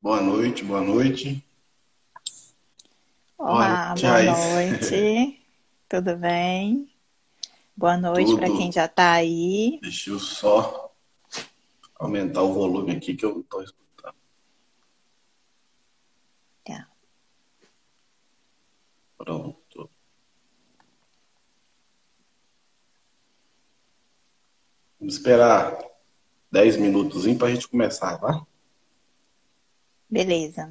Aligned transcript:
Boa 0.00 0.20
noite, 0.20 0.64
boa 0.64 0.80
noite. 0.80 1.44
Olá, 3.36 3.96
boa 3.96 4.22
noite. 4.22 5.42
Tudo 5.90 6.16
bem? 6.16 6.88
Boa 7.76 7.96
noite 7.96 8.36
para 8.36 8.46
quem 8.46 8.70
já 8.70 8.84
está 8.84 9.14
aí. 9.14 9.80
Deixa 9.82 10.10
eu 10.10 10.20
só 10.20 10.94
aumentar 11.96 12.42
o 12.42 12.54
volume 12.54 12.92
aqui 12.92 13.16
que 13.16 13.24
eu 13.24 13.34
não 13.34 13.40
estou 13.40 13.60
escutando. 13.60 14.14
Tá. 16.64 16.88
Pronto. 19.16 19.90
Vamos 25.00 25.14
esperar 25.14 25.76
10 26.52 26.76
minutos 26.76 27.26
para 27.36 27.48
a 27.48 27.50
gente 27.52 27.66
começar, 27.66 28.16
tá? 28.18 28.46
Beleza. 30.10 30.70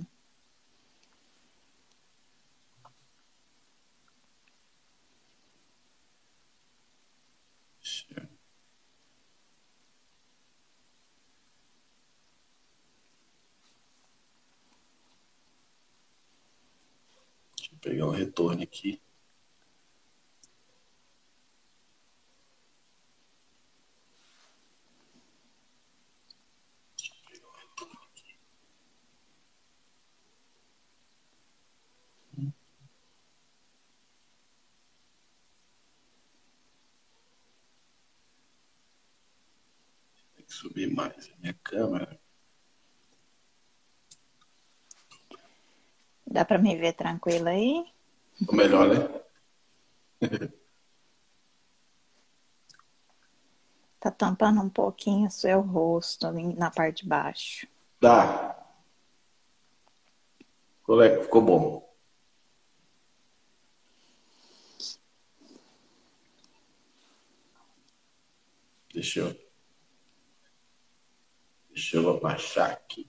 Deixa 17.58 17.74
eu 17.74 17.78
pegar 17.80 18.08
um 18.08 18.12
retorno 18.12 18.64
aqui. 18.64 19.00
Subir 40.48 40.94
mais 40.94 41.30
a 41.30 41.38
minha 41.42 41.54
câmera. 41.64 42.20
Dá 46.26 46.44
para 46.46 46.58
me 46.58 46.76
ver 46.76 46.94
tranquilo 46.94 47.48
aí? 47.48 47.86
Ou 48.48 48.56
melhor, 48.56 48.88
né? 48.90 49.22
Tá 54.00 54.12
tampando 54.12 54.62
um 54.62 54.70
pouquinho 54.70 55.28
o 55.28 55.32
seu 55.32 55.60
rosto 55.60 56.28
ali 56.28 56.54
na 56.54 56.70
parte 56.70 57.02
de 57.02 57.10
baixo. 57.10 57.68
Dá. 58.00 58.56
Ficou 60.80 60.96
le- 60.98 61.24
Ficou 61.24 61.42
bom. 61.42 61.94
Deixa 68.94 69.20
eu, 69.22 69.36
deixa 71.78 71.98
eu 71.98 72.10
abaixar 72.10 72.72
aqui. 72.72 73.08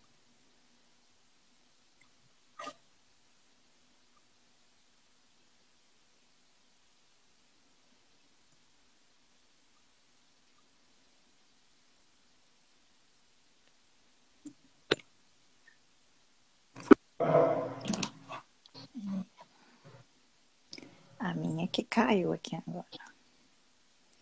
A 21.18 21.34
minha 21.34 21.66
que 21.68 21.82
caiu 21.84 22.34
aqui 22.34 22.54
agora. 22.54 22.86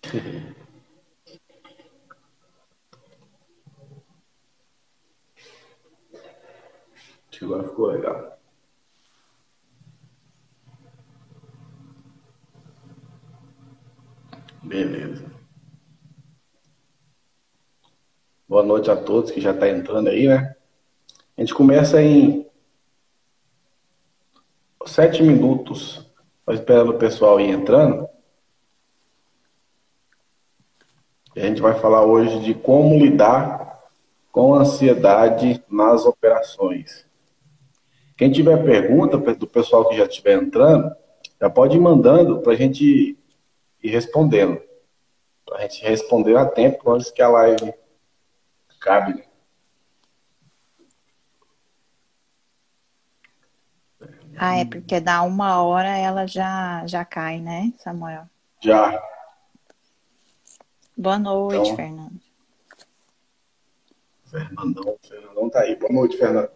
Acho 7.37 7.41
que 7.41 7.53
agora 7.53 7.69
ficou 7.69 7.87
legal. 7.89 8.39
Beleza. 14.63 15.31
Boa 18.49 18.63
noite 18.63 18.91
a 18.91 18.97
todos 18.97 19.31
que 19.31 19.41
já 19.43 19.51
está 19.51 19.69
entrando 19.69 20.09
aí, 20.09 20.27
né? 20.27 20.57
A 21.37 21.43
gente 21.43 21.53
começa 21.53 22.01
em 22.01 22.49
sete 24.87 25.23
minutos. 25.23 26.11
Estou 26.39 26.55
esperando 26.55 26.93
o 26.93 26.99
pessoal 26.99 27.39
ir 27.39 27.51
entrando. 27.51 28.09
E 31.35 31.41
a 31.41 31.45
gente 31.45 31.61
vai 31.61 31.79
falar 31.79 32.03
hoje 32.03 32.41
de 32.41 32.55
como 32.55 32.99
lidar 32.99 33.79
com 34.33 34.55
ansiedade 34.55 35.63
nas 35.69 36.07
operações. 36.07 37.07
Quem 38.17 38.33
tiver 38.33 38.65
pergunta 38.65 39.19
do 39.19 39.47
pessoal 39.47 39.89
que 39.89 39.97
já 39.97 40.05
estiver 40.07 40.41
entrando, 40.43 40.95
já 41.41 41.51
pode 41.51 41.77
ir 41.77 41.81
mandando 41.81 42.41
para 42.41 42.53
a 42.53 42.57
gente 42.57 43.19
ir 43.83 43.89
respondendo. 43.91 44.61
Para 45.45 45.59
a 45.59 45.61
gente 45.63 45.83
responder 45.85 46.37
a 46.37 46.47
tempo 46.47 46.91
antes 46.91 47.11
que 47.11 47.21
a 47.23 47.29
live 47.29 47.75
cabe. 48.81 49.15
né? 49.15 49.25
Ah, 54.39 54.59
é 54.59 54.65
porque 54.65 55.01
dá 55.01 55.23
uma 55.23 55.63
hora 55.63 55.89
ela 55.97 56.27
já, 56.27 56.87
já 56.87 57.05
cai, 57.05 57.41
né, 57.41 57.73
Samuel? 57.79 58.25
Já. 58.63 59.03
Boa 60.97 61.19
noite, 61.19 61.57
Então- 61.57 61.77
Fernando. 61.77 62.21
Fernandão, 64.25 64.97
Fernandão 65.03 65.49
tá 65.51 65.61
aí. 65.61 65.77
Boa 65.77 65.93
noite, 65.93 66.17
Fernando. 66.19 66.51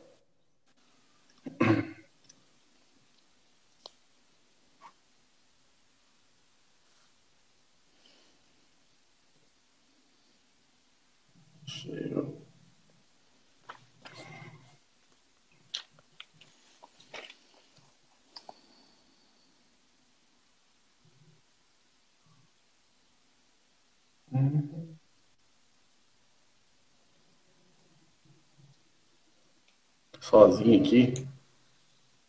Sozinho 30.20 30.80
aqui, 30.80 31.14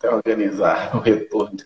até 0.02 0.10
organizar 0.10 0.96
o 0.96 1.00
retorno. 1.00 1.58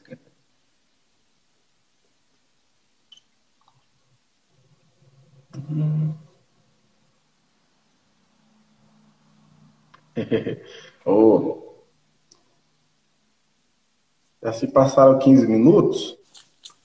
Ô, 11.05 11.76
já 14.43 14.52
se 14.53 14.67
passaram 14.67 15.17
15 15.17 15.47
minutos, 15.47 16.17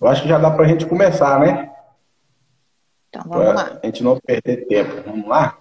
eu 0.01 0.07
acho 0.07 0.23
que 0.23 0.29
já 0.29 0.39
dá 0.39 0.51
para 0.51 0.65
a 0.65 0.69
gente 0.69 0.87
começar, 0.87 1.41
né? 1.41 1.75
Então 3.09 3.23
vamos 3.27 3.45
Para 3.45 3.53
lá. 3.55 3.81
a 3.83 3.87
gente 3.87 4.03
não 4.05 4.19
perder 4.21 4.67
tempo. 4.67 5.03
Vamos 5.05 5.27
lá? 5.29 5.59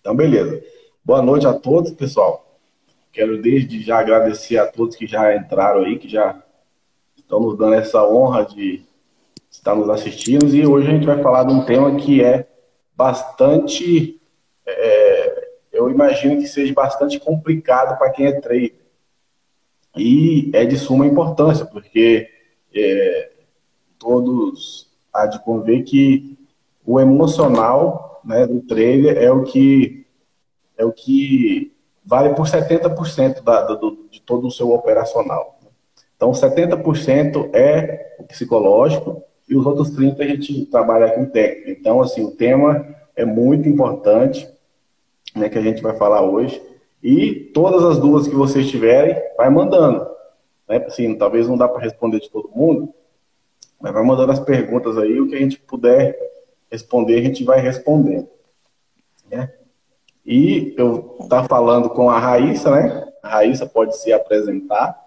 Então, 0.00 0.14
beleza. 0.14 0.64
Boa 1.04 1.20
noite 1.22 1.46
a 1.46 1.52
todos, 1.52 1.90
pessoal. 1.92 2.45
Quero 3.16 3.40
desde 3.40 3.80
já 3.80 3.98
agradecer 4.00 4.58
a 4.58 4.66
todos 4.66 4.94
que 4.94 5.06
já 5.06 5.34
entraram 5.34 5.84
aí, 5.84 5.98
que 5.98 6.06
já 6.06 6.38
estão 7.16 7.40
nos 7.40 7.56
dando 7.56 7.72
essa 7.72 8.06
honra 8.06 8.44
de 8.44 8.84
estar 9.50 9.74
nos 9.74 9.88
assistindo. 9.88 10.54
E 10.54 10.66
hoje 10.66 10.86
a 10.86 10.90
gente 10.90 11.06
vai 11.06 11.22
falar 11.22 11.44
de 11.44 11.54
um 11.54 11.64
tema 11.64 11.96
que 11.96 12.22
é 12.22 12.46
bastante, 12.94 14.20
é, 14.66 15.48
eu 15.72 15.88
imagino 15.88 16.42
que 16.42 16.46
seja 16.46 16.74
bastante 16.74 17.18
complicado 17.18 17.96
para 17.96 18.10
quem 18.10 18.26
é 18.26 18.38
trader. 18.38 18.74
E 19.96 20.50
é 20.52 20.66
de 20.66 20.76
suma 20.76 21.06
importância, 21.06 21.64
porque 21.64 22.28
é, 22.74 23.30
todos 23.98 24.90
há 25.10 25.24
de 25.24 25.42
convir 25.42 25.84
que 25.84 26.36
o 26.84 27.00
emocional 27.00 28.20
né, 28.22 28.46
do 28.46 28.60
trader 28.60 29.16
é 29.16 29.30
o 29.30 29.42
que 29.42 30.04
é 30.76 30.84
o 30.84 30.92
que 30.92 31.74
vale 32.06 32.34
por 32.34 32.46
70% 32.46 33.42
da, 33.42 33.62
do, 33.62 34.06
de 34.10 34.20
todo 34.20 34.46
o 34.46 34.50
seu 34.50 34.70
operacional. 34.70 35.58
Então, 36.16 36.30
70% 36.30 37.50
é 37.52 38.16
o 38.18 38.22
psicológico 38.22 39.22
e 39.48 39.56
os 39.56 39.66
outros 39.66 39.90
30% 39.90 40.20
a 40.20 40.24
gente 40.24 40.66
trabalha 40.66 41.10
com 41.10 41.26
técnica. 41.26 41.70
Então, 41.70 42.00
assim, 42.00 42.24
o 42.24 42.30
tema 42.30 42.86
é 43.14 43.24
muito 43.24 43.68
importante, 43.68 44.48
né, 45.34 45.48
que 45.48 45.58
a 45.58 45.62
gente 45.62 45.82
vai 45.82 45.94
falar 45.96 46.22
hoje. 46.22 46.62
E 47.02 47.50
todas 47.52 47.84
as 47.84 47.98
dúvidas 47.98 48.28
que 48.28 48.34
vocês 48.34 48.68
tiverem, 48.68 49.20
vai 49.36 49.50
mandando. 49.50 50.06
Né? 50.68 50.84
Assim, 50.86 51.14
talvez 51.16 51.48
não 51.48 51.56
dá 51.56 51.68
para 51.68 51.82
responder 51.82 52.20
de 52.20 52.30
todo 52.30 52.50
mundo, 52.54 52.92
mas 53.80 53.92
vai 53.92 54.02
mandando 54.02 54.32
as 54.32 54.40
perguntas 54.40 54.96
aí, 54.96 55.20
o 55.20 55.28
que 55.28 55.34
a 55.34 55.38
gente 55.38 55.58
puder 55.58 56.16
responder, 56.70 57.18
a 57.18 57.22
gente 57.22 57.44
vai 57.44 57.60
respondendo. 57.60 58.28
Né? 59.30 59.52
E 60.26 60.74
eu 60.76 61.16
tá 61.28 61.44
falando 61.44 61.88
com 61.88 62.10
a 62.10 62.18
Raíssa, 62.18 62.68
né? 62.68 63.06
A 63.22 63.28
Raíssa 63.28 63.64
pode 63.64 63.96
se 63.96 64.12
apresentar. 64.12 65.06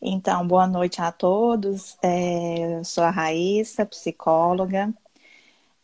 Então, 0.00 0.46
boa 0.46 0.66
noite 0.66 1.02
a 1.02 1.12
todos. 1.12 1.98
É, 2.02 2.78
eu 2.78 2.84
sou 2.84 3.04
a 3.04 3.10
Raíssa, 3.10 3.84
psicóloga, 3.84 4.90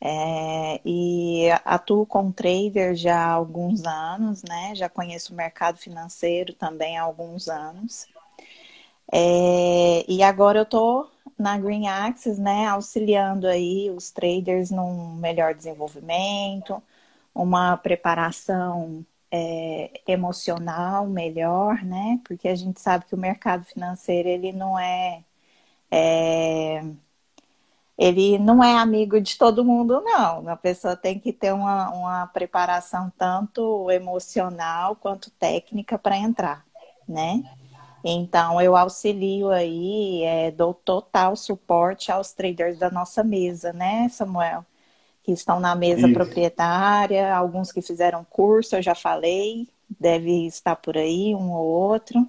é, 0.01 0.81
e 0.83 1.49
atuo 1.63 2.07
com 2.07 2.33
trader 2.33 2.95
já 2.95 3.19
há 3.19 3.33
alguns 3.33 3.85
anos, 3.85 4.43
né? 4.43 4.75
Já 4.75 4.89
conheço 4.89 5.35
o 5.35 5.37
mercado 5.37 5.77
financeiro 5.77 6.55
também 6.55 6.97
há 6.97 7.03
alguns 7.03 7.49
anos. 7.49 8.07
É, 9.13 10.07
e 10.09 10.23
agora 10.23 10.61
eu 10.61 10.63
estou 10.63 11.11
na 11.39 11.59
Green 11.59 11.87
Axis, 11.87 12.39
né? 12.39 12.67
Auxiliando 12.69 13.47
aí 13.47 13.91
os 13.91 14.11
traders 14.11 14.71
num 14.71 15.17
melhor 15.17 15.55
desenvolvimento, 15.55 16.83
uma 17.35 17.77
preparação 17.77 19.05
é, 19.31 20.03
emocional 20.07 21.07
melhor, 21.07 21.83
né? 21.85 22.21
Porque 22.27 22.49
a 22.49 22.55
gente 22.55 22.81
sabe 22.81 23.07
que 23.07 23.15
o 23.15 23.19
mercado 23.19 23.65
financeiro 23.65 24.29
ele 24.29 24.53
não 24.53 24.79
é, 24.79 25.25
é, 25.91 26.83
ele 27.99 28.39
não 28.39 28.63
é 28.65 28.77
amigo 28.79 29.21
de 29.21 29.37
todo 29.39 29.65
mundo, 29.65 30.01
não. 30.01 30.49
A 30.49 30.57
pessoa 30.57 30.97
tem 30.97 31.19
que 31.19 31.33
ter 31.33 31.53
uma, 31.53 31.91
uma 31.91 32.27
preparação 32.29 33.13
tanto 33.17 33.91
emocional 33.91 34.97
quanto 34.97 35.31
técnica 35.33 35.99
para 35.99 36.17
entrar, 36.17 36.65
né? 37.09 37.43
Então 38.05 38.61
eu 38.61 38.77
auxilio 38.77 39.51
aí, 39.51 40.23
é, 40.25 40.51
dou 40.51 40.73
total 40.75 41.37
suporte 41.37 42.11
aos 42.11 42.33
traders 42.33 42.79
da 42.79 42.91
nossa 42.91 43.23
mesa, 43.23 43.73
né, 43.73 44.09
Samuel? 44.09 44.65
Que 45.23 45.33
estão 45.33 45.61
na 45.61 45.75
mesa 45.75 46.07
Isso. 46.07 46.15
proprietária, 46.15 47.35
alguns 47.35 47.73
que 47.73 47.83
fizeram 47.83 48.25
curso, 48.29 48.77
eu 48.77 48.83
já 48.83 48.95
falei, 48.95 49.69
deve 49.99 50.47
estar 50.47 50.77
por 50.77 50.97
aí, 50.97 51.35
um 51.35 51.53
ou 51.53 51.67
outro. 51.67 52.27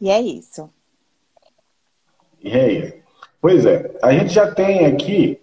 E 0.00 0.08
é 0.10 0.20
isso. 0.20 0.70
E 2.42 2.50
é 2.50 2.72
isso. 2.72 2.94
Pois 3.40 3.66
é, 3.66 3.90
a 4.02 4.12
gente 4.12 4.32
já 4.32 4.50
tem 4.52 4.86
aqui 4.86 5.40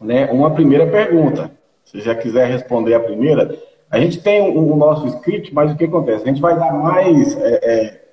né, 0.00 0.30
uma 0.30 0.54
primeira 0.54 0.86
pergunta. 0.90 1.50
Se 1.84 2.00
já 2.00 2.14
quiser 2.14 2.48
responder 2.48 2.94
a 2.94 3.00
primeira, 3.00 3.58
a 3.90 3.98
gente 3.98 4.20
tem 4.20 4.42
o, 4.42 4.72
o 4.72 4.76
nosso 4.76 5.06
script, 5.06 5.52
mas 5.54 5.72
o 5.72 5.76
que 5.76 5.84
acontece? 5.84 6.24
A 6.24 6.26
gente 6.26 6.40
vai 6.40 6.58
dar 6.58 6.72
mais 6.72 7.36
é, 7.36 7.60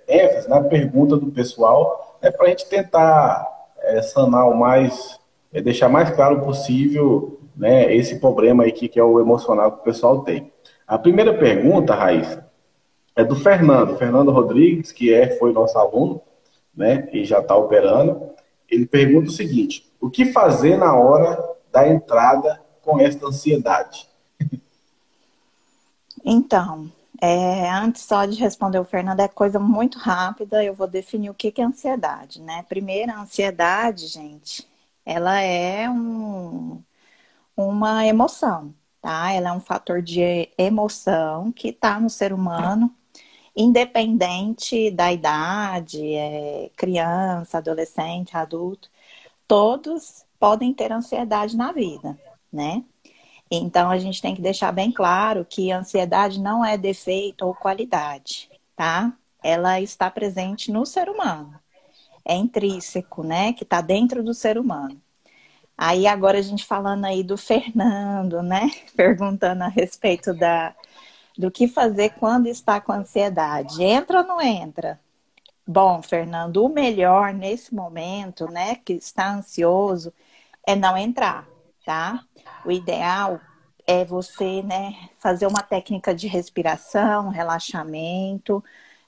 é, 0.08 0.26
ênfase 0.26 0.50
na 0.50 0.62
pergunta 0.62 1.18
do 1.18 1.32
pessoal 1.32 2.18
é 2.22 2.32
para 2.32 2.48
a 2.48 2.50
gente 2.50 2.68
tentar 2.68 3.46
é, 3.80 4.02
sanar 4.02 4.48
o 4.48 4.58
mais, 4.58 5.20
é, 5.56 5.62
deixar 5.62 5.88
mais 5.88 6.10
claro 6.10 6.42
possível 6.42 7.40
né, 7.56 7.96
esse 7.96 8.20
problema 8.20 8.66
aí 8.66 8.74
que, 8.74 8.90
que 8.90 9.00
é 9.00 9.04
o 9.04 9.22
emocional 9.22 9.72
que 9.72 9.80
o 9.80 9.84
pessoal 9.84 10.20
tem. 10.20 10.52
A 10.86 11.00
primeira 11.00 11.34
pergunta, 11.34 11.96
Raíssa, 11.96 12.46
é 13.16 13.24
do 13.24 13.38
Fernando, 13.38 13.96
Fernando 13.96 14.32
Rodrigues, 14.32 14.92
que 14.92 15.14
é, 15.14 15.38
foi 15.38 15.54
nosso 15.54 15.78
aluno, 15.78 16.22
né, 16.76 17.08
e 17.14 17.24
já 17.24 17.40
está 17.40 17.56
operando. 17.56 18.32
Ele 18.70 18.86
pergunta 18.86 19.30
o 19.30 19.34
seguinte: 19.34 19.90
o 20.02 20.10
que 20.10 20.26
fazer 20.26 20.76
na 20.78 20.94
hora 20.94 21.42
da 21.72 21.88
entrada 21.88 22.62
com 22.82 23.00
esta 23.00 23.26
ansiedade? 23.26 24.10
Então, 26.28 26.92
é, 27.22 27.70
antes 27.70 28.02
só 28.02 28.26
de 28.26 28.36
responder 28.40 28.80
o 28.80 28.84
Fernando, 28.84 29.20
é 29.20 29.28
coisa 29.28 29.60
muito 29.60 30.00
rápida, 30.00 30.64
eu 30.64 30.74
vou 30.74 30.88
definir 30.88 31.30
o 31.30 31.36
que, 31.36 31.54
é 31.56 31.64
ansiedade, 31.64 32.42
né? 32.42 32.66
Primeiro, 32.68 33.12
a 33.12 33.22
ansiedade, 33.22 34.08
gente, 34.08 34.68
ela 35.06 35.40
é 35.42 35.90
um, 35.90 36.84
uma 37.58 38.06
emoção, 38.06 38.74
tá? 39.02 39.32
Ela 39.34 39.50
é 39.50 39.54
um 39.54 39.60
fator 39.62 40.02
de 40.02 40.50
emoção 40.58 41.52
que 41.52 41.70
está 41.70 42.00
no 42.00 42.10
ser 42.10 42.34
humano, 42.34 42.94
independente 43.56 44.92
da 44.92 45.12
idade, 45.14 46.14
é, 46.16 46.72
criança, 46.76 47.60
adolescente, 47.60 48.36
adulto, 48.38 48.90
todos 49.48 50.26
podem 50.40 50.74
ter 50.74 50.92
ansiedade 50.92 51.56
na 51.58 51.72
vida, 51.72 52.20
né? 52.52 52.84
Então 53.50 53.90
a 53.92 53.98
gente 54.00 54.22
tem 54.22 54.36
que 54.36 54.42
deixar 54.42 54.72
bem 54.72 54.92
claro 54.92 55.46
que 55.46 55.72
a 55.72 55.80
ansiedade 55.80 56.40
não 56.42 56.66
é 56.66 56.78
defeito 56.78 57.46
ou 57.46 57.56
qualidade, 57.56 58.50
tá? 58.76 59.14
Ela 59.44 59.80
está 59.82 60.10
presente 60.10 60.72
no 60.72 60.86
ser 60.86 61.10
humano. 61.10 61.60
É 62.26 62.36
intrínseco, 62.36 63.24
né? 63.24 63.54
Que 63.54 63.64
está 63.64 63.82
dentro 63.82 64.24
do 64.24 64.34
ser 64.34 64.58
humano. 64.58 65.00
Aí 65.78 66.08
agora 66.08 66.40
a 66.40 66.42
gente 66.42 66.66
falando 66.66 67.06
aí 67.06 67.24
do 67.24 67.38
Fernando, 67.38 68.42
né? 68.42 68.72
Perguntando 68.96 69.64
a 69.64 69.68
respeito 69.68 70.34
da, 70.34 70.76
do 71.38 71.52
que 71.52 71.68
fazer 71.68 72.12
quando 72.12 72.48
está 72.48 72.80
com 72.82 72.92
ansiedade. 72.92 73.84
Entra 73.84 74.20
ou 74.20 74.28
não 74.28 74.42
entra? 74.42 75.00
Bom, 75.68 76.02
Fernando, 76.02 76.64
o 76.64 76.70
melhor 76.70 77.34
nesse 77.34 77.74
momento, 77.74 78.46
né, 78.52 78.76
que 78.76 78.94
está 78.94 79.34
ansioso, 79.34 80.14
é 80.66 80.76
não 80.76 80.96
entrar, 80.96 81.48
tá? 81.84 82.24
O 82.64 82.72
ideal 82.72 83.42
é 83.88 84.06
você, 84.06 84.62
né, 84.62 85.10
fazer 85.18 85.48
uma 85.48 85.64
técnica 85.64 86.14
de 86.14 86.28
respiração, 86.28 87.30
relaxamento, 87.30 88.64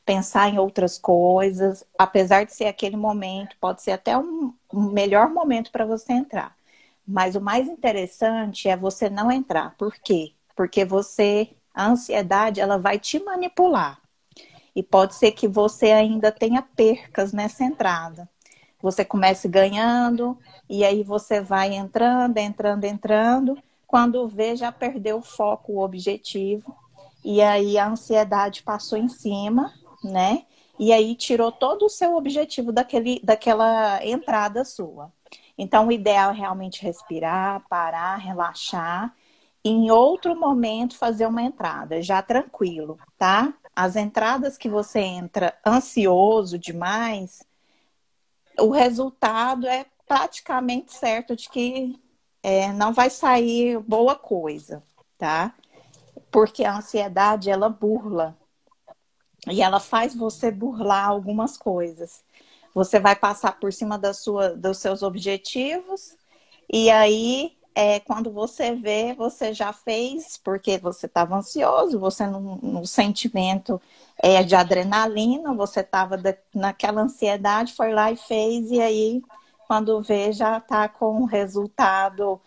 pensar 0.07 0.47
em 0.47 0.57
outras 0.57 0.97
coisas, 0.97 1.83
apesar 1.97 2.45
de 2.45 2.53
ser 2.53 2.67
aquele 2.67 2.95
momento, 2.95 3.57
pode 3.59 3.81
ser 3.81 3.91
até 3.91 4.17
um, 4.17 4.53
melhor 4.73 5.29
momento 5.29 5.69
para 5.69 5.85
você 5.85 6.13
entrar. 6.13 6.55
Mas 7.05 7.35
o 7.35 7.41
mais 7.41 7.67
interessante 7.67 8.69
é 8.69 8.77
você 8.77 9.09
não 9.09 9.29
entrar. 9.29 9.75
Por 9.77 9.93
quê? 9.95 10.31
Porque 10.55 10.85
você, 10.85 11.49
a 11.73 11.87
ansiedade, 11.87 12.61
ela 12.61 12.77
vai 12.77 12.97
te 12.97 13.19
manipular. 13.19 14.01
E 14.73 14.81
pode 14.81 15.13
ser 15.13 15.33
que 15.33 15.45
você 15.45 15.91
ainda 15.91 16.31
tenha 16.31 16.61
percas 16.61 17.33
nessa 17.33 17.65
entrada. 17.65 18.29
Você 18.81 19.03
comece 19.03 19.49
ganhando, 19.49 20.37
e 20.69 20.85
aí 20.85 21.03
você 21.03 21.41
vai 21.41 21.73
entrando, 21.73 22.37
entrando, 22.37 22.85
entrando. 22.85 23.57
Quando 23.85 24.25
vê, 24.25 24.55
já 24.55 24.71
perdeu 24.71 25.17
o 25.17 25.21
foco, 25.21 25.73
o 25.73 25.83
objetivo. 25.83 26.73
E 27.25 27.41
aí 27.41 27.77
a 27.77 27.89
ansiedade 27.89 28.63
passou 28.63 28.97
em 28.97 29.09
cima, 29.09 29.73
né? 30.03 30.45
E 30.79 30.93
aí 30.93 31.15
tirou 31.15 31.51
todo 31.51 31.85
o 31.85 31.89
seu 31.89 32.15
objetivo 32.15 32.71
daquele, 32.71 33.19
daquela 33.23 34.05
entrada 34.05 34.63
sua. 34.63 35.11
Então, 35.57 35.87
o 35.87 35.91
ideal 35.91 36.31
é 36.31 36.35
realmente 36.35 36.83
respirar, 36.83 37.63
parar, 37.67 38.17
relaxar. 38.17 39.13
E 39.63 39.69
em 39.69 39.89
outro 39.89 40.35
momento, 40.35 40.95
fazer 40.95 41.25
uma 41.25 41.41
entrada, 41.41 42.01
já 42.01 42.21
tranquilo, 42.21 42.97
tá? 43.17 43.53
As 43.75 43.95
entradas 43.95 44.57
que 44.57 44.69
você 44.69 44.99
entra 44.99 45.57
ansioso 45.65 46.57
demais, 46.59 47.43
o 48.59 48.69
resultado 48.69 49.67
é 49.67 49.85
praticamente 50.07 50.93
certo 50.93 51.35
de 51.35 51.49
que 51.49 51.99
é, 52.41 52.71
não 52.71 52.93
vai 52.93 53.09
sair 53.09 53.79
boa 53.79 54.15
coisa, 54.15 54.83
tá? 55.17 55.53
Porque 56.31 56.63
a 56.63 56.77
ansiedade, 56.77 57.49
ela 57.49 57.69
burla. 57.69 58.37
E 59.49 59.61
ela 59.61 59.79
faz 59.79 60.15
você 60.15 60.51
burlar 60.51 61.07
algumas 61.07 61.57
coisas. 61.57 62.23
Você 62.73 62.99
vai 62.99 63.15
passar 63.15 63.59
por 63.59 63.73
cima 63.73 63.97
da 63.97 64.13
sua, 64.13 64.49
dos 64.49 64.77
seus 64.77 65.01
objetivos, 65.01 66.15
e 66.71 66.89
aí, 66.91 67.57
é, 67.73 67.99
quando 67.99 68.31
você 68.31 68.75
vê, 68.75 69.13
você 69.13 69.53
já 69.53 69.71
fez, 69.71 70.37
porque 70.43 70.77
você 70.77 71.05
estava 71.05 71.35
ansioso, 71.37 71.99
você 71.99 72.27
no, 72.27 72.85
sentimento 72.85 73.81
é, 74.21 74.43
de 74.43 74.55
adrenalina, 74.55 75.53
você 75.53 75.79
estava 75.79 76.21
naquela 76.53 77.01
ansiedade, 77.01 77.73
foi 77.73 77.93
lá 77.93 78.11
e 78.11 78.17
fez, 78.17 78.69
e 78.69 78.81
aí, 78.81 79.21
quando 79.65 80.01
vê, 80.01 80.31
já 80.33 80.57
está 80.57 80.89
com 80.89 81.21
um 81.21 81.25
resultado 81.25 82.39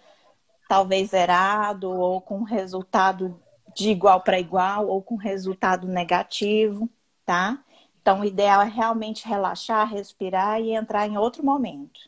talvez 0.69 1.11
zerado, 1.11 1.91
ou 1.91 2.21
com 2.21 2.45
resultado 2.45 3.41
de 3.75 3.91
igual 3.91 4.21
para 4.21 4.39
igual, 4.39 4.87
ou 4.87 5.03
com 5.03 5.17
resultado 5.17 5.87
negativo, 5.87 6.89
tá? 7.25 7.59
Então, 8.01 8.21
o 8.21 8.25
ideal 8.25 8.63
é 8.63 8.69
realmente 8.69 9.29
relaxar, 9.29 9.89
respirar 9.89 10.61
e 10.61 10.73
entrar 10.73 11.07
em 11.07 11.19
outro 11.19 11.45
momento. 11.45 12.01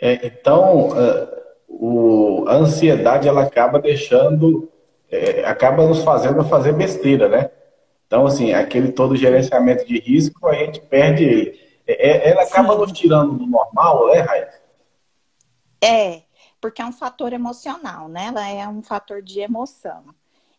É, 0.00 0.26
então, 0.26 0.88
uh, 0.88 1.40
o, 1.68 2.44
a 2.48 2.54
ansiedade 2.54 3.28
ela 3.28 3.42
acaba 3.42 3.78
deixando, 3.78 4.70
é, 5.10 5.44
acaba 5.44 5.86
nos 5.86 6.02
fazendo 6.02 6.42
fazer 6.44 6.72
besteira, 6.72 7.28
né? 7.28 7.50
Então, 8.06 8.26
assim, 8.26 8.52
aquele 8.52 8.92
todo 8.92 9.14
gerenciamento 9.14 9.86
de 9.86 9.98
risco, 10.00 10.48
a 10.48 10.54
gente 10.54 10.80
perde 10.80 11.24
ele. 11.24 11.60
É, 11.86 12.10
é 12.10 12.30
ela 12.30 12.42
acaba 12.42 12.72
Sim. 12.72 12.78
nos 12.80 12.92
tirando 12.92 13.34
do 13.34 13.46
normal, 13.46 14.06
né, 14.08 14.20
Raíssa? 14.20 14.60
É, 15.82 16.22
porque 16.60 16.82
é 16.82 16.86
um 16.86 16.92
fator 16.92 17.32
emocional, 17.32 18.08
né? 18.08 18.26
Ela 18.26 18.48
é 18.48 18.68
um 18.68 18.82
fator 18.82 19.22
de 19.22 19.40
emoção. 19.40 20.04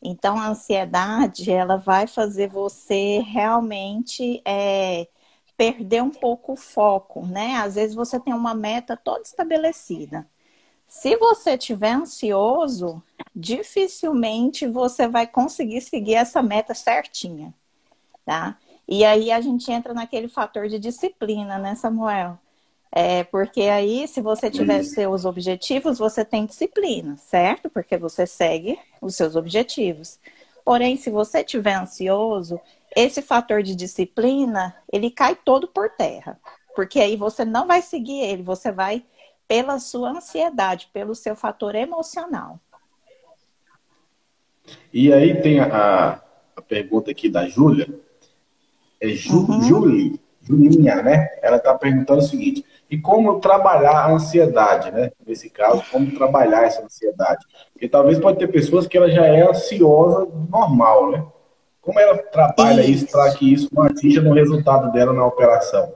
Então, 0.02 0.40
a 0.40 0.48
ansiedade, 0.48 1.52
ela 1.52 1.78
vai 1.78 2.08
fazer 2.08 2.50
você 2.50 3.20
realmente 3.20 4.42
é, 4.46 5.08
perder 5.56 6.02
um 6.02 6.10
pouco 6.10 6.54
o 6.54 6.56
foco, 6.58 7.26
né? 7.26 7.58
Às 7.58 7.76
vezes 7.76 7.96
você 7.96 8.20
tem 8.20 8.34
uma 8.34 8.54
meta 8.56 8.98
toda 8.98 9.22
estabelecida. 9.22 10.28
Se 10.88 11.16
você 11.18 11.52
estiver 11.56 11.94
ansioso, 11.94 13.02
dificilmente 13.36 14.68
você 14.68 15.08
vai 15.08 15.28
conseguir 15.28 15.82
seguir 15.82 16.16
essa 16.16 16.42
meta 16.44 16.74
certinha, 16.74 17.54
tá? 18.26 18.58
E 18.88 19.06
aí 19.06 19.32
a 19.32 19.40
gente 19.42 19.72
entra 19.72 19.94
naquele 19.94 20.28
fator 20.28 20.68
de 20.68 20.80
disciplina, 20.80 21.58
né, 21.60 21.76
Samuel? 21.76 22.40
É, 22.94 23.24
porque 23.24 23.62
aí, 23.62 24.06
se 24.08 24.20
você 24.20 24.52
tiver 24.52 24.84
seus 24.84 25.24
objetivos, 25.24 25.98
você 25.98 26.26
tem 26.26 26.46
disciplina, 26.46 27.16
certo? 27.16 27.70
Porque 27.70 27.98
você 27.98 28.28
segue 28.28 28.78
os 29.02 29.16
seus 29.16 29.36
objetivos. 29.38 30.20
Porém, 30.66 30.98
se 30.98 31.10
você 31.10 31.40
estiver 31.40 31.76
ansioso, 31.76 32.60
esse 32.96 33.22
fator 33.22 33.64
de 33.64 33.76
disciplina, 33.76 34.76
ele 34.92 35.10
cai 35.10 35.36
todo 35.36 35.68
por 35.68 35.90
terra. 35.90 36.38
Porque 36.76 37.00
aí 37.00 37.16
você 37.16 37.46
não 37.46 37.66
vai 37.66 37.82
seguir 37.82 38.20
ele, 38.22 38.44
você 38.44 38.72
vai 38.72 39.04
pela 39.48 39.80
sua 39.80 40.12
ansiedade, 40.12 40.90
pelo 40.94 41.16
seu 41.16 41.36
fator 41.36 41.76
emocional. 41.76 42.60
E 44.94 45.12
aí 45.12 45.42
tem 45.42 45.60
a, 45.60 46.22
a 46.56 46.62
pergunta 46.62 47.12
aqui 47.12 47.30
da 47.30 47.48
Júlia. 47.48 47.88
É 49.00 49.10
Ju, 49.10 49.46
uhum. 49.46 49.62
Julie, 49.64 50.20
Julinha, 50.42 51.02
né? 51.02 51.30
Ela 51.42 51.58
está 51.58 51.74
perguntando 51.74 52.20
o 52.20 52.26
seguinte: 52.26 52.64
e 52.92 53.00
como 53.00 53.40
trabalhar 53.40 54.00
a 54.00 54.12
ansiedade, 54.12 54.92
né? 54.92 55.12
Nesse 55.26 55.50
caso, 55.50 55.82
como 55.90 56.14
trabalhar 56.14 56.66
essa 56.66 56.84
ansiedade? 56.84 57.46
Porque 57.72 57.88
talvez 57.88 58.20
pode 58.20 58.38
ter 58.38 58.50
pessoas 58.50 58.86
que 58.86 58.98
ela 58.98 59.10
já 59.10 59.26
é 59.26 59.50
ansiosa 59.50 60.28
normal, 60.50 61.12
né? 61.12 61.26
Como 61.82 61.98
ela 61.98 62.18
trabalha 62.18 62.82
isso, 62.82 63.06
isso 63.06 63.14
para 63.14 63.34
que 63.34 63.54
isso 63.54 63.70
não 63.72 63.84
atinja 63.84 64.22
no 64.22 64.34
resultado 64.34 64.92
dela 64.92 65.14
na 65.14 65.26
operação? 65.26 65.96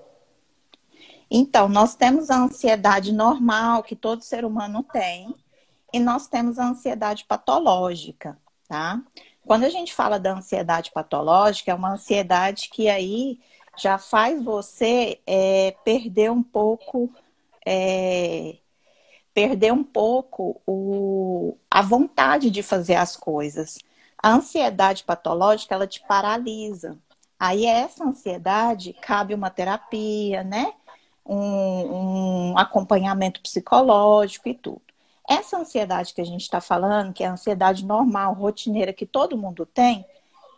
Então, 1.30 1.68
nós 1.68 1.96
temos 1.96 2.30
a 2.30 2.38
ansiedade 2.38 3.12
normal 3.12 3.84
que 3.84 3.96
todo 3.96 4.24
ser 4.24 4.46
humano 4.46 4.82
tem, 4.82 5.36
e 5.92 6.00
nós 6.00 6.30
temos 6.30 6.58
a 6.58 6.70
ansiedade 6.70 7.26
patológica, 7.28 8.38
tá? 8.70 9.02
Quando 9.46 9.66
a 9.66 9.70
gente 9.70 9.94
fala 9.94 10.18
da 10.18 10.34
ansiedade 10.34 10.92
patológica, 10.94 11.72
é 11.72 11.76
uma 11.76 11.92
ansiedade 11.92 12.70
que 12.72 12.88
aí 12.88 13.38
já 13.78 13.98
faz 13.98 14.44
você 14.44 15.20
é, 15.26 15.76
perder 15.84 16.32
um 16.32 16.44
pouco 16.44 17.14
é, 17.66 18.58
perder 19.34 19.74
um 19.74 19.84
pouco 19.84 20.62
o, 20.66 21.58
a 21.70 21.82
vontade 21.82 22.50
de 22.50 22.64
fazer 22.64 22.96
as 22.96 23.18
coisas. 23.18 23.78
A 24.18 24.32
ansiedade 24.32 25.04
patológica 25.04 25.76
ela 25.76 25.86
te 25.86 26.02
paralisa. 26.08 26.98
Aí 27.38 27.66
essa 27.66 28.06
ansiedade 28.06 28.94
cabe 28.94 29.34
uma 29.34 29.50
terapia, 29.50 30.42
né? 30.42 30.74
Um, 31.26 32.52
um 32.52 32.58
acompanhamento 32.58 33.42
psicológico 33.42 34.48
e 34.48 34.54
tudo. 34.54 34.82
Essa 35.28 35.58
ansiedade 35.58 36.14
que 36.14 36.22
a 36.22 36.26
gente 36.26 36.42
está 36.42 36.62
falando, 36.62 37.12
que 37.12 37.24
é 37.24 37.28
a 37.28 37.34
ansiedade 37.34 37.84
normal, 37.84 38.34
rotineira 38.36 38.94
que 38.94 39.06
todo 39.06 39.38
mundo 39.38 39.66
tem, 39.66 40.06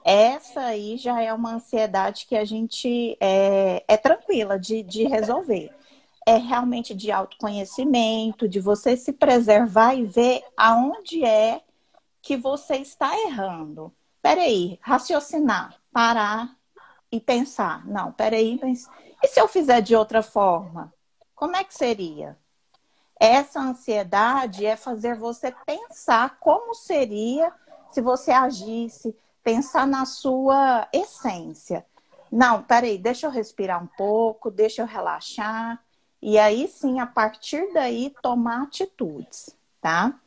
essa 0.10 0.62
aí 0.62 0.96
já 0.96 1.22
é 1.22 1.34
uma 1.34 1.56
ansiedade 1.56 2.26
que 2.28 2.38
a 2.38 2.46
gente 2.46 3.18
é, 3.20 3.84
é 3.86 3.98
tranquila 3.98 4.58
de, 4.58 4.82
de 4.82 5.04
resolver. 5.04 5.70
É 6.26 6.38
realmente 6.38 6.96
de 6.96 7.12
autoconhecimento, 7.12 8.48
de 8.48 8.62
você 8.62 8.96
se 8.96 9.12
preservar 9.12 9.96
e 9.96 10.06
ver 10.06 10.46
aonde 10.56 11.26
é 11.26 11.62
que 12.22 12.38
você 12.38 12.78
está 12.78 13.20
errando. 13.20 13.94
Peraí, 14.22 14.80
raciocinar, 14.82 15.76
parar 15.92 16.56
e 17.12 17.20
pensar. 17.20 17.86
Não, 17.86 18.14
peraí, 18.14 18.58
mas 18.62 18.90
e 19.22 19.28
se 19.28 19.42
eu 19.42 19.48
fizer 19.50 19.82
de 19.82 19.94
outra 19.94 20.24
forma? 20.24 20.94
Como 21.36 21.58
é 21.58 21.66
que 21.66 21.74
seria? 21.74 22.38
Essa 23.20 23.60
ansiedade 23.60 24.66
é 24.66 24.78
fazer 24.78 25.18
você 25.18 25.54
pensar 25.66 26.38
como 26.40 26.74
seria 26.74 27.52
se 27.92 28.00
você 28.00 28.32
agisse, 28.32 29.14
pensar 29.48 29.88
na 29.88 30.04
sua 30.04 30.90
essência. 30.92 31.86
Não, 32.30 32.62
peraí, 32.62 32.98
deixa 32.98 33.28
eu 33.28 33.32
respirar 33.32 33.82
um 33.82 33.88
pouco, 33.88 34.52
deixa 34.52 34.82
eu 34.82 34.86
relaxar. 34.86 35.82
E 36.22 36.38
aí 36.38 36.68
sim, 36.68 37.00
a 37.00 37.08
partir 37.08 37.72
daí, 37.72 38.14
tomar 38.22 38.64
atitudes, 38.64 39.56
tá? 39.80 40.20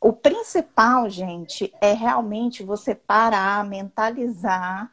O 0.00 0.12
principal, 0.12 1.10
gente, 1.10 1.74
é 1.80 1.94
realmente 1.94 2.62
você 2.62 2.94
parar, 2.94 3.64
mentalizar 3.64 4.88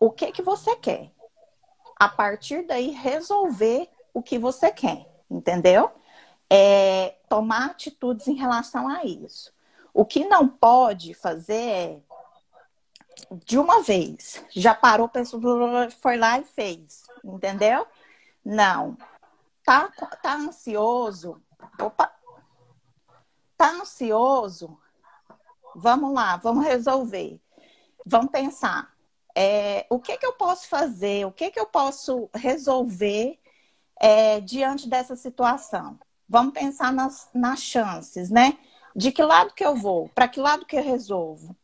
o 0.00 0.10
que 0.10 0.32
que 0.32 0.40
você 0.40 0.74
quer. 0.74 1.12
A 1.94 2.08
partir 2.08 2.66
daí, 2.66 2.88
resolver 2.88 3.90
o 4.14 4.22
que 4.22 4.38
você 4.38 4.70
quer, 4.70 5.06
entendeu? 5.30 5.90
É, 6.48 7.16
tomar 7.28 7.66
atitudes 7.66 8.26
em 8.28 8.34
relação 8.34 8.88
a 8.88 9.04
isso. 9.04 9.52
O 9.92 10.06
que 10.06 10.24
não 10.24 10.48
pode 10.48 11.12
fazer 11.12 11.52
é 11.52 12.00
de 13.44 13.58
uma 13.58 13.82
vez. 13.82 14.44
Já 14.50 14.74
parou, 14.74 15.08
pensou, 15.08 15.40
foi 16.00 16.16
lá 16.16 16.38
e 16.38 16.44
fez. 16.44 17.04
Entendeu? 17.24 17.86
Não. 18.44 18.96
Tá, 19.64 19.88
tá 20.22 20.34
ansioso? 20.34 21.40
Opa! 21.80 22.12
Tá 23.56 23.70
ansioso? 23.70 24.78
Vamos 25.74 26.14
lá, 26.14 26.36
vamos 26.36 26.64
resolver. 26.64 27.40
Vamos 28.06 28.30
pensar. 28.30 28.92
É, 29.34 29.86
o 29.90 30.00
que, 30.00 30.16
que 30.16 30.26
eu 30.26 30.32
posso 30.32 30.68
fazer? 30.68 31.26
O 31.26 31.32
que, 31.32 31.50
que 31.50 31.60
eu 31.60 31.66
posso 31.66 32.30
resolver 32.34 33.38
é, 34.00 34.40
diante 34.40 34.88
dessa 34.88 35.14
situação? 35.14 35.98
Vamos 36.28 36.52
pensar 36.52 36.92
nas, 36.92 37.28
nas 37.34 37.60
chances, 37.60 38.30
né? 38.30 38.58
De 38.94 39.12
que 39.12 39.22
lado 39.22 39.54
que 39.54 39.64
eu 39.64 39.76
vou? 39.76 40.08
Para 40.08 40.28
que 40.28 40.40
lado 40.40 40.66
que 40.66 40.76
eu 40.76 40.82
resolvo? 40.82 41.54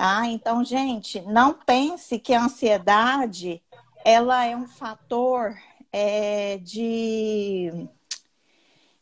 Tá? 0.00 0.26
Então, 0.28 0.64
gente, 0.64 1.20
não 1.20 1.52
pense 1.52 2.18
que 2.18 2.32
a 2.32 2.44
ansiedade 2.44 3.62
ela 4.02 4.46
é 4.46 4.56
um 4.56 4.66
fator 4.66 5.54
é, 5.92 6.56
de, 6.56 7.86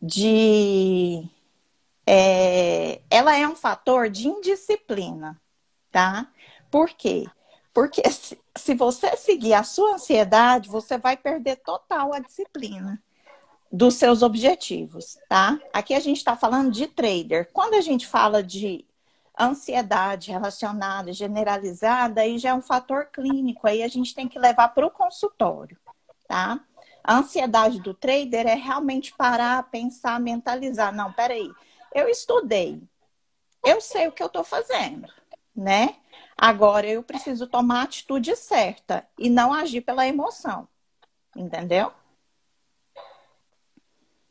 de 0.02 1.22
é, 2.04 3.00
ela 3.08 3.36
é 3.36 3.46
um 3.46 3.54
fator 3.54 4.10
de 4.10 4.26
indisciplina, 4.26 5.40
tá? 5.92 6.26
Por 6.68 6.88
quê? 6.88 7.28
Porque 7.72 8.02
se, 8.10 8.36
se 8.56 8.74
você 8.74 9.16
seguir 9.16 9.54
a 9.54 9.62
sua 9.62 9.94
ansiedade, 9.94 10.68
você 10.68 10.98
vai 10.98 11.16
perder 11.16 11.58
total 11.58 12.12
a 12.12 12.18
disciplina 12.18 13.00
dos 13.70 13.94
seus 13.94 14.20
objetivos, 14.20 15.16
tá? 15.28 15.60
Aqui 15.72 15.94
a 15.94 16.00
gente 16.00 16.16
está 16.16 16.36
falando 16.36 16.72
de 16.72 16.88
trader. 16.88 17.48
Quando 17.52 17.74
a 17.74 17.80
gente 17.80 18.04
fala 18.04 18.42
de 18.42 18.87
ansiedade 19.46 20.32
relacionada, 20.32 21.12
generalizada, 21.12 22.22
aí 22.22 22.38
já 22.38 22.50
é 22.50 22.54
um 22.54 22.60
fator 22.60 23.06
clínico, 23.06 23.66
aí 23.66 23.82
a 23.82 23.88
gente 23.88 24.14
tem 24.14 24.26
que 24.26 24.38
levar 24.38 24.68
para 24.68 24.86
o 24.86 24.90
consultório, 24.90 25.78
tá? 26.26 26.60
A 27.04 27.16
ansiedade 27.16 27.80
do 27.80 27.94
trader 27.94 28.46
é 28.46 28.54
realmente 28.54 29.14
parar, 29.16 29.70
pensar, 29.70 30.20
mentalizar. 30.20 30.94
Não, 30.94 31.12
peraí, 31.12 31.50
eu 31.94 32.08
estudei, 32.08 32.82
eu 33.64 33.80
sei 33.80 34.08
o 34.08 34.12
que 34.12 34.22
eu 34.22 34.26
estou 34.26 34.44
fazendo, 34.44 35.06
né? 35.54 35.96
Agora 36.36 36.86
eu 36.86 37.02
preciso 37.02 37.46
tomar 37.46 37.80
a 37.80 37.82
atitude 37.84 38.34
certa 38.36 39.06
e 39.18 39.30
não 39.30 39.52
agir 39.52 39.80
pela 39.80 40.06
emoção, 40.06 40.68
entendeu? 41.36 41.92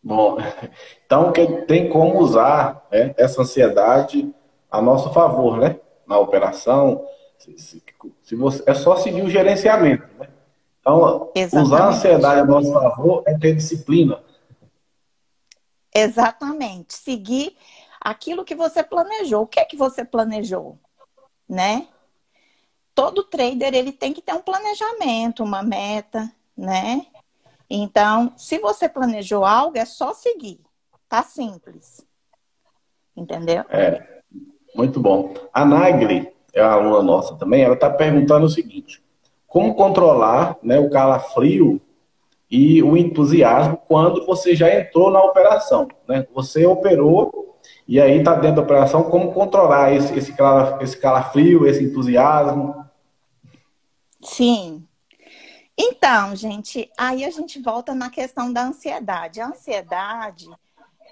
Bom, 0.01 0.37
então 1.05 1.33
tem 1.67 1.89
como 1.89 2.19
usar 2.19 2.87
né, 2.91 3.13
essa 3.17 3.41
ansiedade 3.41 4.33
a 4.69 4.81
nosso 4.81 5.11
favor, 5.11 5.57
né? 5.57 5.79
Na 6.05 6.19
operação. 6.19 7.05
Se, 7.37 7.57
se, 7.57 7.83
se 8.23 8.35
você, 8.35 8.63
é 8.65 8.73
só 8.73 8.95
seguir 8.95 9.21
o 9.21 9.29
gerenciamento, 9.29 10.07
né? 10.17 10.29
Então, 10.79 11.31
Exatamente. 11.35 11.67
usar 11.67 11.83
a 11.83 11.89
ansiedade 11.89 12.39
a 12.39 12.45
nosso 12.45 12.71
favor 12.71 13.23
é 13.27 13.37
ter 13.37 13.53
disciplina. 13.53 14.23
Exatamente. 15.93 16.93
Seguir 16.93 17.57
aquilo 17.99 18.45
que 18.45 18.55
você 18.55 18.81
planejou. 18.81 19.43
O 19.43 19.47
que 19.47 19.59
é 19.59 19.65
que 19.65 19.75
você 19.75 20.05
planejou? 20.05 20.79
Né? 21.47 21.87
Todo 22.95 23.23
trader 23.23 23.73
ele 23.73 23.91
tem 23.91 24.13
que 24.13 24.21
ter 24.21 24.33
um 24.33 24.41
planejamento, 24.41 25.43
uma 25.43 25.61
meta, 25.61 26.31
né? 26.55 27.05
Então, 27.69 28.33
se 28.37 28.57
você 28.57 28.87
planejou 28.87 29.43
algo, 29.43 29.77
é 29.77 29.85
só 29.85 30.13
seguir. 30.13 30.61
Tá 31.09 31.21
simples. 31.21 32.05
Entendeu? 33.15 33.65
É. 33.69 34.16
Muito 34.77 34.99
bom. 34.99 35.33
A 35.51 35.65
Nagli, 35.65 36.31
é 36.53 36.61
a 36.61 36.73
aluna 36.73 37.01
nossa 37.01 37.35
também, 37.35 37.63
ela 37.63 37.73
está 37.73 37.89
perguntando 37.89 38.45
o 38.45 38.49
seguinte: 38.49 39.03
como 39.47 39.73
controlar 39.73 40.55
né, 40.61 40.77
o 40.77 40.89
calafrio 40.89 41.81
e 42.49 42.81
o 42.83 42.95
entusiasmo 42.95 43.81
quando 43.87 44.23
você 44.25 44.55
já 44.55 44.73
entrou 44.73 45.09
na 45.09 45.21
operação. 45.21 45.87
Né? 46.07 46.27
Você 46.33 46.65
operou 46.65 47.57
e 47.87 47.99
aí 47.99 48.19
está 48.19 48.35
dentro 48.35 48.57
da 48.57 48.61
operação, 48.61 49.03
como 49.03 49.33
controlar 49.33 49.93
esse, 49.93 50.13
esse, 50.13 50.33
esse 50.81 50.97
calafrio, 50.97 51.65
esse 51.65 51.83
entusiasmo? 51.83 52.85
Sim. 54.21 54.85
Então, 55.77 56.35
gente, 56.35 56.89
aí 56.97 57.25
a 57.25 57.29
gente 57.29 57.61
volta 57.61 57.95
na 57.95 58.09
questão 58.09 58.53
da 58.53 58.63
ansiedade. 58.63 59.41
A 59.41 59.47
ansiedade, 59.47 60.47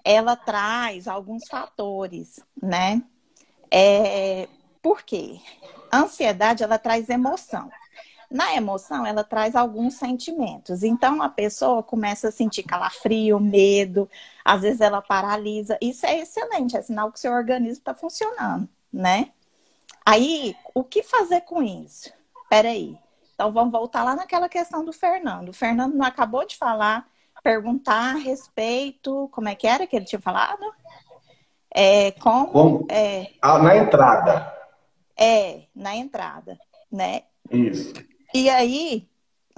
ela 0.03 0.35
traz 0.35 1.07
alguns 1.07 1.47
fatores, 1.47 2.39
né? 2.61 3.01
É, 3.71 4.47
por 4.81 5.03
quê? 5.03 5.39
A 5.91 5.99
ansiedade, 5.99 6.63
ela 6.63 6.77
traz 6.77 7.09
emoção. 7.09 7.69
Na 8.29 8.55
emoção, 8.55 9.05
ela 9.05 9.23
traz 9.23 9.55
alguns 9.55 9.95
sentimentos. 9.95 10.83
Então, 10.83 11.21
a 11.21 11.29
pessoa 11.29 11.83
começa 11.83 12.29
a 12.29 12.31
sentir 12.31 12.63
calafrio, 12.63 13.39
medo, 13.39 14.09
às 14.43 14.61
vezes 14.61 14.81
ela 14.81 15.01
paralisa. 15.01 15.77
Isso 15.81 16.05
é 16.05 16.19
excelente, 16.19 16.75
é 16.75 16.81
sinal 16.81 17.11
que 17.11 17.19
seu 17.19 17.31
organismo 17.31 17.79
está 17.79 17.93
funcionando, 17.93 18.67
né? 18.91 19.31
Aí, 20.05 20.55
o 20.73 20.83
que 20.83 21.01
fazer 21.01 21.41
com 21.41 21.63
isso? 21.63 22.11
Peraí. 22.49 22.97
Então, 23.33 23.51
vamos 23.51 23.71
voltar 23.71 24.03
lá 24.03 24.15
naquela 24.15 24.47
questão 24.47 24.83
do 24.83 24.93
Fernando. 24.93 25.49
O 25.49 25.53
Fernando 25.53 25.95
não 25.95 26.05
acabou 26.05 26.45
de 26.45 26.57
falar, 26.57 27.07
perguntar 27.43 28.15
a 28.15 28.17
respeito, 28.17 29.29
como 29.31 29.49
é 29.49 29.55
que 29.55 29.67
era 29.67 29.85
que 29.85 29.95
ele 29.95 30.05
tinha 30.05 30.21
falado? 30.21 30.63
É, 31.77 32.11
como, 32.11 32.47
como? 32.47 32.87
É, 32.89 33.33
ah, 33.41 33.59
na 33.59 33.75
entrada. 33.75 34.53
É, 35.17 35.63
na 35.75 35.93
entrada, 35.93 36.57
né? 36.89 37.23
Isso. 37.51 37.93
E 38.33 38.49
aí, 38.49 39.09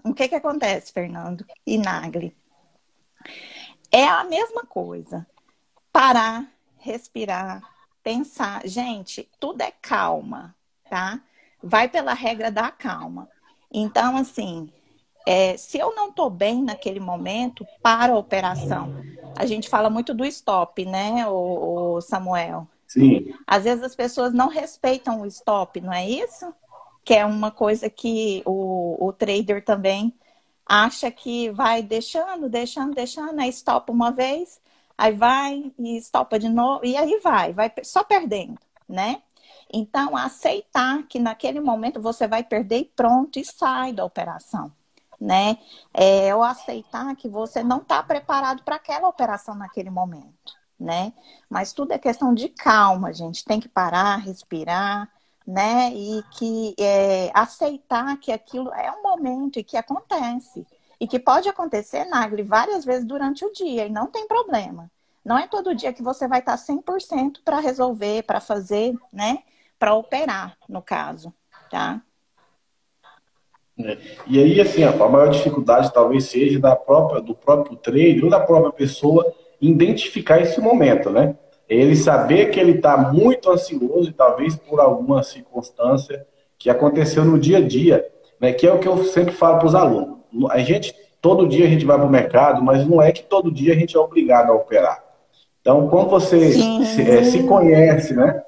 o 0.03 0.15
que 0.15 0.27
que 0.27 0.33
acontece, 0.33 0.91
Fernando 0.91 1.45
e 1.63 1.77
Nagli? 1.77 2.35
É 3.91 4.03
a 4.03 4.23
mesma 4.23 4.63
coisa. 4.63 5.27
Parar, 5.93 6.51
respirar, 6.77 7.61
pensar. 8.01 8.65
Gente, 8.65 9.29
tudo 9.39 9.61
é 9.61 9.71
calma, 9.79 10.55
tá? 10.89 11.21
Vai 11.61 11.87
pela 11.87 12.15
regra 12.15 12.49
da 12.49 12.71
calma. 12.71 13.29
Então, 13.71 14.17
assim, 14.17 14.73
é, 15.27 15.55
se 15.55 15.77
eu 15.77 15.93
não 15.93 16.09
estou 16.09 16.31
bem 16.31 16.63
naquele 16.63 16.99
momento, 16.99 17.63
para 17.83 18.13
a 18.13 18.17
operação. 18.17 18.91
A 19.37 19.45
gente 19.45 19.69
fala 19.69 19.89
muito 19.89 20.13
do 20.13 20.25
stop, 20.25 20.85
né, 20.85 21.27
o, 21.27 21.95
o 21.95 22.01
Samuel? 22.01 22.67
Sim. 22.87 23.33
Às 23.45 23.63
vezes 23.65 23.83
as 23.83 23.95
pessoas 23.95 24.33
não 24.33 24.47
respeitam 24.47 25.21
o 25.21 25.25
stop, 25.25 25.79
não 25.81 25.93
é 25.93 26.07
isso? 26.07 26.53
que 27.07 27.13
é 27.13 27.25
uma 27.25 27.49
coisa 27.49 27.89
que 27.89 28.43
o, 28.45 28.97
o 28.99 29.13
trader 29.13 29.63
também 29.63 30.13
acha 30.65 31.09
que 31.09 31.49
vai 31.51 31.81
deixando, 31.81 32.49
deixando, 32.49 32.93
deixando, 32.93 33.39
aí 33.39 33.49
stopa 33.49 33.93
uma 33.93 34.11
vez, 34.11 34.59
aí 34.97 35.13
vai 35.13 35.71
e 35.79 35.95
estopa 35.97 36.37
de 36.37 36.49
novo, 36.49 36.85
e 36.85 36.97
aí 36.97 37.17
vai, 37.23 37.53
vai 37.53 37.71
só 37.81 38.03
perdendo, 38.03 38.59
né? 38.89 39.21
Então, 39.71 40.17
aceitar 40.17 41.07
que 41.07 41.17
naquele 41.17 41.61
momento 41.61 42.01
você 42.01 42.27
vai 42.27 42.43
perder 42.43 42.79
e 42.79 42.91
pronto, 42.93 43.39
e 43.39 43.45
sai 43.45 43.93
da 43.93 44.03
operação, 44.03 44.69
né? 45.19 45.57
É, 45.93 46.33
ou 46.35 46.43
aceitar 46.43 47.15
que 47.15 47.27
você 47.27 47.63
não 47.63 47.77
está 47.77 48.01
preparado 48.03 48.63
para 48.63 48.75
aquela 48.75 49.07
operação 49.07 49.55
naquele 49.55 49.89
momento, 49.89 50.53
né? 50.79 51.13
Mas 51.49 51.73
tudo 51.73 51.91
é 51.93 51.97
questão 51.97 52.33
de 52.33 52.49
calma, 52.49 53.13
gente. 53.13 53.43
Tem 53.43 53.59
que 53.59 53.69
parar, 53.69 54.17
respirar, 54.17 55.09
né? 55.45 55.91
E 55.93 56.23
que 56.37 56.75
é, 56.79 57.31
aceitar 57.33 58.17
que 58.17 58.31
aquilo 58.31 58.71
é 58.73 58.91
um 58.91 59.01
momento 59.01 59.59
e 59.59 59.63
que 59.63 59.77
acontece. 59.77 60.65
E 60.99 61.07
que 61.07 61.19
pode 61.19 61.47
acontecer, 61.47 62.05
Nagli, 62.05 62.43
várias 62.43 62.83
vezes 62.83 63.05
durante 63.05 63.45
o 63.45 63.51
dia, 63.53 63.85
e 63.85 63.89
não 63.89 64.07
tem 64.07 64.27
problema. 64.27 64.89
Não 65.23 65.37
é 65.37 65.47
todo 65.47 65.75
dia 65.75 65.93
que 65.93 66.01
você 66.01 66.27
vai 66.27 66.39
estar 66.39 66.57
100% 66.57 67.43
para 67.43 67.59
resolver, 67.59 68.23
para 68.23 68.39
fazer, 68.39 68.95
né? 69.11 69.43
Para 69.77 69.93
operar, 69.93 70.57
no 70.67 70.81
caso, 70.81 71.33
tá? 71.69 72.01
É. 73.83 73.97
E 74.27 74.39
aí, 74.39 74.59
assim, 74.59 74.83
a 74.83 74.91
maior 74.91 75.29
dificuldade 75.29 75.93
talvez 75.93 76.25
seja 76.25 76.59
da 76.59 76.75
própria, 76.75 77.21
do 77.21 77.35
próprio 77.35 77.77
trader 77.77 78.23
ou 78.23 78.29
da 78.29 78.39
própria 78.39 78.71
pessoa 78.71 79.33
identificar 79.61 80.41
esse 80.41 80.59
momento, 80.59 81.09
né? 81.09 81.35
ele 81.67 81.95
saber 81.95 82.49
que 82.49 82.59
ele 82.59 82.73
está 82.73 82.97
muito 82.97 83.49
ansioso, 83.51 84.09
e 84.09 84.13
talvez 84.13 84.55
por 84.55 84.79
alguma 84.79 85.21
circunstância 85.21 86.25
que 86.57 86.69
aconteceu 86.69 87.25
no 87.25 87.37
dia 87.37 87.57
a 87.57 87.61
dia, 87.61 88.05
né, 88.39 88.53
que 88.53 88.65
é 88.65 88.73
o 88.73 88.79
que 88.79 88.87
eu 88.87 89.03
sempre 89.03 89.33
falo 89.33 89.59
para 89.59 89.67
os 89.67 89.75
alunos. 89.75 90.17
A 90.49 90.59
gente, 90.59 90.95
todo 91.21 91.47
dia 91.47 91.65
a 91.65 91.69
gente 91.69 91.85
vai 91.85 91.97
para 91.97 92.07
o 92.07 92.09
mercado, 92.09 92.63
mas 92.63 92.87
não 92.87 93.01
é 93.01 93.11
que 93.11 93.23
todo 93.23 93.51
dia 93.51 93.73
a 93.73 93.75
gente 93.75 93.95
é 93.95 93.99
obrigado 93.99 94.49
a 94.49 94.55
operar. 94.55 95.03
Então, 95.61 95.89
quando 95.89 96.09
você 96.09 96.51
se, 96.51 97.01
é, 97.01 97.23
se, 97.23 97.43
conhece, 97.43 98.13
né, 98.13 98.41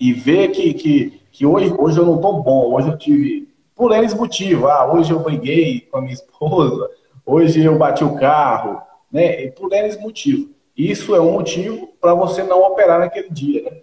e 0.00 0.12
vê 0.12 0.48
que, 0.48 0.72
que, 0.72 1.20
que 1.30 1.44
hoje, 1.44 1.72
hoje 1.76 1.98
eu 1.98 2.06
não 2.06 2.16
estou 2.16 2.42
bom, 2.42 2.74
hoje 2.74 2.88
eu 2.88 2.96
tive, 2.96 3.47
por 3.78 3.92
eles 3.92 4.12
motivos, 4.12 4.68
ah, 4.68 4.92
hoje 4.92 5.12
eu 5.12 5.20
briguei 5.20 5.80
com 5.82 5.98
a 5.98 6.00
minha 6.02 6.12
esposa, 6.12 6.90
hoje 7.24 7.64
eu 7.64 7.78
bati 7.78 8.04
o 8.04 8.18
carro, 8.18 8.82
né, 9.10 9.46
por 9.52 9.72
eles 9.72 9.98
motivos 9.98 10.58
isso 10.78 11.12
é 11.12 11.20
um 11.20 11.32
motivo 11.32 11.88
para 12.00 12.14
você 12.14 12.44
não 12.44 12.62
operar 12.62 13.00
naquele 13.00 13.28
dia, 13.30 13.68
né? 13.68 13.82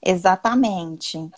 Exatamente. 0.00 1.28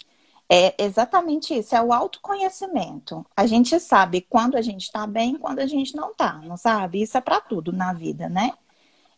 É 0.46 0.74
exatamente 0.76 1.56
isso, 1.56 1.74
é 1.74 1.80
o 1.80 1.92
autoconhecimento. 1.92 3.24
A 3.34 3.46
gente 3.46 3.80
sabe 3.80 4.20
quando 4.20 4.56
a 4.56 4.60
gente 4.60 4.82
está 4.82 5.06
bem, 5.06 5.38
quando 5.38 5.60
a 5.60 5.66
gente 5.66 5.96
não 5.96 6.10
está, 6.10 6.34
não 6.44 6.56
sabe? 6.56 7.00
Isso 7.00 7.16
é 7.16 7.20
para 7.20 7.40
tudo 7.40 7.72
na 7.72 7.94
vida, 7.94 8.28
né? 8.28 8.52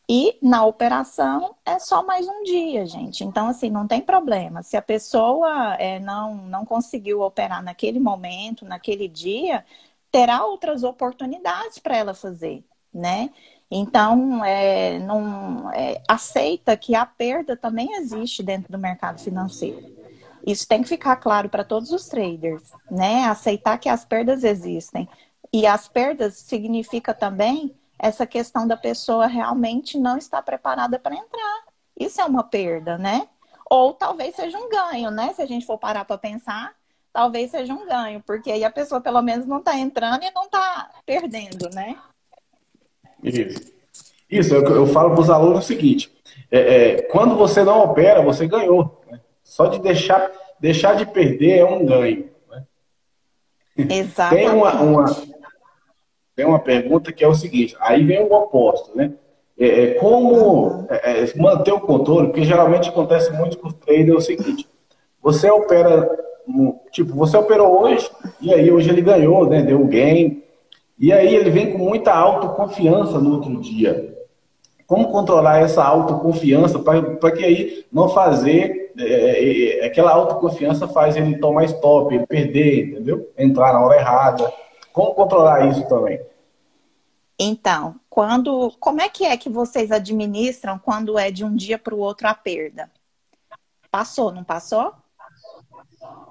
E 0.09 0.37
na 0.43 0.65
operação 0.65 1.55
é 1.65 1.79
só 1.79 2.05
mais 2.05 2.27
um 2.29 2.43
dia, 2.43 2.85
gente. 2.87 3.25
Então, 3.25 3.49
assim, 3.49 3.71
não 3.71 3.87
tem 3.87 4.01
problema. 4.01 4.63
Se 4.63 4.77
a 4.77 4.83
pessoa 4.83 5.75
é, 5.75 6.01
não, 6.01 6.35
não 6.35 6.65
conseguiu 6.65 7.23
operar 7.23 7.63
naquele 7.63 8.01
momento, 8.01 8.65
naquele 8.65 9.09
dia, 9.09 9.65
terá 10.11 10.45
outras 10.45 10.83
oportunidades 10.83 11.79
para 11.79 11.97
ela 11.97 12.15
fazer, 12.15 12.65
né? 12.93 13.31
Então, 13.71 14.45
é, 14.45 14.99
não, 14.99 15.73
é, 15.73 16.03
aceita 16.07 16.77
que 16.77 16.95
a 16.95 17.07
perda 17.07 17.57
também 17.57 17.95
existe 17.95 18.43
dentro 18.43 18.71
do 18.71 18.79
mercado 18.79 19.19
financeiro. 19.19 19.91
Isso 20.47 20.69
tem 20.69 20.83
que 20.83 20.89
ficar 20.89 21.17
claro 21.17 21.49
para 21.49 21.65
todos 21.65 21.91
os 21.91 22.07
traders, 22.07 22.73
né? 22.91 23.25
Aceitar 23.25 23.79
que 23.79 23.89
as 23.89 24.05
perdas 24.05 24.45
existem. 24.45 25.09
E 25.53 25.67
as 25.67 25.89
perdas 25.89 26.35
significa 26.35 27.15
também 27.15 27.75
essa 28.03 28.27
questão 28.27 28.67
da 28.67 28.77
pessoa 28.77 29.29
realmente 29.29 29.97
não 29.97 30.19
estar 30.19 30.43
preparada 30.43 30.99
para 30.99 31.15
entrar. 31.15 31.63
Isso 31.97 32.21
é 32.21 32.25
uma 32.25 32.43
perda, 32.43 32.99
né? 32.99 33.29
Ou 33.71 33.95
talvez 33.95 34.35
seja 34.35 34.59
um 34.59 34.69
ganho, 34.69 35.09
né? 35.13 35.33
Se 35.33 35.41
a 35.41 35.47
gente 35.47 35.65
for 35.65 35.79
parar 35.79 36.05
para 36.05 36.19
pensar, 36.19 36.75
talvez 37.13 37.53
seja 37.53 37.73
um 37.73 37.87
ganho, 37.87 38.21
porque 38.27 38.51
aí 38.51 38.65
a 38.65 38.71
pessoa 38.73 39.01
pelo 39.01 39.23
menos 39.23 39.47
não 39.47 39.59
está 39.59 39.79
entrando 39.79 40.25
e 40.25 40.33
não 40.33 40.47
está 40.47 40.91
perdendo, 41.07 41.71
né? 41.71 41.97
Isso. 43.23 43.73
Isso, 44.29 44.55
eu, 44.55 44.63
eu 44.63 44.87
falo 44.87 45.11
para 45.11 45.21
os 45.21 45.31
alunos 45.31 45.65
o 45.65 45.69
seguinte: 45.69 46.13
é, 46.51 46.59
é, 46.59 47.03
quando 47.03 47.37
você 47.37 47.63
não 47.63 47.85
opera, 47.85 48.21
você 48.21 48.49
ganhou. 48.49 49.01
Né? 49.09 49.21
Só 49.45 49.67
de 49.67 49.79
deixar, 49.79 50.29
deixar 50.59 50.97
de 50.97 51.07
perder 51.07 51.59
é 51.59 51.65
um 51.65 51.87
ganho. 51.87 52.29
Né? 52.51 52.65
Exatamente. 53.77 54.45
Tem 54.45 54.57
uma, 54.57 54.81
uma, 54.81 55.05
tem 56.43 56.49
uma 56.49 56.59
pergunta 56.59 57.13
que 57.13 57.23
é 57.23 57.29
o 57.29 57.35
seguinte: 57.35 57.77
aí 57.79 58.03
vem 58.03 58.25
o 58.25 58.33
oposto, 58.33 58.97
né? 58.97 59.13
É, 59.59 59.85
é 59.85 59.95
como 59.95 60.87
é, 60.91 61.23
é, 61.23 61.37
manter 61.37 61.73
o 61.73 61.81
controle, 61.81 62.29
porque 62.29 62.45
geralmente 62.45 62.89
acontece 62.89 63.33
muito 63.33 63.59
com 63.59 63.69
os 63.69 63.75
traders 63.75 64.09
é 64.09 64.15
o 64.15 64.21
seguinte: 64.21 64.69
você 65.23 65.49
opera, 65.49 66.11
tipo, 66.91 67.15
você 67.15 67.37
operou 67.37 67.83
hoje, 67.83 68.11
e 68.41 68.53
aí 68.53 68.73
hoje 68.73 68.91
ele 68.91 69.01
ganhou, 69.01 69.49
né? 69.49 69.63
Deu 69.63 69.81
um 69.81 69.87
gain, 69.87 70.43
e 70.99 71.13
aí 71.13 71.33
ele 71.33 71.51
vem 71.51 71.71
com 71.71 71.79
muita 71.79 72.13
autoconfiança 72.13 73.21
no 73.21 73.35
outro 73.35 73.61
dia. 73.61 74.11
Como 74.85 75.13
controlar 75.13 75.61
essa 75.61 75.83
autoconfiança 75.85 76.79
para 76.81 77.31
que 77.31 77.45
aí 77.45 77.85
não 77.91 78.09
fazer 78.09 78.93
é, 78.99 79.05
é, 79.05 79.79
é, 79.79 79.87
aquela 79.87 80.11
autoconfiança 80.11 80.87
faz 80.89 81.17
ele 81.17 81.39
tomar 81.39 81.65
stop, 81.65 82.15
ele 82.15 82.27
perder, 82.27 82.91
entendeu? 82.91 83.31
Entrar 83.39 83.73
na 83.73 83.81
hora 83.81 83.97
errada. 83.97 84.53
Como 84.93 85.15
controlar 85.15 85.67
isso 85.69 85.89
também? 85.89 86.21
Então, 87.45 87.99
quando, 88.09 88.71
como 88.79 89.01
é 89.01 89.09
que 89.09 89.25
é 89.25 89.37
que 89.37 89.51
vocês 89.51 89.91
administram 89.91 90.79
quando 90.79 91.19
é 91.19 91.29
de 91.31 91.45
um 91.45 91.57
dia 91.57 91.77
para 91.77 91.95
o 91.95 91.99
outro 91.99 92.29
a 92.29 92.35
perda? 92.35 92.89
Passou, 93.91 94.31
não 94.31 94.45
passou? 94.45 94.95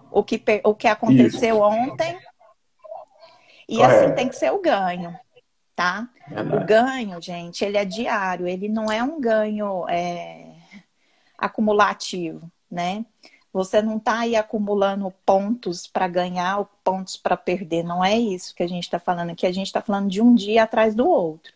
O 0.09 0.23
que, 0.23 0.41
o 0.63 0.73
que 0.73 0.87
aconteceu 0.87 1.55
isso. 1.55 1.63
ontem 1.63 2.17
e 3.67 3.77
Correto. 3.77 4.05
assim 4.05 4.15
tem 4.15 4.29
que 4.29 4.35
ser 4.35 4.51
o 4.51 4.61
ganho, 4.61 5.17
tá? 5.75 6.09
O 6.29 6.65
ganho, 6.65 7.21
gente, 7.21 7.63
ele 7.63 7.77
é 7.77 7.85
diário, 7.85 8.47
ele 8.47 8.69
não 8.69 8.89
é 8.91 9.03
um 9.03 9.19
ganho 9.19 9.87
é, 9.89 10.55
acumulativo, 11.37 12.49
né? 12.69 13.05
Você 13.53 13.81
não 13.81 13.97
está 13.97 14.19
aí 14.19 14.35
acumulando 14.35 15.13
pontos 15.25 15.85
para 15.85 16.07
ganhar 16.07 16.59
ou 16.59 16.69
pontos 16.83 17.17
para 17.17 17.35
perder. 17.35 17.83
Não 17.83 18.03
é 18.03 18.17
isso 18.17 18.55
que 18.55 18.63
a 18.63 18.67
gente 18.67 18.83
está 18.83 18.99
falando 18.99 19.31
aqui. 19.31 19.45
A 19.45 19.51
gente 19.51 19.67
está 19.67 19.81
falando 19.81 20.09
de 20.09 20.21
um 20.21 20.33
dia 20.33 20.63
atrás 20.63 20.95
do 20.95 21.07
outro. 21.07 21.53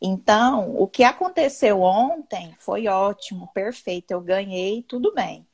Então, 0.00 0.74
o 0.76 0.86
que 0.86 1.04
aconteceu 1.04 1.82
ontem 1.82 2.54
foi 2.58 2.86
ótimo, 2.86 3.48
perfeito. 3.54 4.10
Eu 4.10 4.20
ganhei, 4.20 4.82
tudo 4.82 5.12
bem. 5.14 5.46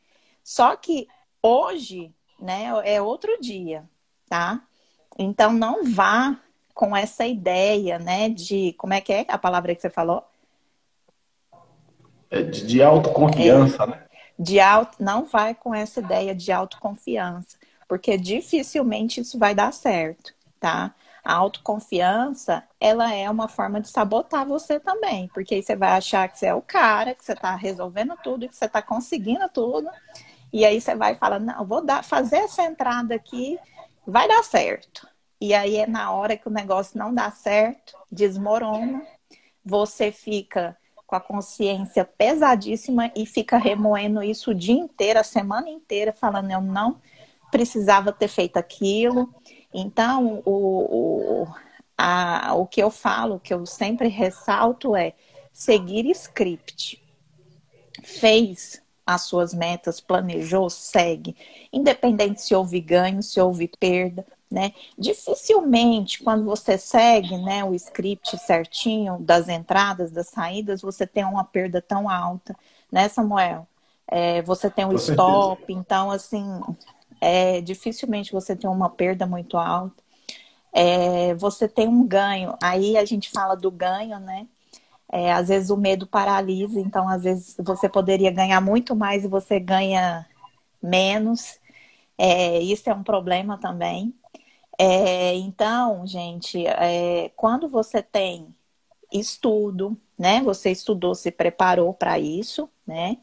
Só 0.42 0.76
que 0.76 1.08
hoje, 1.42 2.12
né, 2.40 2.70
é 2.84 3.00
outro 3.00 3.40
dia, 3.40 3.84
tá? 4.28 4.60
Então, 5.18 5.52
não 5.52 5.84
vá 5.84 6.38
com 6.74 6.96
essa 6.96 7.26
ideia, 7.26 7.98
né, 7.98 8.28
de 8.28 8.72
como 8.74 8.94
é 8.94 9.00
que 9.00 9.12
é 9.12 9.24
a 9.28 9.38
palavra 9.38 9.74
que 9.74 9.80
você 9.80 9.90
falou? 9.90 10.24
É 12.30 12.42
de, 12.42 12.66
de 12.66 12.82
autoconfiança, 12.82 13.82
é, 13.84 13.86
né? 13.86 14.06
De 14.38 14.58
auto, 14.60 15.02
não 15.02 15.24
vai 15.24 15.54
com 15.54 15.74
essa 15.74 16.00
ideia 16.00 16.34
de 16.34 16.50
autoconfiança, 16.50 17.56
porque 17.88 18.16
dificilmente 18.16 19.20
isso 19.20 19.38
vai 19.38 19.54
dar 19.54 19.72
certo, 19.72 20.34
tá? 20.58 20.94
A 21.22 21.34
autoconfiança, 21.34 22.64
ela 22.80 23.14
é 23.14 23.30
uma 23.30 23.46
forma 23.46 23.80
de 23.80 23.88
sabotar 23.88 24.46
você 24.46 24.80
também, 24.80 25.28
porque 25.28 25.54
aí 25.54 25.62
você 25.62 25.76
vai 25.76 25.90
achar 25.90 26.28
que 26.28 26.38
você 26.38 26.46
é 26.46 26.54
o 26.54 26.62
cara, 26.62 27.14
que 27.14 27.24
você 27.24 27.32
está 27.32 27.54
resolvendo 27.54 28.16
tudo, 28.22 28.48
que 28.48 28.56
você 28.56 28.64
está 28.64 28.82
conseguindo 28.82 29.48
tudo, 29.48 29.88
e 30.52 30.64
aí 30.64 30.80
você 30.80 30.94
vai 30.94 31.14
falar, 31.14 31.38
não, 31.38 31.64
vou 31.64 31.84
dar, 31.84 32.02
fazer 32.02 32.38
essa 32.38 32.64
entrada 32.64 33.14
aqui, 33.14 33.58
vai 34.06 34.26
dar 34.26 34.42
certo. 34.42 35.06
E 35.40 35.54
aí 35.54 35.76
é 35.76 35.86
na 35.86 36.10
hora 36.12 36.36
que 36.36 36.48
o 36.48 36.52
negócio 36.52 36.98
não 36.98 37.14
dá 37.14 37.30
certo, 37.30 37.96
desmorona, 38.10 39.02
você 39.64 40.10
fica 40.10 40.76
com 41.12 41.16
a 41.16 41.20
consciência 41.20 42.06
pesadíssima 42.06 43.12
e 43.14 43.26
fica 43.26 43.58
remoendo 43.58 44.22
isso 44.22 44.52
o 44.52 44.54
dia 44.54 44.74
inteiro, 44.74 45.20
a 45.20 45.22
semana 45.22 45.68
inteira, 45.68 46.10
falando 46.10 46.50
eu 46.50 46.62
não 46.62 47.02
precisava 47.50 48.10
ter 48.10 48.28
feito 48.28 48.56
aquilo. 48.56 49.28
Então, 49.74 50.42
o, 50.46 51.42
o, 51.42 51.48
a, 51.98 52.54
o 52.54 52.66
que 52.66 52.82
eu 52.82 52.90
falo, 52.90 53.38
que 53.38 53.52
eu 53.52 53.66
sempre 53.66 54.08
ressalto 54.08 54.96
é 54.96 55.12
seguir 55.52 56.06
script. 56.12 56.98
Fez 58.02 58.82
as 59.06 59.24
suas 59.24 59.52
metas, 59.52 60.00
planejou, 60.00 60.70
segue. 60.70 61.36
Independente 61.70 62.40
se 62.40 62.54
houve 62.54 62.80
ganho, 62.80 63.22
se 63.22 63.38
houve 63.38 63.68
perda, 63.68 64.24
né? 64.52 64.72
Dificilmente, 64.98 66.22
quando 66.22 66.44
você 66.44 66.76
segue 66.78 67.36
né, 67.38 67.64
o 67.64 67.74
script 67.74 68.36
certinho 68.38 69.18
das 69.20 69.48
entradas, 69.48 70.12
das 70.12 70.28
saídas, 70.28 70.82
você 70.82 71.06
tem 71.06 71.24
uma 71.24 71.44
perda 71.44 71.80
tão 71.80 72.08
alta, 72.08 72.54
né, 72.90 73.08
Samuel? 73.08 73.66
É, 74.06 74.42
você 74.42 74.70
tem 74.70 74.84
um 74.84 74.92
stop, 74.94 75.58
certeza. 75.58 75.80
então, 75.80 76.10
assim, 76.10 76.60
é, 77.20 77.60
dificilmente 77.60 78.32
você 78.32 78.54
tem 78.54 78.68
uma 78.68 78.90
perda 78.90 79.26
muito 79.26 79.56
alta. 79.56 80.02
É, 80.72 81.34
você 81.34 81.68
tem 81.68 81.88
um 81.88 82.06
ganho. 82.06 82.56
Aí 82.62 82.96
a 82.96 83.04
gente 83.04 83.30
fala 83.30 83.54
do 83.54 83.70
ganho, 83.70 84.18
né? 84.18 84.46
É, 85.10 85.32
às 85.32 85.48
vezes 85.48 85.70
o 85.70 85.76
medo 85.76 86.06
paralisa, 86.06 86.80
então 86.80 87.06
às 87.08 87.22
vezes 87.24 87.54
você 87.58 87.88
poderia 87.88 88.30
ganhar 88.30 88.60
muito 88.62 88.96
mais 88.96 89.24
e 89.24 89.28
você 89.28 89.60
ganha 89.60 90.26
menos. 90.82 91.60
É, 92.18 92.58
isso 92.60 92.88
é 92.88 92.94
um 92.94 93.02
problema 93.02 93.58
também. 93.58 94.14
É, 94.84 95.36
então, 95.36 96.04
gente, 96.04 96.66
é, 96.66 97.28
quando 97.36 97.68
você 97.68 98.02
tem 98.02 98.52
estudo, 99.12 99.96
né? 100.18 100.42
Você 100.42 100.70
estudou, 100.72 101.14
se 101.14 101.30
preparou 101.30 101.94
para 101.94 102.18
isso, 102.18 102.68
né? 102.86 103.18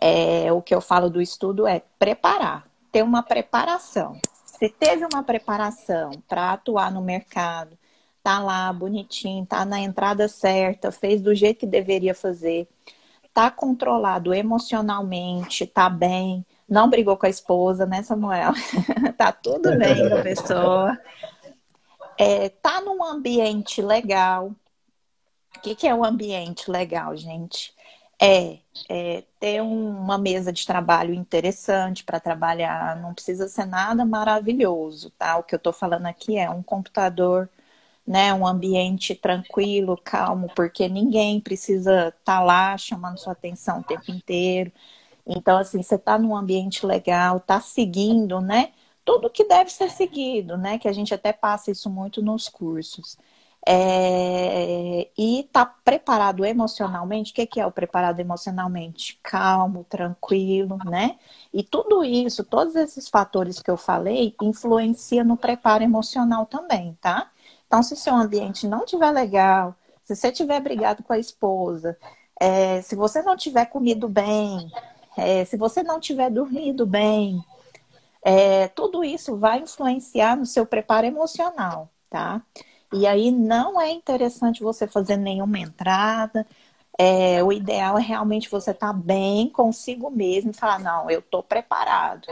É, 0.00 0.52
o 0.52 0.62
que 0.62 0.74
eu 0.74 0.80
falo 0.80 1.10
do 1.10 1.20
estudo 1.20 1.66
é 1.66 1.82
preparar, 1.98 2.68
ter 2.92 3.02
uma 3.02 3.22
preparação. 3.22 4.20
Se 4.44 4.68
teve 4.68 5.04
uma 5.12 5.22
preparação 5.24 6.12
para 6.28 6.52
atuar 6.52 6.92
no 6.92 7.02
mercado, 7.02 7.76
tá 8.22 8.38
lá 8.40 8.72
bonitinho, 8.72 9.46
tá 9.46 9.64
na 9.64 9.80
entrada 9.80 10.28
certa, 10.28 10.92
fez 10.92 11.20
do 11.20 11.34
jeito 11.34 11.60
que 11.60 11.66
deveria 11.66 12.14
fazer, 12.14 12.68
tá 13.34 13.50
controlado 13.50 14.32
emocionalmente, 14.34 15.66
tá 15.66 15.90
bem, 15.90 16.46
não 16.68 16.88
brigou 16.88 17.16
com 17.16 17.26
a 17.26 17.30
esposa, 17.30 17.86
né, 17.86 18.02
Samuel? 18.02 18.52
tá 19.16 19.32
tudo 19.32 19.76
bem 19.78 20.08
com 20.08 20.16
a 20.16 20.22
pessoa. 20.22 20.98
É, 22.18 22.48
tá 22.48 22.80
num 22.80 23.02
ambiente 23.04 23.82
legal. 23.82 24.54
O 25.56 25.60
que, 25.60 25.74
que 25.74 25.86
é 25.86 25.94
um 25.94 26.04
ambiente 26.04 26.70
legal, 26.70 27.16
gente? 27.16 27.72
É, 28.20 28.58
é 28.88 29.24
ter 29.40 29.60
uma 29.60 30.16
mesa 30.16 30.52
de 30.52 30.66
trabalho 30.66 31.12
interessante 31.12 32.04
para 32.04 32.20
trabalhar. 32.20 32.96
Não 33.00 33.14
precisa 33.14 33.48
ser 33.48 33.66
nada 33.66 34.04
maravilhoso, 34.04 35.10
tá? 35.10 35.36
O 35.36 35.42
que 35.42 35.54
eu 35.54 35.58
estou 35.58 35.72
falando 35.72 36.06
aqui 36.06 36.38
é 36.38 36.48
um 36.48 36.62
computador, 36.62 37.48
né? 38.06 38.32
Um 38.34 38.46
ambiente 38.46 39.14
tranquilo, 39.14 40.00
calmo, 40.02 40.50
porque 40.54 40.88
ninguém 40.88 41.40
precisa 41.40 42.08
estar 42.08 42.38
tá 42.38 42.40
lá 42.40 42.76
chamando 42.78 43.18
sua 43.18 43.32
atenção 43.32 43.80
o 43.80 43.84
tempo 43.84 44.10
inteiro. 44.10 44.72
Então, 45.26 45.58
assim, 45.58 45.82
você 45.82 45.94
está 45.96 46.18
num 46.18 46.36
ambiente 46.36 46.84
legal, 46.86 47.38
está 47.38 47.60
seguindo, 47.60 48.40
né? 48.40 48.72
Tudo 49.04 49.30
que 49.30 49.44
deve 49.44 49.70
ser 49.70 49.90
seguido, 49.90 50.56
né? 50.56 50.78
Que 50.78 50.88
a 50.88 50.92
gente 50.92 51.14
até 51.14 51.32
passa 51.32 51.70
isso 51.70 51.90
muito 51.90 52.22
nos 52.22 52.48
cursos. 52.48 53.16
É... 53.66 55.08
E 55.16 55.40
está 55.40 55.64
preparado 55.64 56.44
emocionalmente. 56.44 57.32
O 57.32 57.46
que 57.46 57.60
é 57.60 57.66
o 57.66 57.72
preparado 57.72 58.20
emocionalmente? 58.20 59.18
Calmo, 59.22 59.84
tranquilo, 59.84 60.78
né? 60.84 61.18
E 61.52 61.62
tudo 61.62 62.04
isso, 62.04 62.44
todos 62.44 62.76
esses 62.76 63.08
fatores 63.08 63.60
que 63.60 63.70
eu 63.70 63.76
falei, 63.76 64.34
influencia 64.42 65.24
no 65.24 65.36
preparo 65.36 65.82
emocional 65.82 66.46
também, 66.46 66.96
tá? 67.00 67.30
Então, 67.66 67.82
se 67.82 67.96
seu 67.96 68.14
ambiente 68.14 68.66
não 68.68 68.84
estiver 68.84 69.10
legal, 69.10 69.74
se 70.02 70.14
você 70.14 70.30
tiver 70.30 70.60
brigado 70.60 71.02
com 71.02 71.12
a 71.12 71.18
esposa, 71.18 71.96
é... 72.40 72.82
se 72.82 72.94
você 72.94 73.22
não 73.22 73.36
tiver 73.36 73.66
comido 73.66 74.08
bem, 74.08 74.70
é, 75.16 75.44
se 75.44 75.56
você 75.56 75.82
não 75.82 76.00
tiver 76.00 76.30
dormido 76.30 76.86
bem, 76.86 77.42
é, 78.24 78.68
tudo 78.68 79.04
isso 79.04 79.36
vai 79.36 79.60
influenciar 79.60 80.36
no 80.36 80.46
seu 80.46 80.64
preparo 80.64 81.06
emocional, 81.06 81.90
tá? 82.08 82.42
E 82.92 83.06
aí 83.06 83.30
não 83.30 83.80
é 83.80 83.90
interessante 83.90 84.62
você 84.62 84.86
fazer 84.86 85.16
nenhuma 85.16 85.58
entrada. 85.58 86.46
É, 86.98 87.42
o 87.42 87.52
ideal 87.52 87.98
é 87.98 88.02
realmente 88.02 88.48
você 88.48 88.70
estar 88.70 88.88
tá 88.88 88.92
bem 88.92 89.48
consigo 89.48 90.10
mesmo 90.10 90.52
e 90.52 90.54
falar, 90.54 90.78
não, 90.78 91.10
eu 91.10 91.18
estou 91.18 91.42
preparado. 91.42 92.28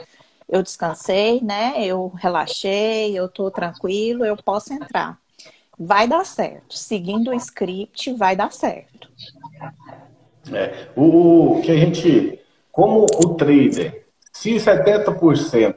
Eu 0.48 0.62
descansei, 0.62 1.40
né? 1.40 1.74
Eu 1.84 2.08
relaxei, 2.14 3.18
eu 3.18 3.26
estou 3.26 3.50
tranquilo, 3.50 4.24
eu 4.24 4.36
posso 4.36 4.72
entrar. 4.72 5.18
Vai 5.78 6.06
dar 6.06 6.24
certo. 6.24 6.76
Seguindo 6.76 7.30
o 7.30 7.34
script, 7.34 8.12
vai 8.14 8.36
dar 8.36 8.52
certo. 8.52 9.10
É, 10.52 10.88
o, 10.96 11.58
o 11.58 11.62
que 11.62 11.70
a 11.70 11.76
gente 11.76 12.41
como 12.72 13.04
o 13.04 13.34
trader, 13.34 14.04
se 14.32 14.54
70% 14.54 15.76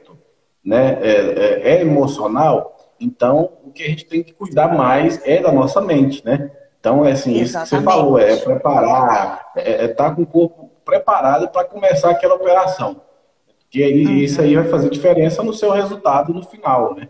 né, 0.64 0.98
é, 1.02 1.10
é, 1.10 1.74
é, 1.74 1.80
emocional, 1.82 2.74
então 2.98 3.52
o 3.62 3.70
que 3.70 3.84
a 3.84 3.88
gente 3.88 4.06
tem 4.06 4.22
que 4.22 4.32
cuidar 4.32 4.74
mais 4.74 5.20
é 5.24 5.40
da 5.40 5.52
nossa 5.52 5.80
mente, 5.80 6.24
né? 6.24 6.50
Então, 6.80 7.04
é 7.04 7.12
assim, 7.12 7.38
Exatamente. 7.38 7.44
isso 7.44 7.58
que 7.60 7.68
você 7.68 7.82
falou, 7.82 8.18
é 8.18 8.36
preparar, 8.36 9.52
é 9.56 9.84
estar 9.84 9.84
é 9.84 9.88
tá 9.88 10.10
com 10.14 10.22
o 10.22 10.26
corpo 10.26 10.70
preparado 10.84 11.48
para 11.48 11.64
começar 11.64 12.10
aquela 12.10 12.36
operação. 12.36 13.02
Porque 13.58 13.82
aí, 13.82 14.06
uhum. 14.06 14.12
isso 14.14 14.40
aí 14.40 14.54
vai 14.54 14.64
fazer 14.64 14.88
diferença 14.88 15.42
no 15.42 15.52
seu 15.52 15.70
resultado 15.70 16.32
no 16.32 16.42
final, 16.42 16.94
né? 16.94 17.08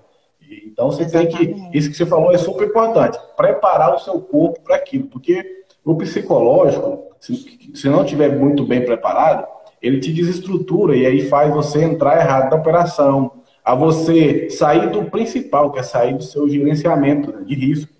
Então 0.50 0.90
você 0.90 1.02
Exatamente. 1.02 1.36
tem 1.36 1.70
que. 1.70 1.78
Isso 1.78 1.90
que 1.90 1.96
você 1.96 2.06
falou 2.06 2.32
é 2.32 2.38
super 2.38 2.68
importante. 2.68 3.18
Preparar 3.36 3.94
o 3.94 3.98
seu 3.98 4.20
corpo 4.20 4.60
para 4.60 4.76
aquilo. 4.76 5.08
Porque 5.08 5.64
o 5.84 5.94
psicológico, 5.96 7.10
se, 7.20 7.70
se 7.74 7.88
não 7.88 8.02
estiver 8.04 8.34
muito 8.36 8.64
bem 8.64 8.84
preparado, 8.84 9.46
ele 9.86 10.00
te 10.00 10.12
desestrutura 10.12 10.96
e 10.96 11.06
aí 11.06 11.28
faz 11.28 11.52
você 11.52 11.82
entrar 11.82 12.18
errado 12.18 12.50
na 12.50 12.56
operação, 12.56 13.42
a 13.64 13.74
você 13.74 14.48
sair 14.50 14.90
do 14.90 15.04
principal, 15.10 15.72
que 15.72 15.78
é 15.78 15.82
sair 15.82 16.14
do 16.14 16.22
seu 16.22 16.48
gerenciamento 16.48 17.32
né, 17.32 17.44
de 17.44 17.54
risco. 17.54 17.92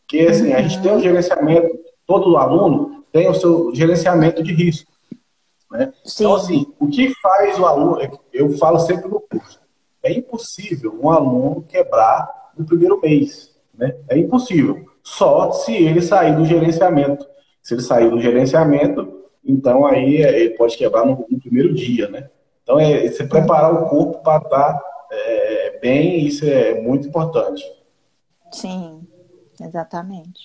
Porque 0.00 0.20
assim, 0.20 0.52
a 0.52 0.62
gente 0.62 0.80
tem 0.82 0.92
um 0.92 1.00
gerenciamento, 1.00 1.68
todo 2.06 2.36
aluno 2.36 3.04
tem 3.12 3.28
o 3.28 3.34
seu 3.34 3.74
gerenciamento 3.74 4.42
de 4.42 4.52
risco. 4.52 4.90
Né? 5.70 5.92
Então, 6.04 6.34
assim, 6.34 6.66
o 6.78 6.88
que 6.88 7.14
faz 7.20 7.58
o 7.58 7.66
aluno, 7.66 7.98
eu 8.32 8.50
falo 8.58 8.78
sempre 8.80 9.08
no 9.08 9.20
curso, 9.20 9.60
é 10.02 10.12
impossível 10.12 10.98
um 11.00 11.10
aluno 11.10 11.62
quebrar 11.68 12.52
no 12.56 12.64
primeiro 12.64 13.00
mês. 13.00 13.54
Né? 13.74 13.94
É 14.08 14.18
impossível. 14.18 14.86
Só 15.02 15.52
se 15.52 15.72
ele 15.72 16.02
sair 16.02 16.36
do 16.36 16.44
gerenciamento. 16.44 17.26
Se 17.62 17.74
ele 17.74 17.82
sair 17.82 18.10
do 18.10 18.20
gerenciamento, 18.20 19.19
então 19.44 19.86
aí 19.86 20.18
é, 20.22 20.40
ele 20.40 20.54
pode 20.54 20.76
quebrar 20.76 21.04
no, 21.04 21.26
no 21.28 21.40
primeiro 21.40 21.74
dia, 21.74 22.08
né? 22.08 22.30
Então 22.62 22.78
é 22.78 23.08
você 23.08 23.24
preparar 23.24 23.74
o 23.74 23.88
corpo 23.88 24.22
para 24.22 24.42
estar 24.42 24.80
é, 25.10 25.78
bem, 25.80 26.24
isso 26.24 26.44
é 26.44 26.80
muito 26.80 27.08
importante. 27.08 27.64
Sim, 28.52 29.06
exatamente. 29.60 30.44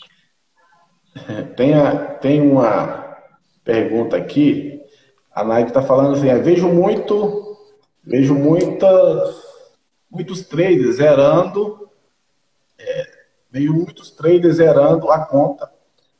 Tem, 1.56 1.74
a, 1.74 1.96
tem 2.16 2.42
uma 2.42 3.18
pergunta 3.64 4.18
aqui, 4.18 4.84
A 5.32 5.46
Nike 5.46 5.70
está 5.70 5.82
falando 5.82 6.16
assim, 6.16 6.28
é, 6.28 6.38
vejo 6.38 6.68
muito, 6.68 7.58
vejo 8.04 8.36
muitas, 8.36 9.36
muitos 10.12 10.42
traders 10.46 10.98
zerando, 10.98 11.90
é, 12.78 13.12
vejo 13.50 13.74
muitos 13.74 14.12
traders 14.12 14.58
zerando 14.58 15.10
a 15.10 15.26
conta. 15.26 15.72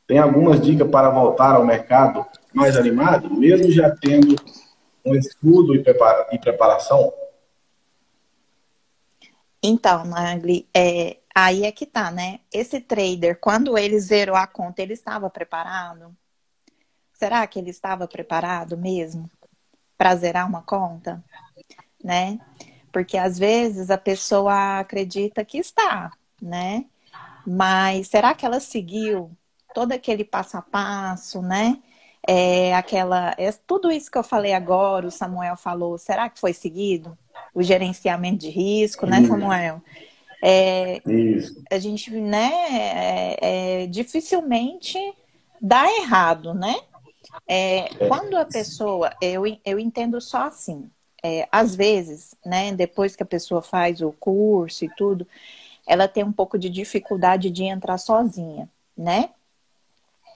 Tem 0.06 0.18
algumas 0.18 0.60
dicas 0.60 0.88
para 0.88 1.10
voltar 1.10 1.56
ao 1.56 1.64
mercado 1.64 2.24
mais 2.56 2.74
animado, 2.74 3.30
mesmo 3.30 3.70
já 3.70 3.94
tendo 3.94 4.34
um 5.04 5.14
estudo 5.14 5.74
e, 5.74 5.82
prepara 5.82 6.24
preparação? 6.38 7.12
Então, 9.62 10.04
Nagli, 10.04 10.66
é, 10.74 11.18
aí 11.34 11.64
é 11.64 11.70
que 11.70 11.84
tá, 11.84 12.10
né? 12.10 12.40
Esse 12.50 12.80
trader, 12.80 13.38
quando 13.38 13.76
ele 13.76 13.98
zerou 14.00 14.34
a 14.34 14.46
conta, 14.46 14.80
ele 14.80 14.94
estava 14.94 15.28
preparado? 15.28 16.16
Será 17.12 17.46
que 17.46 17.58
ele 17.58 17.70
estava 17.70 18.08
preparado 18.08 18.76
mesmo 18.76 19.30
para 19.98 20.16
zerar 20.16 20.48
uma 20.48 20.62
conta? 20.62 21.22
Né? 22.02 22.38
Porque 22.90 23.18
às 23.18 23.38
vezes 23.38 23.90
a 23.90 23.98
pessoa 23.98 24.78
acredita 24.78 25.44
que 25.44 25.58
está, 25.58 26.10
né? 26.40 26.86
Mas 27.46 28.08
será 28.08 28.34
que 28.34 28.46
ela 28.46 28.60
seguiu 28.60 29.30
todo 29.74 29.92
aquele 29.92 30.24
passo 30.24 30.56
a 30.56 30.62
passo, 30.62 31.42
né? 31.42 31.82
É, 32.26 32.74
aquela, 32.74 33.34
é, 33.38 33.52
tudo 33.66 33.90
isso 33.90 34.10
que 34.10 34.18
eu 34.18 34.24
falei 34.24 34.52
agora, 34.52 35.06
o 35.06 35.10
Samuel 35.10 35.56
falou, 35.56 35.96
será 35.96 36.28
que 36.28 36.40
foi 36.40 36.52
seguido? 36.52 37.16
O 37.54 37.62
gerenciamento 37.62 38.38
de 38.38 38.50
risco, 38.50 39.06
né, 39.06 39.24
Samuel? 39.26 39.80
É. 40.42 41.00
A 41.70 41.78
gente, 41.78 42.10
né, 42.10 42.50
é, 42.70 43.82
é 43.82 43.86
dificilmente 43.86 44.98
dá 45.60 45.90
errado, 45.98 46.54
né? 46.54 46.76
É, 47.46 47.78
é, 47.78 48.08
quando 48.08 48.36
a 48.36 48.44
pessoa, 48.44 49.12
eu, 49.20 49.44
eu 49.64 49.78
entendo 49.78 50.20
só 50.20 50.46
assim, 50.46 50.90
é, 51.22 51.48
às 51.50 51.74
vezes, 51.74 52.34
né, 52.44 52.72
depois 52.72 53.16
que 53.16 53.22
a 53.22 53.26
pessoa 53.26 53.62
faz 53.62 54.00
o 54.00 54.12
curso 54.12 54.84
e 54.84 54.90
tudo, 54.96 55.26
ela 55.86 56.08
tem 56.08 56.24
um 56.24 56.32
pouco 56.32 56.58
de 56.58 56.68
dificuldade 56.68 57.50
de 57.50 57.64
entrar 57.64 57.98
sozinha, 57.98 58.68
né? 58.96 59.30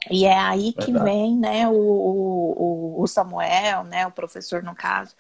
E 0.09 0.25
é 0.25 0.39
aí 0.39 0.73
que 0.73 0.93
Verdade. 0.93 1.05
vem, 1.05 1.37
né, 1.37 1.69
o, 1.69 1.73
o, 1.75 3.03
o 3.03 3.07
Samuel, 3.07 3.85
né, 3.85 4.07
o 4.07 4.11
professor 4.11 4.63
no 4.63 4.75
caso, 4.75 5.15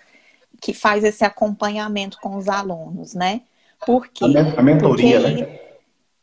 que 0.61 0.73
faz 0.73 1.05
esse 1.05 1.25
acompanhamento 1.25 2.19
com 2.21 2.37
os 2.37 2.49
alunos, 2.49 3.14
né? 3.14 3.43
Por 3.85 4.09
quê? 4.09 4.25
A, 4.57 4.62
mentoria, 4.62 5.21
Porque, 5.21 5.43
né? 5.43 5.61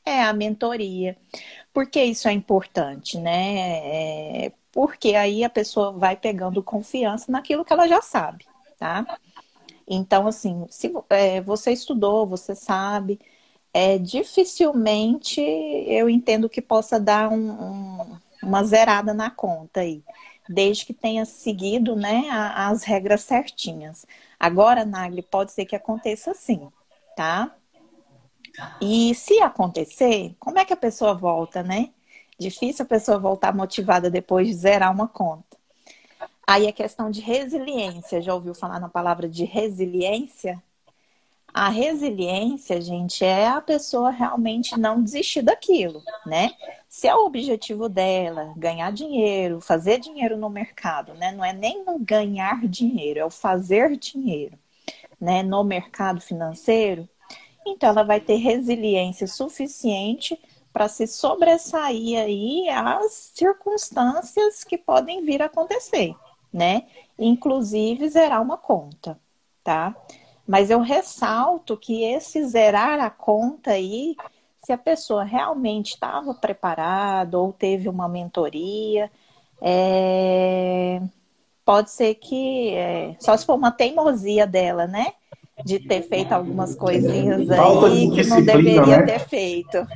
É, 0.06 0.24
a 0.24 0.34
mentoria. 0.34 1.18
Por 1.74 1.88
que 1.88 2.04
isso 2.04 2.28
é 2.28 2.32
importante, 2.32 3.18
né? 3.18 4.46
É, 4.46 4.52
porque 4.72 5.16
aí 5.16 5.44
a 5.44 5.50
pessoa 5.50 5.92
vai 5.92 6.16
pegando 6.16 6.64
confiança 6.64 7.32
naquilo 7.32 7.66
que 7.66 7.74
ela 7.74 7.88
já 7.88 8.02
sabe, 8.02 8.46
tá? 8.78 9.20
Então, 9.88 10.28
assim, 10.28 10.66
se 10.70 10.92
é, 11.10 11.42
você 11.42 11.72
estudou, 11.72 12.28
você 12.28 12.54
sabe, 12.54 13.20
é, 13.74 13.98
dificilmente 13.98 15.42
eu 15.42 16.10
entendo 16.10 16.50
que 16.50 16.62
possa 16.62 17.00
dar 17.00 17.30
um, 17.30 17.52
um, 17.52 18.18
uma 18.42 18.64
zerada 18.64 19.14
na 19.14 19.30
conta 19.30 19.82
aí, 19.82 20.04
desde 20.48 20.86
que 20.86 20.94
tenha 20.94 21.26
seguido 21.26 21.96
né, 21.96 22.28
as 22.30 22.84
regras 22.84 23.22
certinhas. 23.22 24.06
Agora, 24.40 24.86
Nagli, 24.86 25.22
pode 25.22 25.52
ser 25.52 25.66
que 25.66 25.76
aconteça 25.76 26.34
sim, 26.34 26.70
tá? 27.16 27.54
E 28.82 29.14
se 29.14 29.40
acontecer, 29.42 30.36
como 30.40 30.58
é 30.60 30.66
que 30.66 30.74
a 30.74 30.78
pessoa 30.78 31.14
volta, 31.14 31.62
né? 31.62 31.90
Difícil 32.40 32.84
a 32.86 32.88
pessoa 32.88 33.20
voltar 33.20 33.54
motivada 33.54 34.10
depois 34.10 34.48
de 34.48 34.54
zerar 34.54 34.92
uma 34.92 35.08
conta. 35.08 35.58
Aí 36.46 36.68
a 36.68 36.72
questão 36.72 37.12
de 37.12 37.20
resiliência, 37.20 38.22
já 38.22 38.34
ouviu 38.34 38.54
falar 38.54 38.80
na 38.80 38.88
palavra 38.88 39.28
de 39.28 39.44
resiliência? 39.44 40.62
A 41.54 41.70
resiliência, 41.70 42.80
gente, 42.80 43.26
é 43.26 43.48
a 43.48 43.60
pessoa 43.60 44.12
realmente 44.12 44.80
não 44.80 45.02
desistir 45.02 45.42
daquilo, 45.42 46.04
né? 46.26 46.52
Se 46.90 47.08
é 47.08 47.16
o 47.16 47.26
objetivo 47.26 47.90
dela 47.90 48.54
ganhar 48.58 48.92
dinheiro, 48.92 49.60
fazer 49.62 50.00
dinheiro 50.00 50.38
no 50.38 50.50
mercado, 50.50 51.14
né? 51.14 51.32
Não 51.32 51.44
é 51.44 51.54
nem 51.54 51.84
ganhar 52.00 52.66
dinheiro, 52.68 53.20
é 53.20 53.26
o 53.26 53.30
fazer 53.30 53.98
dinheiro, 53.98 54.58
né? 55.20 55.44
No 55.44 55.64
mercado 55.64 56.22
financeiro, 56.22 57.08
então 57.66 57.90
ela 57.90 58.04
vai 58.04 58.20
ter 58.22 58.38
resiliência 58.38 59.28
suficiente 59.28 60.40
para 60.72 60.88
se 60.88 61.08
sobressair 61.08 62.20
aí 62.20 62.70
às 62.70 63.32
circunstâncias 63.34 64.64
que 64.64 64.78
podem 64.78 65.24
vir 65.24 65.42
a 65.42 65.46
acontecer, 65.46 66.16
né? 66.54 66.84
Inclusive 67.18 68.08
zerar 68.10 68.42
uma 68.42 68.58
conta, 68.58 69.20
tá? 69.64 69.96
Mas 70.48 70.70
eu 70.70 70.80
ressalto 70.80 71.76
que 71.76 72.04
esse 72.04 72.46
zerar 72.46 73.00
a 73.00 73.10
conta 73.10 73.72
aí, 73.72 74.16
se 74.68 74.74
a 74.74 74.78
pessoa 74.78 75.24
realmente 75.24 75.92
estava 75.92 76.34
preparada 76.34 77.40
ou 77.40 77.54
teve 77.54 77.88
uma 77.88 78.10
mentoria, 78.10 79.10
é... 79.62 81.02
pode 81.64 81.90
ser 81.90 82.16
que, 82.16 82.74
é... 82.74 83.16
só 83.18 83.38
se 83.38 83.46
for 83.46 83.56
uma 83.56 83.72
teimosia 83.72 84.46
dela, 84.46 84.86
né? 84.86 85.14
de 85.64 85.80
ter 85.80 86.04
feito 86.04 86.34
algumas 86.34 86.76
coisinhas 86.76 87.50
aí 87.50 88.12
que 88.12 88.24
não 88.26 88.44
deveria 88.44 88.98
né? 88.98 89.04
ter 89.04 89.20
feito. 89.20 89.88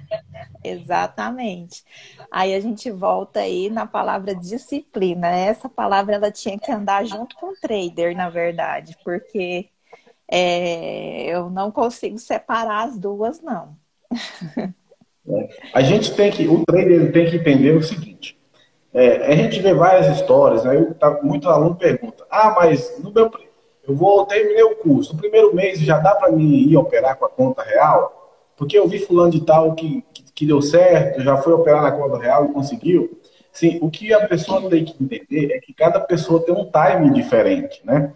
Exatamente. 0.63 1.83
Aí 2.31 2.55
a 2.55 2.59
gente 2.59 2.89
volta 2.89 3.41
aí 3.41 3.69
na 3.69 3.85
palavra 3.85 4.33
disciplina. 4.33 5.27
Essa 5.27 5.69
palavra 5.69 6.15
ela 6.15 6.31
tinha 6.31 6.57
que 6.57 6.71
andar 6.71 7.05
junto 7.05 7.35
com 7.35 7.51
o 7.51 7.55
trader, 7.55 8.15
na 8.15 8.27
verdade, 8.27 8.97
porque 9.03 9.69
é, 10.27 11.25
eu 11.25 11.49
não 11.51 11.69
consigo 11.69 12.17
separar 12.17 12.87
as 12.87 12.97
duas, 12.97 13.39
não. 13.41 13.79
A 15.73 15.81
gente 15.81 16.13
tem 16.13 16.31
que, 16.31 16.47
o 16.47 16.63
trader 16.65 17.11
tem 17.11 17.29
que 17.29 17.37
entender 17.37 17.71
o 17.71 17.83
seguinte. 17.83 18.37
É, 18.93 19.27
a 19.27 19.35
gente 19.35 19.61
vê 19.61 19.73
várias 19.73 20.17
histórias, 20.17 20.63
né? 20.65 20.75
Eu, 20.75 20.93
tá, 20.93 21.19
muito 21.23 21.47
aluno 21.47 21.75
pergunta, 21.75 22.25
ah, 22.29 22.53
mas 22.57 22.99
no 22.99 23.11
meu 23.11 23.31
eu 23.87 23.95
vou 23.95 24.25
terminei 24.25 24.63
o 24.63 24.75
curso. 24.75 25.13
No 25.13 25.19
primeiro 25.19 25.55
mês 25.55 25.79
já 25.79 25.97
dá 25.97 26.13
para 26.13 26.31
mim 26.31 26.67
ir 26.69 26.77
operar 26.77 27.17
com 27.17 27.25
a 27.25 27.29
conta 27.29 27.63
real? 27.63 28.39
Porque 28.55 28.77
eu 28.77 28.87
vi 28.87 28.99
fulano 28.99 29.31
de 29.31 29.41
tal 29.41 29.73
que, 29.73 30.03
que, 30.13 30.23
que, 30.33 30.45
deu 30.45 30.61
certo, 30.61 31.21
já 31.21 31.37
foi 31.37 31.53
operar 31.53 31.81
na 31.81 31.91
conta 31.91 32.17
real 32.17 32.45
e 32.45 32.53
conseguiu. 32.53 33.19
Sim, 33.51 33.79
o 33.81 33.89
que 33.89 34.13
a 34.13 34.27
pessoa 34.27 34.69
tem 34.69 34.85
que 34.85 35.03
entender 35.03 35.53
é 35.53 35.59
que 35.59 35.73
cada 35.73 35.99
pessoa 35.99 36.43
tem 36.43 36.53
um 36.53 36.69
time 36.69 37.11
diferente, 37.11 37.81
né? 37.83 38.13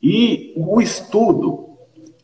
E 0.00 0.54
o 0.56 0.80
estudo, 0.80 1.76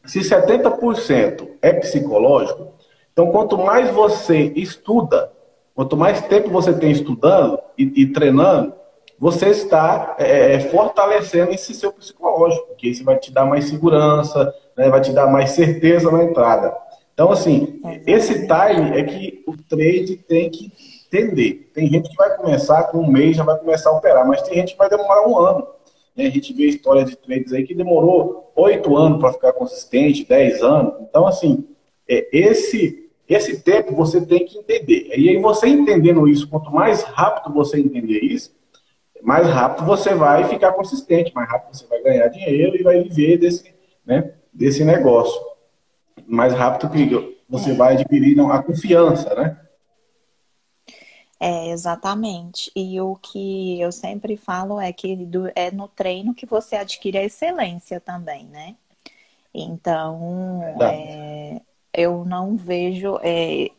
se 0.06 0.20
70% 0.20 1.48
é 1.60 1.72
psicológico, 1.72 2.73
então 3.14 3.30
quanto 3.30 3.56
mais 3.56 3.90
você 3.90 4.52
estuda, 4.56 5.32
quanto 5.74 5.96
mais 5.96 6.20
tempo 6.20 6.50
você 6.50 6.74
tem 6.74 6.90
estudando 6.90 7.58
e, 7.78 8.02
e 8.02 8.12
treinando, 8.12 8.74
você 9.18 9.48
está 9.48 10.16
é, 10.18 10.54
é, 10.54 10.60
fortalecendo 10.60 11.52
esse 11.52 11.72
seu 11.72 11.92
psicológico, 11.92 12.66
porque 12.66 12.88
isso 12.88 13.04
vai 13.04 13.16
te 13.16 13.32
dar 13.32 13.46
mais 13.46 13.66
segurança, 13.66 14.52
né, 14.76 14.90
vai 14.90 15.00
te 15.00 15.12
dar 15.12 15.28
mais 15.28 15.52
certeza 15.52 16.10
na 16.10 16.24
entrada. 16.24 16.76
Então, 17.14 17.30
assim, 17.30 17.80
esse 18.06 18.46
time 18.46 18.98
é 18.98 19.04
que 19.04 19.44
o 19.46 19.56
trade 19.56 20.16
tem 20.16 20.50
que 20.50 20.72
entender. 21.06 21.70
Tem 21.72 21.88
gente 21.88 22.10
que 22.10 22.16
vai 22.16 22.36
começar 22.36 22.82
com 22.84 22.98
um 22.98 23.06
mês, 23.06 23.36
já 23.36 23.44
vai 23.44 23.56
começar 23.56 23.90
a 23.90 23.96
operar, 23.96 24.26
mas 24.26 24.42
tem 24.42 24.56
gente 24.56 24.72
que 24.72 24.78
vai 24.78 24.90
demorar 24.90 25.26
um 25.26 25.38
ano. 25.38 25.64
Né? 26.16 26.26
A 26.26 26.30
gente 26.30 26.52
vê 26.52 26.66
histórias 26.66 27.08
de 27.08 27.16
trades 27.16 27.52
aí 27.52 27.64
que 27.64 27.74
demorou 27.74 28.50
oito 28.56 28.96
anos 28.96 29.20
para 29.20 29.32
ficar 29.32 29.52
consistente, 29.52 30.26
dez 30.28 30.60
anos. 30.60 30.94
Então, 31.02 31.24
assim, 31.24 31.64
é, 32.08 32.28
esse, 32.32 33.03
esse 33.28 33.60
tempo 33.62 33.94
você 33.94 34.24
tem 34.24 34.44
que 34.44 34.58
entender. 34.58 35.12
E 35.16 35.30
aí, 35.30 35.38
você 35.38 35.68
entendendo 35.68 36.28
isso, 36.28 36.48
quanto 36.48 36.70
mais 36.70 37.02
rápido 37.02 37.52
você 37.54 37.80
entender 37.80 38.20
isso, 38.20 38.54
mais 39.22 39.46
rápido 39.48 39.86
você 39.86 40.14
vai 40.14 40.44
ficar 40.44 40.72
consistente, 40.72 41.32
mais 41.34 41.48
rápido 41.48 41.74
você 41.74 41.86
vai 41.86 42.02
ganhar 42.02 42.28
dinheiro 42.28 42.76
e 42.76 42.82
vai 42.82 43.02
viver 43.02 43.38
desse, 43.38 43.74
né, 44.04 44.34
desse 44.52 44.84
negócio. 44.84 45.40
Mais 46.26 46.52
rápido 46.52 46.90
que 46.90 47.36
você 47.48 47.72
vai 47.72 47.94
adquirir 47.94 48.38
a 48.40 48.62
confiança, 48.62 49.34
né? 49.34 49.58
É, 51.40 51.70
exatamente. 51.70 52.70
E 52.74 53.00
o 53.00 53.16
que 53.16 53.80
eu 53.80 53.92
sempre 53.92 54.36
falo 54.36 54.80
é 54.80 54.92
que 54.92 55.28
é 55.54 55.70
no 55.70 55.88
treino 55.88 56.34
que 56.34 56.46
você 56.46 56.76
adquire 56.76 57.18
a 57.18 57.24
excelência 57.24 58.00
também, 58.00 58.46
né? 58.46 58.76
Então, 59.52 60.62
é, 60.80 61.60
eu 61.94 62.24
não 62.24 62.56
vejo. 62.56 63.18
É, 63.22 63.70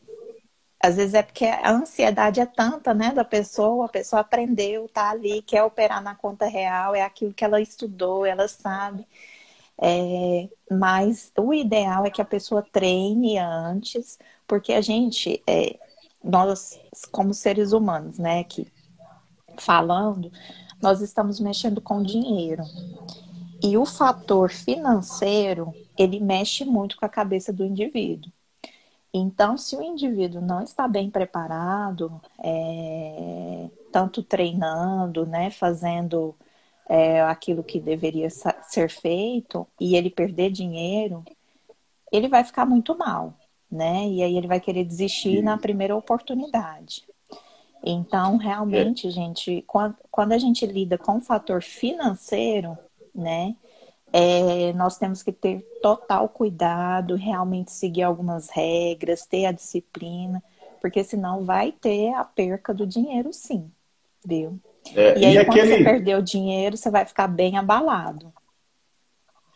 às 0.81 0.95
vezes 0.97 1.13
é 1.15 1.23
porque 1.23 1.45
a 1.45 1.71
ansiedade 1.71 2.39
é 2.39 2.45
tanta, 2.45 2.93
né, 2.93 3.11
da 3.11 3.23
pessoa, 3.23 3.85
a 3.85 3.89
pessoa 3.89 4.21
aprendeu, 4.21 4.87
tá 4.89 5.09
ali, 5.09 5.41
quer 5.41 5.63
operar 5.63 6.01
na 6.01 6.15
conta 6.15 6.45
real, 6.45 6.93
é 6.95 7.01
aquilo 7.01 7.33
que 7.33 7.43
ela 7.43 7.61
estudou, 7.61 8.25
ela 8.25 8.47
sabe. 8.47 9.07
É, 9.81 10.47
mas 10.71 11.31
o 11.37 11.53
ideal 11.53 12.05
é 12.05 12.09
que 12.09 12.21
a 12.21 12.25
pessoa 12.25 12.61
treine 12.61 13.37
antes, 13.37 14.17
porque 14.47 14.73
a 14.73 14.81
gente, 14.81 15.41
é, 15.47 15.77
nós 16.23 16.79
como 17.11 17.33
seres 17.33 17.71
humanos, 17.73 18.17
né, 18.19 18.43
que 18.43 18.67
falando, 19.57 20.31
nós 20.81 21.01
estamos 21.01 21.39
mexendo 21.39 21.81
com 21.81 22.03
dinheiro. 22.03 22.63
E 23.63 23.77
o 23.77 23.85
fator 23.85 24.51
financeiro, 24.51 25.73
ele 25.97 26.19
mexe 26.19 26.65
muito 26.65 26.97
com 26.97 27.05
a 27.05 27.09
cabeça 27.09 27.51
do 27.53 27.65
indivíduo. 27.65 28.31
Então, 29.13 29.57
se 29.57 29.77
o 29.77 29.81
indivíduo 29.81 30.41
não 30.41 30.61
está 30.61 30.87
bem 30.87 31.09
preparado, 31.09 32.21
é, 32.43 33.69
tanto 33.91 34.21
treinando, 34.21 35.25
né, 35.25 35.49
fazendo 35.49 36.35
é, 36.89 37.21
aquilo 37.21 37.63
que 37.63 37.79
deveria 37.79 38.29
ser 38.29 38.89
feito, 38.89 39.65
e 39.79 39.95
ele 39.95 40.09
perder 40.09 40.51
dinheiro, 40.51 41.23
ele 42.11 42.27
vai 42.27 42.43
ficar 42.43 42.65
muito 42.65 42.97
mal, 42.97 43.33
né? 43.71 44.05
E 44.07 44.21
aí 44.21 44.37
ele 44.37 44.47
vai 44.47 44.59
querer 44.59 44.83
desistir 44.83 45.41
na 45.41 45.57
primeira 45.57 45.95
oportunidade. 45.95 47.03
Então, 47.83 48.37
realmente, 48.37 49.07
é. 49.07 49.11
gente, 49.11 49.63
quando, 49.67 49.95
quando 50.11 50.31
a 50.33 50.37
gente 50.37 50.65
lida 50.65 50.97
com 50.97 51.17
o 51.17 51.21
fator 51.21 51.61
financeiro, 51.61 52.77
né? 53.13 53.55
É, 54.17 54.71
nós 54.71 54.97
temos 54.97 55.21
que 55.21 55.33
ter 55.33 55.59
total 55.81 56.29
cuidado, 56.29 57.15
realmente 57.15 57.69
seguir 57.69 58.03
algumas 58.03 58.49
regras, 58.49 59.25
ter 59.25 59.45
a 59.45 59.51
disciplina, 59.51 60.41
porque 60.79 61.03
senão 61.03 61.43
vai 61.43 61.73
ter 61.73 62.13
a 62.13 62.23
perca 62.23 62.73
do 62.73 62.87
dinheiro, 62.87 63.33
sim, 63.33 63.69
viu? 64.25 64.57
É, 64.95 65.19
e 65.19 65.25
aí, 65.25 65.37
e 65.37 65.43
quando 65.43 65.59
aquele... 65.59 65.77
você 65.77 65.83
perder 65.83 66.17
o 66.17 66.21
dinheiro, 66.21 66.77
você 66.77 66.89
vai 66.89 67.03
ficar 67.05 67.27
bem 67.27 67.57
abalado. 67.57 68.31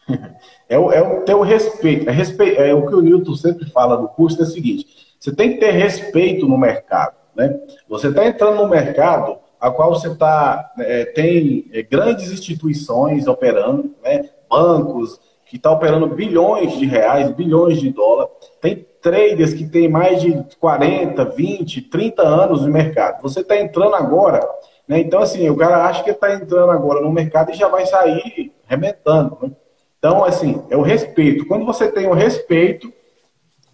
É 0.67 0.77
o, 0.77 0.91
é 0.91 1.01
o 1.01 1.21
teu 1.23 1.41
respeito. 1.41 2.07
É, 2.07 2.11
respeito. 2.11 2.61
é 2.61 2.73
o 2.73 2.85
que 2.85 2.93
o 2.93 3.01
Newton 3.01 3.35
sempre 3.35 3.67
fala 3.69 3.99
no 3.99 4.07
curso, 4.07 4.39
é 4.39 4.43
o 4.43 4.47
seguinte: 4.47 4.85
você 5.19 5.33
tem 5.33 5.53
que 5.53 5.59
ter 5.59 5.71
respeito 5.71 6.47
no 6.47 6.57
mercado. 6.57 7.15
Né? 7.35 7.59
Você 7.87 8.09
está 8.09 8.25
entrando 8.25 8.57
no 8.57 8.67
mercado 8.67 9.39
a 9.59 9.71
qual 9.71 9.89
você 9.89 10.13
tá, 10.15 10.71
é, 10.77 11.05
tem 11.05 11.69
é, 11.73 11.81
grandes 11.81 12.31
instituições 12.31 13.25
operando, 13.25 13.95
né? 14.03 14.29
Bancos 14.49 15.19
que 15.45 15.55
estão 15.55 15.71
tá 15.71 15.77
operando 15.77 16.07
bilhões 16.07 16.77
de 16.77 16.85
reais, 16.85 17.31
bilhões 17.31 17.79
de 17.79 17.89
dólares. 17.89 18.31
Tem 18.61 18.85
traders 19.01 19.53
que 19.53 19.67
têm 19.67 19.87
mais 19.87 20.21
de 20.21 20.45
40, 20.59 21.25
20, 21.25 21.81
30 21.83 22.21
anos 22.21 22.61
no 22.61 22.71
mercado. 22.71 23.21
Você 23.21 23.41
está 23.41 23.59
entrando 23.59 23.95
agora, 23.95 24.39
né? 24.87 24.99
Então, 24.99 25.21
assim, 25.21 25.49
o 25.49 25.55
cara 25.55 25.85
acha 25.85 26.03
que 26.03 26.11
está 26.11 26.33
entrando 26.33 26.71
agora 26.71 27.01
no 27.01 27.11
mercado 27.11 27.51
e 27.51 27.55
já 27.55 27.67
vai 27.67 27.85
sair 27.85 28.51
arrebentando. 28.67 29.37
Né? 29.41 29.51
Então, 29.97 30.23
assim, 30.23 30.63
é 30.69 30.77
o 30.77 30.81
respeito. 30.81 31.45
Quando 31.47 31.65
você 31.65 31.91
tem 31.91 32.07
o 32.07 32.13
respeito, 32.13 32.91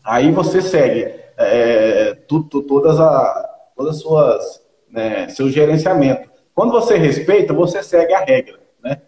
aí 0.03 0.31
você 0.31 0.61
segue 0.61 1.13
é, 1.37 2.13
tudo, 2.27 2.61
todas, 2.63 2.99
a, 2.99 3.49
todas 3.75 3.95
as 3.95 4.01
suas, 4.01 4.61
né, 4.89 5.27
seu 5.29 5.49
gerenciamento. 5.49 6.29
Quando 6.53 6.71
você 6.71 6.97
respeita, 6.97 7.53
você 7.53 7.83
segue 7.83 8.13
a 8.13 8.19
regra, 8.19 8.59
né? 8.81 9.01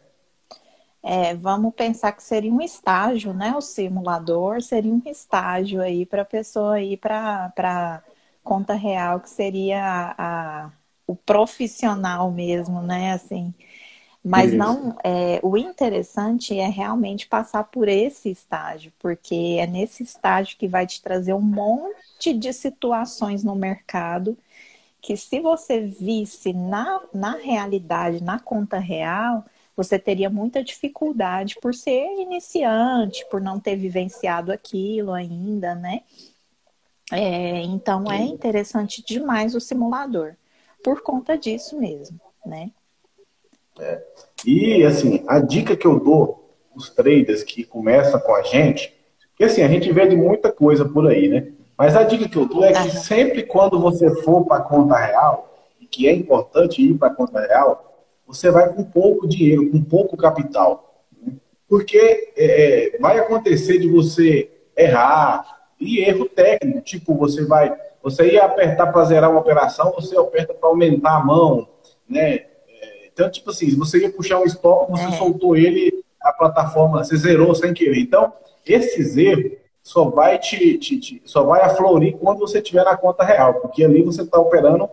É, 1.10 1.34
vamos 1.36 1.74
pensar 1.74 2.12
que 2.12 2.22
seria 2.22 2.52
um 2.52 2.60
estágio, 2.62 3.34
né? 3.34 3.56
O 3.56 3.62
simulador 3.62 4.62
seria 4.62 4.92
um 4.92 5.02
estágio 5.06 5.82
aí 5.82 6.06
para 6.06 6.24
a 6.24 6.26
pessoa 6.26 6.82
ir 6.82 6.98
para 6.98 8.04
conta 8.44 8.74
real, 8.74 9.22
que 9.22 9.30
seria 9.30 9.82
a, 9.82 10.66
a, 10.66 10.72
o 11.08 11.16
profissional 11.16 12.30
mesmo, 12.30 12.82
né? 12.82 13.14
Assim, 13.14 13.54
mas 14.24 14.54
Isso. 14.54 14.58
não, 14.58 14.98
é, 15.04 15.40
o 15.44 15.58
interessante 15.58 16.58
é 16.60 16.68
realmente 16.68 17.28
passar 17.28 17.64
por 17.66 17.88
esse 17.88 18.30
estágio, 18.30 18.92
porque 19.00 19.58
é 19.60 19.68
nesse 19.68 20.04
estágio 20.04 20.58
que 20.58 20.68
vai 20.68 20.86
te 20.88 21.02
trazer 21.02 21.34
um 21.34 21.42
monte 21.42 22.34
de 22.34 22.54
situações 22.54 23.44
no 23.44 23.56
mercado 23.56 24.38
que 25.02 25.16
se 25.16 25.40
você 25.40 25.82
visse 25.82 26.54
na, 26.54 27.02
na 27.14 27.36
realidade, 27.38 28.24
na 28.24 28.40
conta 28.40 28.78
real, 28.80 29.46
você 29.78 30.00
teria 30.00 30.28
muita 30.28 30.64
dificuldade 30.64 31.56
por 31.62 31.76
ser 31.76 32.20
iniciante, 32.20 33.24
por 33.30 33.40
não 33.40 33.60
ter 33.60 33.76
vivenciado 33.76 34.52
aquilo 34.52 35.14
ainda, 35.14 35.76
né? 35.76 36.02
É, 37.12 37.62
então 37.62 38.12
é 38.12 38.22
interessante 38.24 39.06
demais 39.06 39.54
o 39.54 39.62
simulador, 39.62 40.34
por 40.84 41.02
conta 41.02 41.38
disso 41.38 41.80
mesmo, 41.80 42.20
né? 42.44 42.72
É. 43.80 44.04
E, 44.44 44.84
assim, 44.84 45.24
a 45.28 45.40
dica 45.40 45.78
que 45.78 45.86
eu 45.86 46.00
dou 46.00 46.56
os 46.76 46.90
traders 46.90 47.44
que 47.44 47.64
começam 47.64 48.20
com 48.20 48.34
a 48.34 48.42
gente, 48.42 48.94
que 49.36 49.44
assim, 49.44 49.62
a 49.62 49.68
gente 49.68 49.92
vê 49.92 50.08
de 50.08 50.16
muita 50.16 50.52
coisa 50.52 50.84
por 50.84 51.08
aí, 51.08 51.28
né? 51.28 51.52
Mas 51.78 51.96
a 51.96 52.04
dica 52.04 52.28
que 52.28 52.36
eu 52.36 52.48
dou 52.48 52.66
é 52.66 52.74
que 52.74 52.90
sempre 52.90 53.44
quando 53.44 53.80
você 53.80 54.10
for 54.24 54.44
para 54.44 54.58
a 54.58 54.62
conta 54.62 54.96
real, 54.96 55.56
e 55.80 55.86
que 55.86 56.08
é 56.08 56.14
importante 56.14 56.82
ir 56.82 56.98
para 56.98 57.10
a 57.10 57.14
conta 57.14 57.40
real, 57.40 57.97
você 58.28 58.52
vai 58.52 58.74
com 58.74 58.84
pouco 58.84 59.28
dinheiro, 59.28 59.72
com 59.72 59.82
pouco 59.82 60.18
capital. 60.18 61.04
Né? 61.22 61.34
Porque 61.68 62.34
é, 62.36 62.96
é 62.96 63.00
vai 63.00 63.18
acontecer 63.18 63.80
de 63.80 63.88
você 63.88 64.52
errar, 64.76 65.58
e 65.80 66.00
erro 66.00 66.28
técnico, 66.28 66.82
tipo, 66.82 67.16
você 67.16 67.46
vai, 67.46 67.76
você 68.02 68.34
ia 68.34 68.46
apertar 68.46 68.88
para 68.88 69.06
zerar 69.06 69.30
uma 69.30 69.40
operação, 69.40 69.94
você 69.96 70.18
aperta 70.18 70.54
para 70.54 70.70
aumentar 70.70 71.18
a 71.18 71.24
mão, 71.24 71.68
né? 72.10 72.46
Então, 73.12 73.30
tipo 73.30 73.50
assim, 73.50 73.76
você 73.76 74.00
ia 74.00 74.12
puxar 74.12 74.40
um 74.40 74.46
stop, 74.46 74.92
você 74.92 75.06
é. 75.06 75.12
soltou 75.12 75.56
ele, 75.56 76.04
a 76.22 76.32
plataforma, 76.34 77.04
você 77.04 77.16
zerou 77.16 77.54
sem 77.56 77.74
querer. 77.74 78.00
Então, 78.00 78.34
esses 78.66 79.18
erros 79.18 79.54
só 79.82 80.06
vai 80.10 80.38
te, 80.38 80.78
te, 80.78 81.00
te 81.00 81.22
só 81.26 81.44
vai 81.44 81.62
aflorir 81.62 82.18
quando 82.18 82.40
você 82.40 82.58
estiver 82.58 82.84
na 82.84 82.98
conta 82.98 83.24
real, 83.24 83.56
porque 83.56 83.84
ali 83.84 84.02
você 84.02 84.22
está 84.22 84.40
operando 84.40 84.90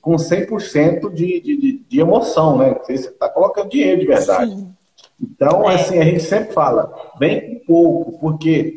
com 0.00 0.16
100% 0.16 1.12
de, 1.12 1.40
de, 1.40 1.84
de, 1.88 2.00
emoção, 2.00 2.58
né? 2.58 2.74
Você 2.82 2.94
está 2.94 3.28
colocando 3.28 3.70
dinheiro 3.70 4.00
de 4.00 4.06
verdade. 4.06 4.50
Sim. 4.50 4.72
Então, 5.20 5.68
é. 5.68 5.74
assim, 5.74 5.98
a 5.98 6.04
gente 6.04 6.22
sempre 6.22 6.52
fala, 6.52 6.92
vem 7.18 7.60
pouco, 7.66 8.18
porque 8.18 8.74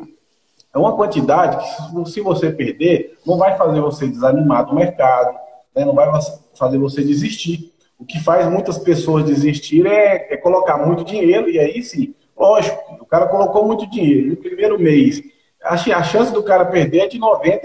é 0.72 0.78
uma 0.78 0.94
quantidade 0.94 1.58
que, 1.58 2.10
se 2.10 2.20
você 2.20 2.50
perder, 2.50 3.18
não 3.26 3.36
vai 3.36 3.56
fazer 3.56 3.80
você 3.80 4.06
desanimar 4.06 4.66
do 4.66 4.74
mercado, 4.74 5.36
né? 5.74 5.84
não 5.84 5.94
vai 5.94 6.08
fazer 6.54 6.78
você 6.78 7.02
desistir. 7.02 7.72
O 7.98 8.04
que 8.04 8.18
faz 8.20 8.48
muitas 8.50 8.78
pessoas 8.78 9.24
desistir 9.24 9.86
é, 9.86 10.32
é, 10.32 10.36
colocar 10.36 10.78
muito 10.78 11.04
dinheiro, 11.04 11.50
e 11.50 11.58
aí 11.58 11.82
sim, 11.82 12.14
lógico, 12.36 12.78
o 13.00 13.04
cara 13.04 13.26
colocou 13.26 13.66
muito 13.66 13.88
dinheiro 13.90 14.28
no 14.30 14.36
primeiro 14.36 14.78
mês. 14.78 15.20
A, 15.62 15.74
a 15.74 16.02
chance 16.02 16.32
do 16.32 16.42
cara 16.42 16.64
perder 16.64 17.00
é 17.00 17.08
de 17.08 17.18
99%, 17.18 17.64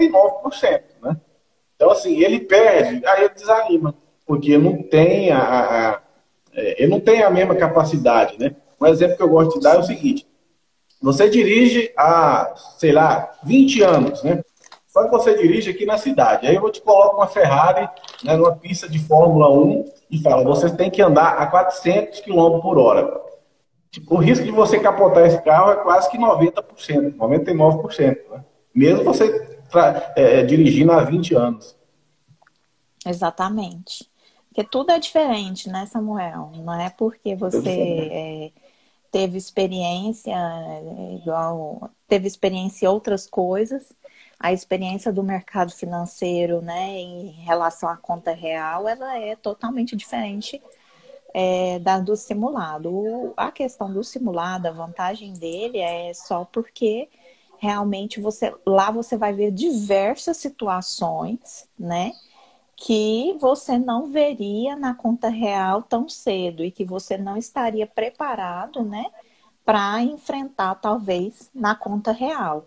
né? 0.62 0.80
Então, 1.76 1.90
assim, 1.90 2.18
ele 2.22 2.40
perde, 2.40 3.06
aí 3.06 3.24
ele 3.24 3.34
desanima, 3.34 3.94
porque 4.26 4.58
não 4.58 4.82
tem 4.82 5.30
a, 5.30 5.38
a, 5.38 5.90
a 5.90 6.00
é, 6.56 6.82
ele 6.82 6.90
não 6.90 7.00
tem 7.00 7.22
a 7.22 7.30
mesma 7.30 7.54
capacidade, 7.54 8.38
né? 8.38 8.56
Um 8.80 8.86
exemplo 8.86 9.16
que 9.16 9.22
eu 9.22 9.28
gosto 9.28 9.54
de 9.54 9.60
dar 9.60 9.76
é 9.76 9.78
o 9.78 9.82
seguinte: 9.82 10.26
você 11.00 11.28
dirige 11.28 11.92
há, 11.96 12.54
sei 12.78 12.92
lá, 12.92 13.30
20 13.44 13.82
anos, 13.82 14.22
né? 14.22 14.42
Só 14.86 15.04
que 15.04 15.10
você 15.10 15.36
dirige 15.36 15.70
aqui 15.70 15.84
na 15.84 15.98
cidade. 15.98 16.46
Aí 16.46 16.54
eu 16.54 16.60
vou 16.62 16.70
te 16.70 16.80
colocar 16.80 17.14
uma 17.14 17.26
Ferrari 17.26 17.86
né, 18.24 18.34
numa 18.34 18.56
pista 18.56 18.88
de 18.88 18.98
Fórmula 18.98 19.50
1 19.50 19.84
e 20.10 20.18
fala, 20.22 20.42
você 20.42 20.74
tem 20.74 20.90
que 20.90 21.02
andar 21.02 21.36
a 21.36 21.46
400 21.46 22.20
km 22.20 22.60
por 22.62 22.78
hora. 22.78 23.20
Tipo, 23.90 24.14
o 24.14 24.18
risco 24.18 24.44
de 24.44 24.50
você 24.50 24.78
capotar 24.78 25.26
esse 25.26 25.40
carro 25.42 25.72
é 25.72 25.76
quase 25.76 26.10
que 26.10 26.16
90%, 26.16 27.14
99%. 27.14 28.16
Né? 28.30 28.44
Mesmo 28.74 29.04
você 29.04 29.55
é, 30.16 30.40
é, 30.40 30.42
dirigindo 30.44 30.92
há 30.92 31.02
20 31.04 31.34
anos. 31.34 31.76
Exatamente. 33.04 34.08
Porque 34.48 34.64
tudo 34.64 34.90
é 34.90 34.98
diferente, 34.98 35.68
né, 35.68 35.86
Samuel? 35.86 36.52
Não 36.56 36.80
é 36.80 36.90
porque 36.90 37.34
você 37.34 37.68
é, 38.10 38.50
teve 39.10 39.36
experiência, 39.36 40.32
é, 40.32 41.14
igual 41.16 41.90
teve 42.08 42.26
experiência 42.26 42.86
em 42.86 42.88
outras 42.88 43.26
coisas, 43.26 43.92
a 44.38 44.52
experiência 44.52 45.12
do 45.12 45.22
mercado 45.22 45.72
financeiro, 45.72 46.60
né, 46.60 46.98
em 46.98 47.30
relação 47.30 47.88
à 47.88 47.96
conta 47.96 48.32
real, 48.32 48.88
ela 48.88 49.18
é 49.18 49.34
totalmente 49.34 49.96
diferente 49.96 50.60
é, 51.34 51.78
da 51.78 51.98
do 51.98 52.16
simulado. 52.16 52.90
O, 52.90 53.34
a 53.36 53.50
questão 53.50 53.92
do 53.92 54.02
simulado, 54.02 54.68
a 54.68 54.72
vantagem 54.72 55.34
dele 55.34 55.78
é 55.78 56.12
só 56.14 56.44
porque 56.44 57.08
realmente 57.58 58.20
você 58.20 58.54
lá 58.66 58.90
você 58.90 59.16
vai 59.16 59.32
ver 59.32 59.50
diversas 59.50 60.36
situações, 60.36 61.68
né, 61.78 62.12
que 62.76 63.34
você 63.40 63.78
não 63.78 64.10
veria 64.10 64.76
na 64.76 64.94
conta 64.94 65.28
real 65.28 65.82
tão 65.82 66.08
cedo 66.08 66.62
e 66.62 66.70
que 66.70 66.84
você 66.84 67.16
não 67.16 67.36
estaria 67.36 67.86
preparado, 67.86 68.84
né, 68.84 69.06
para 69.64 70.02
enfrentar 70.02 70.74
talvez 70.76 71.50
na 71.54 71.74
conta 71.74 72.12
real. 72.12 72.66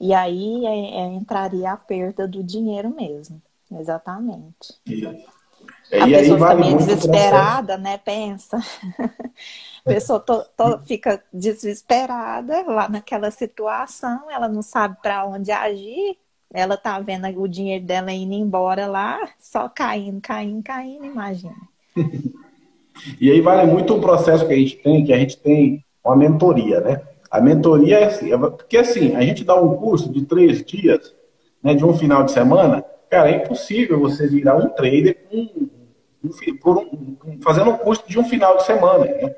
E 0.00 0.12
aí 0.12 0.66
é, 0.66 1.00
é, 1.00 1.06
entraria 1.06 1.72
a 1.72 1.76
perda 1.76 2.26
do 2.26 2.42
dinheiro 2.42 2.94
mesmo. 2.94 3.40
Exatamente. 3.70 4.74
E, 4.86 5.24
a 5.92 6.06
pessoa 6.06 6.22
fica 6.22 6.36
vale 6.36 6.60
meio 6.60 6.76
desesperada, 6.78 7.76
né? 7.76 7.98
Pensa. 7.98 8.58
A 9.86 9.90
pessoa 9.90 10.18
to, 10.18 10.44
to, 10.56 10.80
fica 10.86 11.22
desesperada 11.32 12.62
lá 12.62 12.88
naquela 12.88 13.30
situação, 13.30 14.30
ela 14.30 14.48
não 14.48 14.62
sabe 14.62 14.96
para 15.02 15.26
onde 15.26 15.52
agir, 15.52 16.16
ela 16.52 16.76
tá 16.76 16.98
vendo 17.00 17.26
o 17.38 17.46
dinheiro 17.46 17.84
dela 17.84 18.10
indo 18.10 18.32
embora 18.32 18.86
lá, 18.86 19.20
só 19.38 19.68
caindo, 19.68 20.20
caindo, 20.20 20.62
caindo, 20.62 21.04
imagina. 21.04 21.56
E 23.20 23.28
aí 23.30 23.40
vale 23.40 23.70
muito 23.70 23.94
o 23.94 24.00
processo 24.00 24.46
que 24.46 24.52
a 24.52 24.56
gente 24.56 24.76
tem, 24.76 25.04
que 25.04 25.12
a 25.12 25.18
gente 25.18 25.36
tem 25.36 25.84
uma 26.04 26.16
mentoria, 26.16 26.80
né? 26.80 27.00
A 27.30 27.40
mentoria 27.40 27.98
é 27.98 28.04
assim, 28.04 28.32
é, 28.32 28.38
porque 28.38 28.76
assim, 28.76 29.16
a 29.16 29.20
gente 29.22 29.42
dá 29.42 29.60
um 29.60 29.74
curso 29.76 30.12
de 30.12 30.24
três 30.24 30.64
dias, 30.64 31.12
né, 31.62 31.74
de 31.74 31.84
um 31.84 31.92
final 31.92 32.22
de 32.22 32.30
semana, 32.30 32.84
cara, 33.10 33.30
é 33.30 33.42
impossível 33.42 33.98
você 33.98 34.28
virar 34.28 34.56
um 34.56 34.68
trader 34.68 35.16
com, 35.28 35.66
um, 36.26 37.16
um, 37.24 37.40
fazendo 37.42 37.70
um 37.70 37.76
curso 37.76 38.04
de 38.06 38.18
um 38.18 38.24
final 38.24 38.56
de 38.56 38.64
semana. 38.64 39.04
Né? 39.04 39.34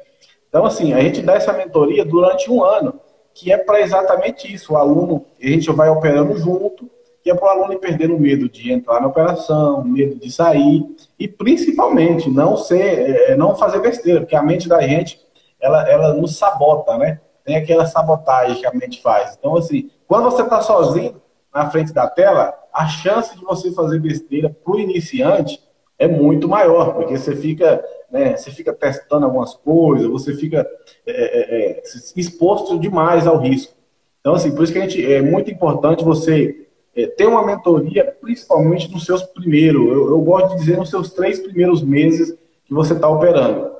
Então, 0.48 0.64
assim, 0.64 0.92
a 0.92 1.00
gente 1.00 1.22
dá 1.22 1.34
essa 1.34 1.52
mentoria 1.52 2.04
durante 2.04 2.50
um 2.50 2.62
ano, 2.62 3.00
que 3.34 3.52
é 3.52 3.58
para 3.58 3.80
exatamente 3.80 4.52
isso. 4.52 4.72
O 4.72 4.76
aluno, 4.76 5.26
a 5.42 5.46
gente 5.46 5.70
vai 5.70 5.88
operando 5.88 6.36
junto, 6.36 6.90
que 7.26 7.30
é 7.30 7.34
para 7.34 7.46
o 7.46 7.48
aluno 7.48 7.72
ir 7.72 7.80
perdendo 7.80 8.16
medo 8.16 8.48
de 8.48 8.70
entrar 8.70 9.00
na 9.00 9.08
operação, 9.08 9.82
medo 9.82 10.14
de 10.14 10.30
sair 10.30 10.86
e 11.18 11.26
principalmente 11.26 12.30
não 12.30 12.56
ser, 12.56 13.30
é, 13.30 13.34
não 13.34 13.56
fazer 13.56 13.80
besteira, 13.80 14.20
porque 14.20 14.36
a 14.36 14.42
mente 14.42 14.68
da 14.68 14.80
gente 14.80 15.20
ela, 15.60 15.90
ela 15.90 16.14
nos 16.14 16.36
sabota, 16.36 16.96
né? 16.96 17.20
Tem 17.44 17.56
aquela 17.56 17.84
sabotagem 17.84 18.60
que 18.60 18.66
a 18.66 18.72
mente 18.72 19.02
faz. 19.02 19.36
Então 19.36 19.56
assim, 19.56 19.90
quando 20.06 20.30
você 20.30 20.42
está 20.42 20.60
sozinho 20.60 21.20
na 21.52 21.68
frente 21.68 21.92
da 21.92 22.06
tela, 22.06 22.54
a 22.72 22.86
chance 22.86 23.36
de 23.36 23.44
você 23.44 23.72
fazer 23.72 23.98
besteira 23.98 24.48
para 24.48 24.72
o 24.72 24.78
iniciante 24.78 25.60
é 25.98 26.06
muito 26.06 26.48
maior, 26.48 26.94
porque 26.94 27.16
você 27.16 27.34
fica, 27.34 27.82
né, 28.10 28.36
você 28.36 28.50
fica 28.50 28.72
testando 28.72 29.24
algumas 29.24 29.54
coisas, 29.54 30.06
você 30.08 30.34
fica 30.34 30.66
é, 31.06 31.12
é, 31.12 31.70
é 31.70 31.82
exposto 32.16 32.78
demais 32.78 33.26
ao 33.26 33.38
risco. 33.38 33.74
Então 34.20 34.34
assim, 34.34 34.54
por 34.54 34.64
isso 34.64 34.72
que 34.72 34.78
a 34.78 34.82
gente 34.82 35.12
é 35.12 35.22
muito 35.22 35.50
importante 35.50 36.04
você 36.04 36.66
é, 36.94 37.06
ter 37.06 37.26
uma 37.26 37.44
mentoria, 37.44 38.04
principalmente 38.20 38.90
nos 38.90 39.04
seus 39.04 39.22
primeiros, 39.22 39.86
eu, 39.86 40.08
eu, 40.08 40.20
gosto 40.22 40.50
de 40.50 40.56
dizer 40.56 40.78
nos 40.78 40.88
seus 40.88 41.12
três 41.12 41.38
primeiros 41.38 41.82
meses 41.82 42.36
que 42.64 42.72
você 42.72 42.94
está 42.94 43.08
operando. 43.08 43.76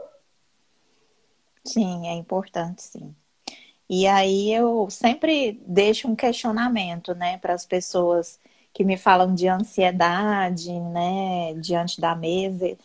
Sim, 1.65 2.07
é 2.07 2.13
importante, 2.13 2.83
sim. 2.83 3.15
E 3.89 4.07
aí 4.07 4.53
eu 4.53 4.89
sempre 4.91 5.61
deixo 5.67 6.09
um 6.09 6.15
questionamento, 6.15 7.15
né, 7.15 7.39
para 7.39 7.55
as 7.55 7.65
pessoas 7.65 8.39
que 8.77 8.85
me 8.85 8.99
falam 8.99 9.35
de 9.35 9.49
ansiedade, 9.49 10.71
né, 10.71 11.55
diante 11.55 11.99
da 11.99 12.15
mesa 12.15 12.77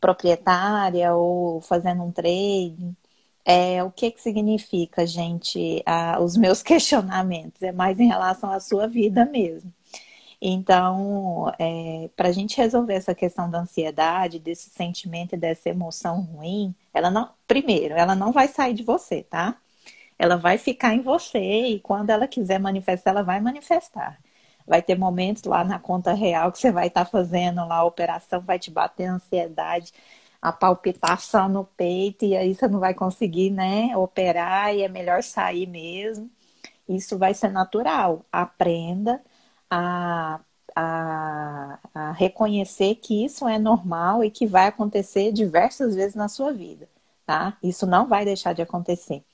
proprietária 0.00 1.14
ou 1.14 1.60
fazendo 1.60 2.02
um 2.02 2.10
trade. 2.12 2.96
É, 3.44 3.82
o 3.84 3.90
que, 3.92 4.10
que 4.10 4.20
significa, 4.20 5.06
gente, 5.06 5.82
a, 5.86 6.20
os 6.20 6.36
meus 6.36 6.62
questionamentos? 6.64 7.62
É 7.62 7.72
mais 7.72 8.00
em 8.00 8.08
relação 8.08 8.50
à 8.50 8.58
sua 8.60 8.88
vida 8.88 9.24
mesmo. 9.24 9.72
Então, 10.40 11.52
é, 11.58 12.10
para 12.16 12.28
a 12.28 12.32
gente 12.32 12.56
resolver 12.58 12.94
essa 12.94 13.14
questão 13.14 13.50
da 13.50 13.60
ansiedade, 13.60 14.38
desse 14.40 14.70
sentimento 14.70 15.34
e 15.34 15.38
dessa 15.38 15.68
emoção 15.70 16.22
ruim, 16.22 16.74
ela 16.94 17.10
não, 17.10 17.30
primeiro, 17.48 17.94
ela 17.94 18.14
não 18.16 18.32
vai 18.32 18.48
sair 18.48 18.74
de 18.74 18.82
você, 18.84 19.22
tá? 19.24 19.56
Ela 20.18 20.36
vai 20.36 20.58
ficar 20.58 20.94
em 20.94 21.02
você 21.02 21.38
e 21.38 21.80
quando 21.80 22.10
ela 22.10 22.28
quiser 22.28 22.58
manifestar, 22.60 23.12
ela 23.12 23.22
vai 23.22 23.40
manifestar. 23.40 24.18
Vai 24.66 24.82
ter 24.82 24.96
momentos 24.98 25.44
lá 25.44 25.64
na 25.64 25.78
conta 25.78 26.12
real 26.12 26.50
que 26.52 26.58
você 26.58 26.72
vai 26.72 26.88
estar 26.88 27.04
tá 27.04 27.10
fazendo 27.10 27.66
lá 27.66 27.76
a 27.76 27.84
operação, 27.84 28.40
vai 28.40 28.58
te 28.58 28.70
bater 28.70 29.06
a 29.06 29.14
ansiedade, 29.14 29.92
a 30.40 30.52
palpitação 30.52 31.48
no 31.48 31.64
peito, 31.64 32.24
e 32.24 32.36
aí 32.36 32.54
você 32.54 32.68
não 32.68 32.80
vai 32.80 32.94
conseguir, 32.94 33.50
né, 33.50 33.96
operar 33.96 34.74
e 34.74 34.82
é 34.82 34.88
melhor 34.88 35.22
sair 35.22 35.66
mesmo. 35.66 36.30
Isso 36.88 37.18
vai 37.18 37.34
ser 37.34 37.50
natural. 37.50 38.24
Aprenda 38.32 39.22
a, 39.70 40.40
a, 40.74 41.78
a 41.94 42.12
reconhecer 42.12 42.96
que 42.96 43.24
isso 43.24 43.48
é 43.48 43.58
normal 43.58 44.24
e 44.24 44.30
que 44.30 44.46
vai 44.46 44.66
acontecer 44.66 45.32
diversas 45.32 45.94
vezes 45.94 46.14
na 46.14 46.28
sua 46.28 46.52
vida, 46.52 46.88
tá? 47.26 47.56
Isso 47.62 47.86
não 47.86 48.06
vai 48.08 48.24
deixar 48.24 48.52
de 48.52 48.62
acontecer. 48.62 49.24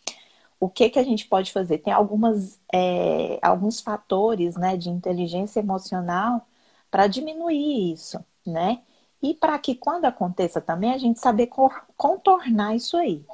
O 0.62 0.68
que, 0.68 0.88
que 0.90 0.98
a 1.00 1.02
gente 1.02 1.26
pode 1.26 1.50
fazer? 1.50 1.78
Tem 1.78 1.92
algumas, 1.92 2.60
é, 2.72 3.36
alguns 3.42 3.80
fatores 3.80 4.54
né, 4.54 4.76
de 4.76 4.90
inteligência 4.90 5.58
emocional 5.58 6.46
para 6.88 7.08
diminuir 7.08 7.92
isso, 7.92 8.24
né? 8.46 8.80
E 9.20 9.34
para 9.34 9.58
que 9.58 9.74
quando 9.74 10.04
aconteça 10.04 10.60
também 10.60 10.92
a 10.92 10.98
gente 10.98 11.18
saber 11.18 11.48
contornar 11.96 12.76
isso 12.76 12.96
aí. 12.96 13.26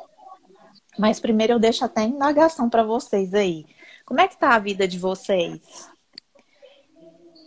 Mas 0.99 1.21
primeiro 1.21 1.53
eu 1.53 1.59
deixo 1.59 1.85
até 1.85 2.05
indagação 2.05 2.71
para 2.71 2.83
vocês 2.83 3.35
aí. 3.35 3.67
Como 4.07 4.23
é 4.23 4.27
que 4.27 4.39
tá 4.39 4.55
a 4.55 4.59
vida 4.59 4.89
de 4.89 4.99
vocês? 4.99 5.91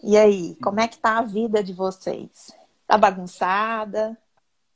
E 0.04 0.16
aí, 0.16 0.56
como 0.62 0.80
é 0.80 0.88
que 0.88 1.00
tá 1.00 1.18
a 1.18 1.24
vida 1.24 1.64
de 1.64 1.74
vocês? 1.74 2.56
Tá 2.86 3.00
bagunçada? 3.00 4.16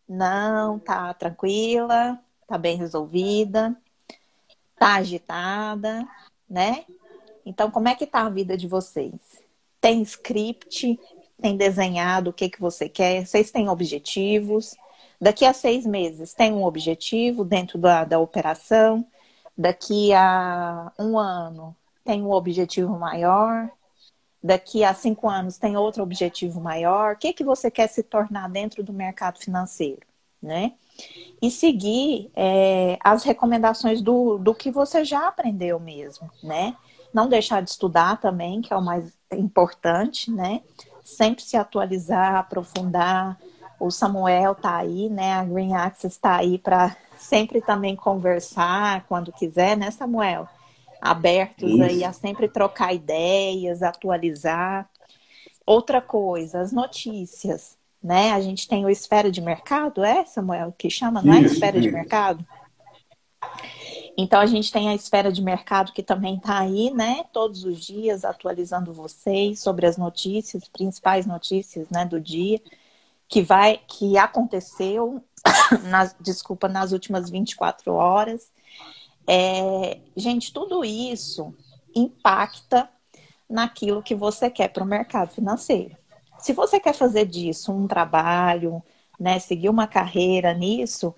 Não, 0.09 0.79
tá 0.79 1.13
tranquila? 1.13 2.19
Tá 2.47 2.57
bem 2.57 2.75
resolvida? 2.75 3.79
Tá 4.85 4.97
agitada, 4.97 6.07
né? 6.47 6.85
Então, 7.43 7.71
como 7.71 7.87
é 7.89 7.95
que 7.95 8.05
tá 8.05 8.21
a 8.21 8.29
vida 8.29 8.55
de 8.55 8.67
vocês? 8.67 9.15
Tem 9.81 9.99
script? 10.03 10.99
Tem 11.41 11.57
desenhado 11.57 12.29
o 12.29 12.33
que, 12.33 12.47
que 12.47 12.61
você 12.61 12.87
quer? 12.87 13.25
Vocês 13.25 13.49
têm 13.49 13.67
objetivos? 13.67 14.75
Daqui 15.19 15.43
a 15.43 15.53
seis 15.53 15.87
meses, 15.87 16.35
tem 16.35 16.53
um 16.53 16.63
objetivo 16.63 17.43
dentro 17.43 17.79
da, 17.79 18.03
da 18.05 18.19
operação? 18.19 19.03
Daqui 19.57 20.13
a 20.13 20.91
um 20.99 21.17
ano, 21.17 21.75
tem 22.03 22.21
um 22.21 22.29
objetivo 22.29 22.95
maior? 22.99 23.71
daqui 24.43 24.83
a 24.83 24.93
cinco 24.93 25.27
anos 25.27 25.57
tem 25.57 25.75
outro 25.75 26.03
objetivo 26.03 26.61
maior? 26.61 27.15
O 27.15 27.17
que, 27.17 27.33
que 27.33 27.43
você 27.43 27.71
quer 27.71 27.87
se 27.87 28.03
tornar 28.03 28.47
dentro 28.47 28.83
do 28.83 28.93
mercado 28.93 29.39
financeiro, 29.39 30.05
né? 30.45 30.73
E 31.41 31.51
seguir 31.51 32.31
é, 32.35 32.97
as 33.03 33.23
recomendações 33.23 34.01
do, 34.01 34.37
do 34.37 34.55
que 34.55 34.71
você 34.71 35.03
já 35.03 35.27
aprendeu 35.27 35.79
mesmo, 35.79 36.29
né? 36.41 36.75
Não 37.13 37.27
deixar 37.27 37.61
de 37.61 37.69
estudar 37.69 38.19
também, 38.19 38.61
que 38.61 38.73
é 38.73 38.77
o 38.77 38.81
mais 38.81 39.13
importante, 39.33 40.31
né? 40.31 40.61
Sempre 41.03 41.43
se 41.43 41.57
atualizar, 41.57 42.35
aprofundar. 42.35 43.37
O 43.79 43.91
Samuel 43.91 44.55
tá 44.55 44.77
aí, 44.77 45.09
né? 45.09 45.33
A 45.33 45.43
Green 45.43 45.73
Access 45.73 46.15
está 46.15 46.37
aí 46.37 46.57
para 46.57 46.95
sempre 47.17 47.61
também 47.61 47.95
conversar 47.95 49.05
quando 49.07 49.31
quiser, 49.31 49.75
né, 49.77 49.91
Samuel? 49.91 50.47
abertos 51.05 51.69
Isso. 51.69 51.83
aí 51.83 52.03
a 52.03 52.11
sempre 52.11 52.47
trocar 52.47 52.93
ideias, 52.93 53.83
atualizar. 53.83 54.89
Outra 55.65 56.01
coisa, 56.01 56.59
as 56.59 56.71
notícias, 56.71 57.74
né? 58.05 58.33
A 58.33 58.39
gente 58.39 58.67
tem 58.67 58.85
o 58.85 58.89
esfera 58.89 59.31
de 59.31 59.41
mercado, 59.41 60.03
é, 60.03 60.23
Samuel, 60.25 60.71
que 60.77 60.91
chama, 60.91 61.23
não 61.23 61.33
é 61.33 61.41
Isso, 61.41 61.55
esfera 61.55 61.81
de 61.81 61.89
mercado? 61.91 62.45
Então 64.15 64.39
a 64.39 64.45
gente 64.45 64.71
tem 64.71 64.89
a 64.89 64.93
esfera 64.93 65.31
de 65.31 65.41
mercado 65.41 65.91
que 65.91 66.03
também 66.03 66.35
está 66.35 66.59
aí, 66.59 66.91
né? 66.93 67.25
Todos 67.33 67.63
os 67.63 67.83
dias 67.83 68.23
atualizando 68.23 68.93
vocês 68.93 69.59
sobre 69.59 69.87
as 69.87 69.97
notícias, 69.97 70.67
principais 70.67 71.25
notícias, 71.25 71.89
né, 71.89 72.05
do 72.05 72.21
dia 72.21 72.61
que 73.27 73.41
vai, 73.41 73.81
que 73.87 74.19
aconteceu, 74.19 75.19
nas, 75.89 76.15
desculpa, 76.19 76.67
nas 76.67 76.91
últimas 76.91 77.27
24 77.27 77.91
horas. 77.91 78.51
É, 79.27 79.97
gente, 80.15 80.53
tudo 80.53 80.85
isso 80.85 81.55
impacta 81.95 82.87
naquilo 83.49 84.03
que 84.03 84.13
você 84.13 84.47
quer 84.47 84.67
para 84.67 84.83
o 84.83 84.87
mercado 84.87 85.31
financeiro. 85.31 85.97
Se 86.45 86.53
você 86.53 86.79
quer 86.79 86.93
fazer 86.93 87.25
disso 87.25 87.71
um 87.71 87.87
trabalho, 87.87 88.79
né, 89.19 89.39
seguir 89.39 89.67
uma 89.67 89.87
carreira 89.87 90.53
nisso, 90.53 91.15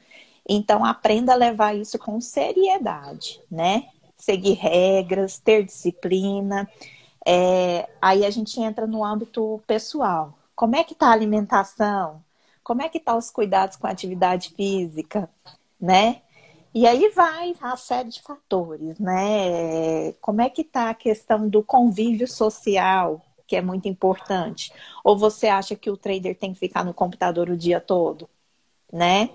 então 0.48 0.86
aprenda 0.86 1.34
a 1.34 1.36
levar 1.36 1.76
isso 1.76 2.00
com 2.00 2.22
seriedade, 2.22 3.42
né? 3.52 3.90
Seguir 4.16 4.54
regras, 4.54 5.38
ter 5.38 5.66
disciplina. 5.66 6.66
É, 7.26 7.90
aí 8.02 8.26
a 8.26 8.30
gente 8.30 8.58
entra 8.62 8.88
no 8.88 9.04
âmbito 9.04 9.62
pessoal. 9.68 10.34
Como 10.56 10.78
é 10.78 10.84
que 10.86 10.94
está 10.94 11.08
a 11.08 11.12
alimentação? 11.12 12.24
Como 12.64 12.82
é 12.82 12.88
que 12.88 12.98
tá 12.98 13.14
os 13.14 13.30
cuidados 13.30 13.76
com 13.76 13.86
a 13.86 13.90
atividade 13.90 14.54
física, 14.56 15.30
né? 15.78 16.22
E 16.74 16.88
aí 16.88 17.10
vai 17.10 17.54
a 17.60 17.76
série 17.76 18.08
de 18.08 18.22
fatores, 18.22 18.98
né? 18.98 20.14
Como 20.22 20.40
é 20.40 20.50
que 20.50 20.62
está 20.62 20.90
a 20.90 20.94
questão 20.94 21.50
do 21.50 21.62
convívio 21.62 22.30
social, 22.30 23.22
que 23.48 23.56
é 23.56 23.62
muito 23.62 23.88
importante? 23.88 24.72
Ou 25.04 25.18
você 25.18 25.48
acha 25.48 25.76
que 25.76 25.90
o 25.90 25.98
trader 25.98 26.38
tem 26.38 26.54
que 26.54 26.60
ficar 26.60 26.84
no 26.84 26.94
computador 26.94 27.50
o 27.50 27.58
dia 27.58 27.80
todo, 27.80 28.30
né? 28.92 29.30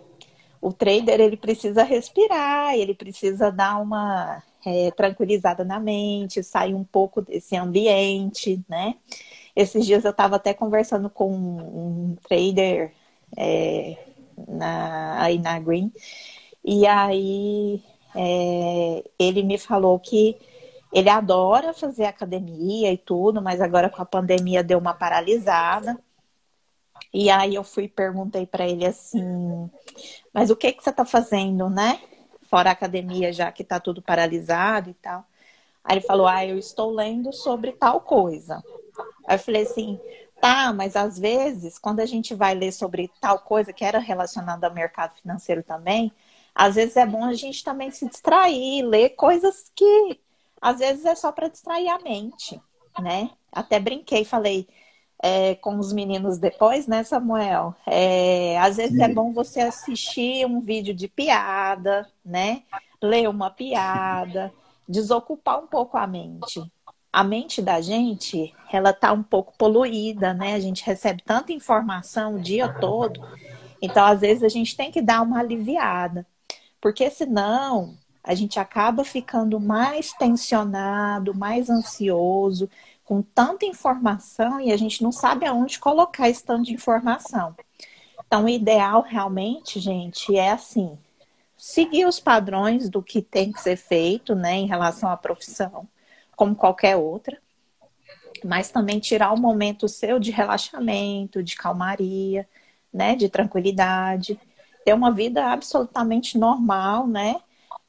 O 0.60 0.72
trader 0.72 1.20
ele 1.20 1.36
precisa 1.36 1.82
respirar, 1.82 2.74
ele 2.76 2.94
precisa 2.94 3.50
dar 3.50 3.78
uma 3.80 4.42
é, 4.64 4.90
tranquilizada 4.92 5.64
na 5.64 5.80
mente, 5.80 6.42
sair 6.42 6.74
um 6.74 6.84
pouco 6.84 7.22
desse 7.22 7.56
ambiente, 7.56 8.62
né? 8.68 8.94
Esses 9.56 9.84
dias 9.86 10.04
eu 10.04 10.12
estava 10.12 10.36
até 10.36 10.54
conversando 10.54 11.10
com 11.10 11.32
um 11.32 12.16
trader 12.28 12.92
é, 13.36 13.96
na, 14.48 15.22
aí 15.22 15.38
na 15.38 15.58
Green 15.58 15.92
e 16.64 16.86
aí 16.86 17.82
é, 18.14 19.04
ele 19.18 19.42
me 19.42 19.58
falou 19.58 19.98
que 19.98 20.36
ele 20.92 21.08
adora 21.08 21.72
fazer 21.72 22.04
academia 22.04 22.92
e 22.92 22.98
tudo, 22.98 23.40
mas 23.40 23.60
agora 23.60 23.88
com 23.88 24.02
a 24.02 24.06
pandemia 24.06 24.62
deu 24.62 24.78
uma 24.78 24.92
paralisada. 24.92 25.98
E 27.12 27.30
aí 27.30 27.54
eu 27.54 27.64
fui 27.64 27.88
perguntei 27.88 28.46
para 28.46 28.68
ele 28.68 28.86
assim, 28.86 29.70
mas 30.32 30.50
o 30.50 30.56
que 30.56 30.72
que 30.72 30.82
você 30.82 30.90
está 30.90 31.04
fazendo, 31.04 31.68
né? 31.70 32.00
Fora 32.48 32.70
a 32.70 32.72
academia, 32.72 33.32
já 33.32 33.50
que 33.50 33.62
está 33.62 33.80
tudo 33.80 34.02
paralisado 34.02 34.90
e 34.90 34.94
tal. 34.94 35.24
Aí 35.82 35.96
ele 35.96 36.06
falou, 36.06 36.26
ah, 36.26 36.44
eu 36.44 36.58
estou 36.58 36.90
lendo 36.90 37.32
sobre 37.32 37.72
tal 37.72 38.00
coisa. 38.02 38.62
Aí 39.26 39.36
eu 39.36 39.38
falei 39.38 39.62
assim, 39.62 39.98
tá, 40.40 40.72
mas 40.72 40.94
às 40.96 41.18
vezes, 41.18 41.78
quando 41.78 42.00
a 42.00 42.06
gente 42.06 42.34
vai 42.34 42.54
ler 42.54 42.72
sobre 42.72 43.10
tal 43.20 43.38
coisa 43.40 43.72
que 43.72 43.84
era 43.84 43.98
relacionada 43.98 44.66
ao 44.66 44.74
mercado 44.74 45.14
financeiro 45.14 45.62
também, 45.62 46.12
às 46.54 46.74
vezes 46.74 46.96
é 46.96 47.06
bom 47.06 47.24
a 47.24 47.34
gente 47.34 47.64
também 47.64 47.90
se 47.90 48.06
distrair, 48.06 48.82
ler 48.82 49.10
coisas 49.10 49.70
que 49.74 50.20
às 50.62 50.78
vezes 50.78 51.04
é 51.04 51.16
só 51.16 51.32
para 51.32 51.48
distrair 51.48 51.88
a 51.88 51.98
mente, 51.98 52.60
né? 53.00 53.30
Até 53.50 53.80
brinquei, 53.80 54.24
falei 54.24 54.68
é, 55.20 55.56
com 55.56 55.76
os 55.76 55.92
meninos 55.92 56.38
depois, 56.38 56.86
né, 56.86 57.02
Samuel? 57.02 57.74
É, 57.84 58.56
às 58.60 58.76
vezes 58.76 58.98
é 58.98 59.06
Sim. 59.06 59.10
é 59.10 59.14
bom 59.14 59.32
você 59.32 59.60
assistir 59.60 60.46
um 60.46 60.60
vídeo 60.60 60.94
de 60.94 61.08
piada, 61.08 62.08
né? 62.24 62.62
Ler 63.02 63.28
uma 63.28 63.50
piada, 63.50 64.52
desocupar 64.88 65.58
um 65.58 65.66
pouco 65.66 65.96
a 65.96 66.06
mente. 66.06 66.62
A 67.12 67.24
mente 67.24 67.60
da 67.60 67.80
gente, 67.80 68.54
ela 68.72 68.92
tá 68.92 69.12
um 69.12 69.22
pouco 69.22 69.52
poluída, 69.58 70.32
né? 70.32 70.54
A 70.54 70.60
gente 70.60 70.84
recebe 70.84 71.22
tanta 71.24 71.52
informação 71.52 72.36
o 72.36 72.40
dia 72.40 72.68
todo. 72.68 73.20
Então, 73.82 74.04
às 74.06 74.20
vezes, 74.20 74.44
a 74.44 74.48
gente 74.48 74.76
tem 74.76 74.90
que 74.90 75.02
dar 75.02 75.22
uma 75.22 75.40
aliviada. 75.40 76.26
Porque 76.80 77.10
senão 77.10 77.96
a 78.22 78.34
gente 78.34 78.58
acaba 78.58 79.04
ficando 79.04 79.58
mais 79.58 80.12
tensionado, 80.12 81.34
mais 81.34 81.68
ansioso, 81.68 82.68
com 83.04 83.20
tanta 83.20 83.66
informação 83.66 84.60
e 84.60 84.72
a 84.72 84.76
gente 84.76 85.02
não 85.02 85.10
sabe 85.10 85.44
aonde 85.44 85.78
colocar 85.78 86.28
esse 86.28 86.44
tanto 86.44 86.64
de 86.64 86.74
informação. 86.74 87.54
Então, 88.26 88.44
o 88.44 88.48
ideal 88.48 89.02
realmente, 89.02 89.80
gente, 89.80 90.36
é 90.36 90.52
assim: 90.52 90.96
seguir 91.56 92.06
os 92.06 92.20
padrões 92.20 92.88
do 92.88 93.02
que 93.02 93.20
tem 93.20 93.52
que 93.52 93.60
ser 93.60 93.76
feito, 93.76 94.34
né, 94.34 94.54
em 94.54 94.66
relação 94.66 95.10
à 95.10 95.16
profissão, 95.16 95.88
como 96.36 96.54
qualquer 96.54 96.96
outra, 96.96 97.38
mas 98.44 98.70
também 98.70 99.00
tirar 99.00 99.32
o 99.32 99.40
momento 99.40 99.88
seu 99.88 100.18
de 100.18 100.30
relaxamento, 100.30 101.42
de 101.42 101.56
calmaria, 101.56 102.48
né, 102.92 103.16
de 103.16 103.28
tranquilidade 103.28 104.38
ter 104.84 104.94
uma 104.94 105.10
vida 105.12 105.46
absolutamente 105.46 106.38
normal, 106.38 107.06
né? 107.06 107.40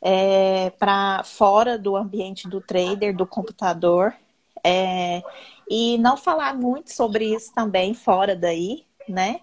É, 0.05 0.69
para 0.71 1.23
fora 1.23 1.77
do 1.77 1.95
ambiente 1.95 2.47
do 2.49 2.59
trader, 2.59 3.15
do 3.15 3.25
computador. 3.25 4.13
É, 4.61 5.21
e 5.69 5.97
não 5.97 6.17
falar 6.17 6.53
muito 6.53 6.93
sobre 6.93 7.33
isso 7.33 7.53
também 7.53 7.93
fora 7.93 8.35
daí, 8.35 8.85
né? 9.07 9.39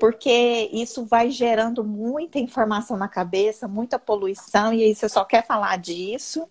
Porque 0.00 0.68
isso 0.72 1.04
vai 1.04 1.30
gerando 1.30 1.84
muita 1.84 2.38
informação 2.38 2.96
na 2.96 3.08
cabeça, 3.08 3.68
muita 3.68 3.98
poluição, 3.98 4.72
e 4.72 4.82
aí 4.82 4.94
você 4.94 5.08
só 5.08 5.24
quer 5.24 5.46
falar 5.46 5.78
disso, 5.78 6.48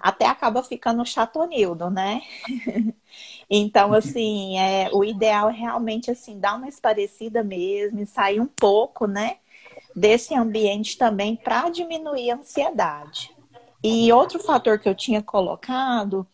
até 0.00 0.26
acaba 0.26 0.62
ficando 0.62 1.04
chatonildo, 1.04 1.90
né? 1.90 2.22
então, 3.50 3.92
assim, 3.92 4.58
é, 4.58 4.88
o 4.92 5.04
ideal 5.04 5.50
é 5.50 5.52
realmente 5.52 6.10
assim, 6.10 6.38
dar 6.38 6.54
uma 6.56 6.68
esparecida 6.68 7.42
mesmo 7.42 8.00
e 8.00 8.06
sair 8.06 8.40
um 8.40 8.46
pouco, 8.46 9.06
né? 9.06 9.38
Desse 9.96 10.34
ambiente 10.34 10.98
também 10.98 11.34
para 11.34 11.70
diminuir 11.70 12.30
a 12.30 12.36
ansiedade. 12.36 13.34
E 13.82 14.12
outro 14.12 14.38
fator 14.38 14.78
que 14.78 14.86
eu 14.86 14.94
tinha 14.94 15.22
colocado 15.22 16.26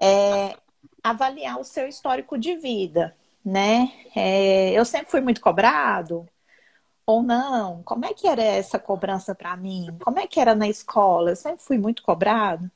é 0.00 0.56
avaliar 1.04 1.60
o 1.60 1.64
seu 1.64 1.86
histórico 1.86 2.36
de 2.36 2.56
vida, 2.56 3.16
né? 3.44 3.92
É, 4.14 4.72
eu 4.72 4.84
sempre 4.84 5.08
fui 5.08 5.20
muito 5.20 5.40
cobrado 5.40 6.26
ou 7.06 7.22
não? 7.22 7.80
Como 7.84 8.04
é 8.04 8.12
que 8.12 8.26
era 8.26 8.42
essa 8.42 8.78
cobrança 8.78 9.36
para 9.36 9.56
mim? 9.56 9.96
Como 10.02 10.18
é 10.18 10.26
que 10.26 10.40
era 10.40 10.56
na 10.56 10.66
escola? 10.66 11.30
Eu 11.30 11.36
sempre 11.36 11.62
fui 11.62 11.78
muito 11.78 12.02
cobrado. 12.02 12.68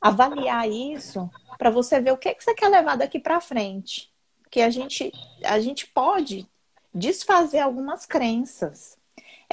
Avaliar 0.00 0.68
isso 0.68 1.30
para 1.58 1.68
você 1.68 2.00
ver 2.00 2.12
o 2.12 2.16
que, 2.16 2.34
que 2.34 2.42
você 2.42 2.54
quer 2.54 2.68
levar 2.68 2.96
daqui 2.96 3.18
para 3.18 3.40
frente. 3.40 4.10
Que 4.50 4.62
a 4.62 4.70
gente, 4.70 5.12
a 5.44 5.60
gente 5.60 5.86
pode 5.86 6.48
desfazer 6.94 7.60
algumas 7.60 8.06
crenças 8.06 8.96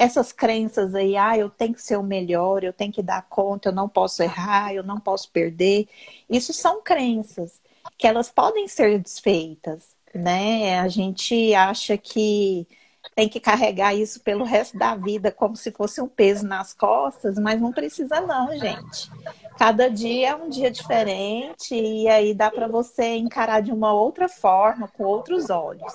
essas 0.00 0.32
crenças 0.32 0.94
aí, 0.94 1.14
ah, 1.14 1.36
eu 1.36 1.50
tenho 1.50 1.74
que 1.74 1.82
ser 1.82 1.98
o 1.98 2.02
melhor, 2.02 2.64
eu 2.64 2.72
tenho 2.72 2.90
que 2.90 3.02
dar 3.02 3.20
conta, 3.28 3.68
eu 3.68 3.72
não 3.74 3.86
posso 3.86 4.22
errar, 4.22 4.72
eu 4.72 4.82
não 4.82 4.98
posso 4.98 5.30
perder. 5.30 5.86
Isso 6.26 6.54
são 6.54 6.80
crenças 6.80 7.60
que 7.98 8.06
elas 8.06 8.30
podem 8.30 8.66
ser 8.66 8.98
desfeitas, 8.98 9.94
né? 10.14 10.80
A 10.80 10.88
gente 10.88 11.52
acha 11.52 11.98
que 11.98 12.66
tem 13.14 13.28
que 13.28 13.38
carregar 13.38 13.94
isso 13.94 14.20
pelo 14.20 14.42
resto 14.42 14.78
da 14.78 14.94
vida 14.94 15.30
como 15.30 15.54
se 15.54 15.70
fosse 15.70 16.00
um 16.00 16.08
peso 16.08 16.46
nas 16.46 16.72
costas, 16.72 17.38
mas 17.38 17.60
não 17.60 17.70
precisa 17.70 18.22
não, 18.22 18.56
gente. 18.58 19.10
Cada 19.58 19.90
dia 19.90 20.30
é 20.30 20.34
um 20.34 20.48
dia 20.48 20.70
diferente 20.70 21.74
e 21.74 22.08
aí 22.08 22.32
dá 22.32 22.50
para 22.50 22.66
você 22.66 23.16
encarar 23.16 23.60
de 23.60 23.70
uma 23.70 23.92
outra 23.92 24.30
forma, 24.30 24.88
com 24.88 25.04
outros 25.04 25.50
olhos, 25.50 25.92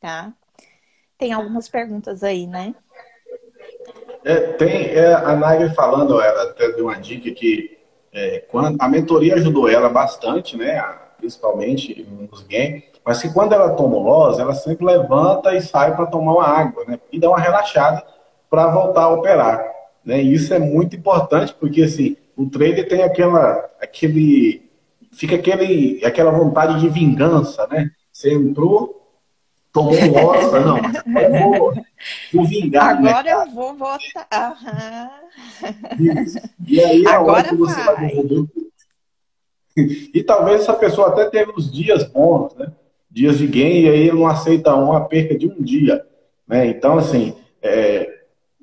tá? 0.00 0.32
Tem 1.18 1.32
algumas 1.32 1.68
perguntas 1.68 2.22
aí, 2.22 2.46
né? 2.46 2.76
É, 4.24 4.36
tem 4.52 4.86
é, 4.90 5.14
a 5.14 5.34
Nagre 5.34 5.70
falando, 5.74 6.20
ela 6.20 6.44
até 6.44 6.70
deu 6.72 6.86
uma 6.86 6.96
dica 6.96 7.30
que 7.30 7.78
é, 8.12 8.40
quando, 8.50 8.76
a 8.80 8.88
mentoria 8.88 9.34
ajudou 9.36 9.68
ela 9.68 9.88
bastante, 9.88 10.56
né? 10.56 10.82
Principalmente 11.18 12.06
nos 12.30 12.42
games, 12.42 12.84
mas 13.04 13.22
que 13.22 13.32
quando 13.32 13.52
ela 13.52 13.70
toma 13.70 13.96
o 13.96 14.02
loss, 14.02 14.38
ela 14.38 14.54
sempre 14.54 14.84
levanta 14.84 15.54
e 15.54 15.62
sai 15.62 15.94
para 15.94 16.06
tomar 16.06 16.32
uma 16.32 16.46
água, 16.46 16.84
né? 16.86 16.98
E 17.12 17.18
dá 17.18 17.28
uma 17.28 17.38
relaxada 17.38 18.02
para 18.48 18.68
voltar 18.68 19.04
a 19.04 19.10
operar. 19.10 19.64
Né? 20.04 20.22
E 20.22 20.34
isso 20.34 20.52
é 20.52 20.58
muito 20.58 20.96
importante, 20.96 21.54
porque 21.58 21.82
assim, 21.82 22.16
o 22.36 22.46
trader 22.48 22.88
tem 22.88 23.02
aquela, 23.02 23.68
aquele, 23.80 24.70
fica 25.12 25.36
aquele, 25.36 26.04
aquela 26.04 26.30
vontade 26.30 26.80
de 26.80 26.88
vingança, 26.88 27.66
né? 27.68 27.90
Você 28.12 28.32
entrou, 28.34 28.99
tomou 29.72 29.94
um 29.94 30.12
loss, 30.12 30.52
não, 30.52 30.78
eu 31.20 31.30
vou, 31.58 31.74
vou 32.32 32.44
vingar. 32.44 32.96
Agora 32.96 33.22
né, 33.22 33.32
eu 33.32 33.50
vou 33.52 33.74
votar. 33.74 34.58
Uhum. 35.98 36.24
E 36.66 36.80
aí 36.80 37.06
a 37.06 37.14
Agora 37.16 37.38
hora 37.38 37.48
que 37.48 37.56
você 37.56 37.82
vai, 37.82 37.94
vai 37.96 38.08
devolver. 38.08 38.70
E 39.76 40.22
talvez 40.22 40.62
essa 40.62 40.74
pessoa 40.74 41.08
até 41.08 41.26
tenha 41.26 41.48
uns 41.56 41.70
dias 41.72 42.04
bons, 42.04 42.54
né? 42.56 42.72
Dias 43.10 43.38
de 43.38 43.46
game, 43.46 43.82
e 43.82 43.88
aí 43.88 44.00
ele 44.02 44.12
não 44.12 44.26
aceita 44.26 44.74
uma 44.74 45.04
perca 45.04 45.36
de 45.36 45.48
um 45.48 45.62
dia. 45.62 46.04
Né? 46.46 46.66
Então, 46.66 46.98
assim, 46.98 47.34
é, 47.62 48.08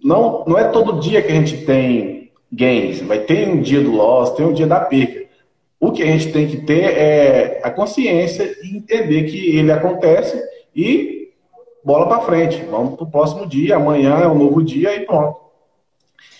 não, 0.02 0.46
não 0.46 0.58
é 0.58 0.66
todo 0.70 1.00
dia 1.00 1.22
que 1.22 1.32
a 1.32 1.36
gente 1.36 1.66
tem 1.66 2.32
games. 2.52 3.02
Vai 3.02 3.20
ter 3.20 3.48
um 3.48 3.62
dia 3.62 3.82
do 3.82 3.92
loss, 3.92 4.32
tem 4.32 4.46
um 4.46 4.54
dia 4.54 4.68
da 4.68 4.80
perca. 4.80 5.28
O 5.80 5.92
que 5.92 6.02
a 6.02 6.06
gente 6.06 6.32
tem 6.32 6.48
que 6.48 6.58
ter 6.58 6.84
é 6.84 7.62
a 7.64 7.70
consciência 7.70 8.56
e 8.64 8.78
entender 8.78 9.24
que 9.24 9.58
ele 9.58 9.72
acontece 9.72 10.42
e 10.78 11.34
bola 11.84 12.08
para 12.08 12.22
frente. 12.22 12.64
Vamos 12.70 12.96
para 12.96 13.04
o 13.04 13.12
próximo 13.12 13.48
dia, 13.48 13.78
amanhã 13.78 14.20
é 14.20 14.28
um 14.28 14.38
novo 14.38 14.64
dia 14.64 14.96
e 14.96 15.06
pronto. 15.06 15.40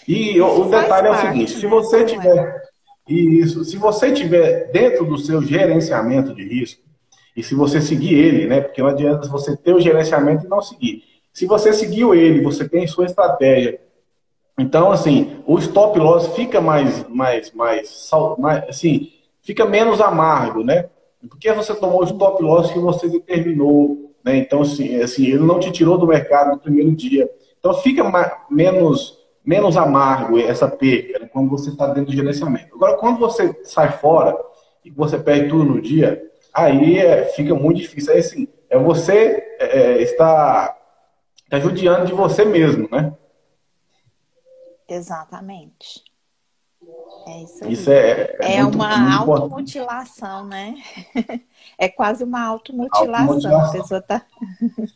E 0.08 0.40
o, 0.40 0.62
o 0.62 0.70
detalhe 0.70 1.08
é 1.08 1.12
o 1.12 1.16
seguinte: 1.16 1.52
se 1.52 1.66
você 1.66 2.06
tiver 2.06 2.68
isso, 3.08 3.66
se 3.66 3.78
você 3.78 4.12
tiver 4.12 4.70
dentro 4.72 5.06
do 5.06 5.18
seu 5.18 5.42
gerenciamento 5.42 6.36
de 6.36 6.48
risco 6.48 6.84
e 7.36 7.42
se 7.42 7.56
você 7.56 7.82
seguir 7.82 8.14
ele, 8.14 8.46
né? 8.46 8.62
Porque 8.62 8.82
não 8.82 8.90
adianta 8.90 9.28
você 9.28 9.58
ter 9.58 9.74
o 9.74 9.80
gerenciamento 9.80 10.46
e 10.46 10.50
não 10.50 10.62
seguir. 10.62 11.04
Se 11.34 11.46
você 11.46 11.74
seguiu 11.74 12.14
ele, 12.14 12.42
você 12.42 12.68
tem 12.68 12.86
sua 12.86 13.06
estratégia. 13.06 13.80
Então, 14.58 14.92
assim, 14.92 15.40
o 15.46 15.58
stop 15.60 16.00
loss 16.00 16.28
fica 16.36 16.60
mais, 16.60 17.08
mais, 17.08 17.52
mais, 17.52 18.10
mais 18.40 18.64
assim, 18.68 19.12
fica 19.44 19.66
menos 19.66 20.02
amargo, 20.02 20.64
né? 20.64 20.90
Porque 21.30 21.52
você 21.54 21.76
tomou 21.76 22.02
o 22.02 22.06
stop 22.06 22.42
loss 22.42 22.72
que 22.72 22.80
você 22.80 23.08
determinou 23.08 24.07
né? 24.28 24.36
Então, 24.36 24.62
assim, 24.62 24.98
assim, 25.02 25.26
ele 25.26 25.40
não 25.40 25.58
te 25.58 25.72
tirou 25.72 25.98
do 25.98 26.06
mercado 26.06 26.52
no 26.52 26.60
primeiro 26.60 26.92
dia. 26.92 27.30
Então, 27.58 27.74
fica 27.76 28.04
menos, 28.50 29.18
menos 29.44 29.78
amargo 29.78 30.38
essa 30.38 30.68
perca 30.68 31.20
né? 31.20 31.30
quando 31.32 31.50
você 31.50 31.70
está 31.70 31.88
dentro 31.88 32.12
do 32.12 32.16
gerenciamento. 32.16 32.76
Agora, 32.76 32.98
quando 32.98 33.20
você 33.20 33.58
sai 33.64 33.94
fora 33.94 34.38
e 34.84 34.92
você 34.92 35.18
perde 35.18 35.48
tudo 35.48 35.64
no 35.64 35.82
dia, 35.82 36.22
aí 36.54 36.98
é, 36.98 37.24
fica 37.24 37.56
muito 37.56 37.78
difícil. 37.78 38.12
Aí, 38.12 38.20
assim, 38.20 38.50
é 38.70 38.78
você 38.78 39.42
é, 39.60 39.80
é 39.80 40.02
está, 40.02 40.78
está 41.46 41.60
judiando 41.62 42.06
de 42.06 42.14
você 42.14 42.44
mesmo, 42.44 42.90
né? 42.92 43.14
Exatamente. 44.90 46.04
É 47.28 47.44
isso 47.44 47.64
aí. 47.64 47.74
Isso 47.74 47.92
é, 47.92 48.38
é, 48.40 48.56
é 48.56 48.64
muito, 48.64 48.76
uma 48.76 48.98
muito 48.98 49.32
automutilação, 49.32 50.46
né? 50.46 50.76
É 51.80 51.88
quase 51.88 52.24
uma 52.24 52.44
automutilação. 52.44 53.36
automutilação. 53.36 53.70
A 53.70 53.82
pessoa 53.82 54.02
tá. 54.02 54.26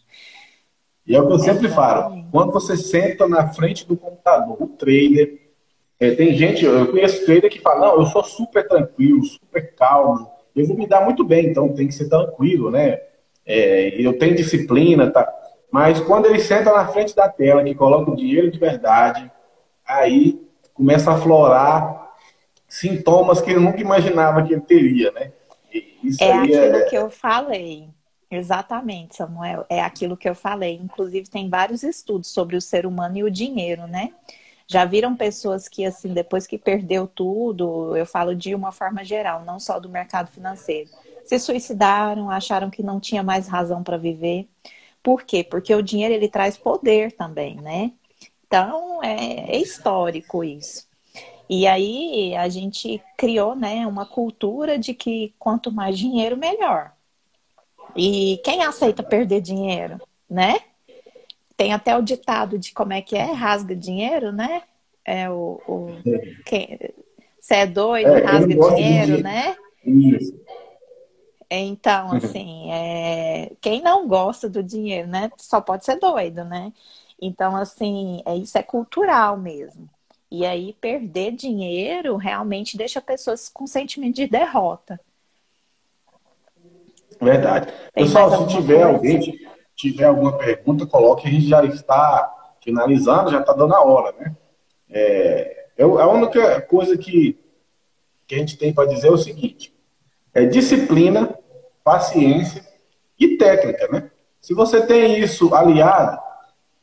E 1.06 1.16
é 1.16 1.22
o 1.22 1.28
que 1.28 1.34
eu 1.34 1.40
sempre 1.40 1.68
falo. 1.68 2.26
Quando 2.32 2.52
você 2.52 2.78
senta 2.78 3.28
na 3.28 3.48
frente 3.50 3.86
do 3.88 3.98
computador, 3.98 4.56
o 4.62 4.68
trader, 4.68 5.52
é, 6.00 6.12
tem 6.12 6.34
gente, 6.38 6.64
eu 6.64 6.90
conheço 6.90 7.26
trader 7.26 7.50
que 7.52 7.60
fala, 7.60 7.88
não, 7.88 8.00
eu 8.00 8.06
sou 8.06 8.24
super 8.24 8.66
tranquilo, 8.68 9.24
super 9.26 9.76
calmo, 9.76 10.30
eu 10.56 10.66
vou 10.66 10.78
me 10.78 10.88
dar 10.88 11.04
muito 11.04 11.24
bem, 11.24 11.48
então 11.48 11.74
tem 11.74 11.88
que 11.88 11.94
ser 11.94 12.08
tranquilo, 12.08 12.70
né? 12.70 13.00
é, 13.46 14.00
eu 14.00 14.18
tenho 14.18 14.36
disciplina, 14.36 15.10
tá? 15.10 15.32
Mas 15.72 16.00
quando 16.00 16.26
ele 16.26 16.40
senta 16.40 16.72
na 16.72 16.88
frente 16.88 17.16
da 17.16 17.30
tela, 17.30 17.64
que 17.64 17.76
coloca 17.76 18.12
o 18.12 18.16
dinheiro 18.16 18.52
de 18.52 18.60
verdade, 18.60 19.32
aí 19.86 20.42
começa 20.74 21.12
a 21.12 21.16
aflorar 21.16 22.01
sintomas 22.72 23.42
que 23.42 23.52
ele 23.52 23.60
nunca 23.60 23.82
imaginava 23.82 24.42
que 24.44 24.54
ele 24.54 24.62
teria, 24.62 25.12
né? 25.12 25.34
Isso 26.02 26.24
é 26.24 26.32
aquilo 26.32 26.76
é... 26.78 26.84
que 26.86 26.96
eu 26.96 27.10
falei. 27.10 27.90
Exatamente, 28.30 29.18
Samuel. 29.18 29.66
É 29.70 29.82
aquilo 29.82 30.16
que 30.16 30.28
eu 30.28 30.34
falei. 30.34 30.80
Inclusive, 30.82 31.30
tem 31.30 31.50
vários 31.50 31.84
estudos 31.84 32.30
sobre 32.30 32.56
o 32.56 32.62
ser 32.62 32.86
humano 32.86 33.18
e 33.18 33.24
o 33.24 33.30
dinheiro, 33.30 33.88
né? 33.88 34.14
Já 34.66 34.86
viram 34.86 35.18
pessoas 35.18 35.68
que, 35.68 35.84
assim, 35.84 36.14
depois 36.14 36.48
que 36.48 36.58
perdeu 36.58 37.08
tudo, 37.08 37.94
eu 37.98 38.06
falo 38.06 38.34
de 38.34 38.56
uma 38.56 38.72
forma 38.72 39.04
geral, 39.04 39.44
não 39.44 39.60
só 39.60 39.78
do 39.78 39.90
mercado 39.90 40.32
financeiro, 40.32 40.90
se 41.26 41.38
suicidaram, 41.40 42.30
acharam 42.30 42.70
que 42.70 42.82
não 42.82 43.02
tinha 43.02 43.22
mais 43.22 43.50
razão 43.50 43.84
para 43.84 43.98
viver. 43.98 44.48
Por 45.04 45.24
quê? 45.24 45.44
Porque 45.44 45.76
o 45.76 45.84
dinheiro 45.84 46.14
ele 46.14 46.30
traz 46.30 46.56
poder 46.56 47.12
também, 47.12 47.58
né? 47.58 47.92
Então 48.48 49.04
é, 49.04 49.56
é 49.56 49.58
histórico 49.58 50.42
isso. 50.42 50.90
E 51.54 51.68
aí 51.68 52.34
a 52.34 52.48
gente 52.48 53.04
criou, 53.18 53.58
né, 53.58 53.86
uma 53.86 54.06
cultura 54.06 54.80
de 54.80 54.94
que 54.94 55.34
quanto 55.38 55.70
mais 55.70 56.00
dinheiro, 56.00 56.38
melhor. 56.38 56.94
E 57.94 58.40
quem 58.42 58.64
aceita 58.64 59.04
perder 59.04 59.42
dinheiro, 59.42 60.00
né? 60.30 60.62
Tem 61.58 61.74
até 61.74 61.98
o 61.98 62.02
ditado 62.02 62.58
de 62.58 62.72
como 62.72 62.94
é 62.94 63.02
que 63.02 63.18
é, 63.18 63.34
rasga 63.34 63.76
dinheiro, 63.76 64.32
né? 64.32 64.64
É 65.04 65.30
o, 65.30 65.62
o 65.68 65.88
quem, 66.46 66.80
você 67.38 67.56
é 67.56 67.68
doido, 67.68 68.16
é, 68.16 68.24
rasga 68.24 68.76
dinheiro, 68.76 69.18
de... 69.18 69.24
né? 69.24 69.58
Isso. 69.86 70.40
Então, 71.50 72.12
uhum. 72.12 72.16
assim, 72.16 72.72
é... 72.72 73.52
quem 73.60 73.82
não 73.82 74.08
gosta 74.08 74.48
do 74.48 74.64
dinheiro, 74.64 75.10
né? 75.10 75.30
Só 75.36 75.60
pode 75.60 75.84
ser 75.84 76.00
doido, 76.00 76.46
né? 76.46 76.72
Então, 77.22 77.58
assim, 77.58 78.22
é, 78.26 78.38
isso 78.38 78.58
é 78.58 78.64
cultural 78.64 79.36
mesmo. 79.36 79.90
E 80.32 80.46
aí, 80.46 80.74
perder 80.80 81.34
dinheiro 81.34 82.16
realmente 82.16 82.78
deixa 82.78 83.02
pessoas 83.02 83.50
com 83.50 83.68
sentimento 83.68 84.16
de 84.16 84.28
derrota. 84.28 84.98
Verdade. 87.20 87.68
Tem 87.94 88.06
Pessoal, 88.06 88.48
se 88.48 88.56
tiver 88.56 88.82
coisa? 88.82 88.88
alguém, 88.88 89.40
tiver 89.76 90.06
alguma 90.06 90.38
pergunta, 90.38 90.86
coloque. 90.86 91.28
A 91.28 91.32
gente 91.32 91.48
já 91.48 91.66
está 91.66 92.56
finalizando, 92.64 93.30
já 93.30 93.42
está 93.42 93.52
dando 93.52 93.76
a 93.76 93.84
hora, 93.84 94.16
né? 94.18 94.36
É, 94.90 95.68
é 95.78 95.84
a 95.84 96.08
única 96.08 96.62
coisa 96.62 96.98
que, 96.98 97.38
que 98.26 98.36
a 98.36 98.38
gente 98.38 98.58
tem 98.58 98.74
para 98.74 98.88
dizer 98.88 99.10
é 99.10 99.12
o 99.12 99.18
seguinte: 99.18 99.74
é 100.34 100.46
disciplina, 100.46 101.38
paciência 101.84 102.66
e 103.20 103.36
técnica, 103.36 103.88
né? 103.90 104.10
Se 104.40 104.54
você 104.54 104.86
tem 104.86 105.20
isso 105.20 105.54
aliado, 105.54 106.18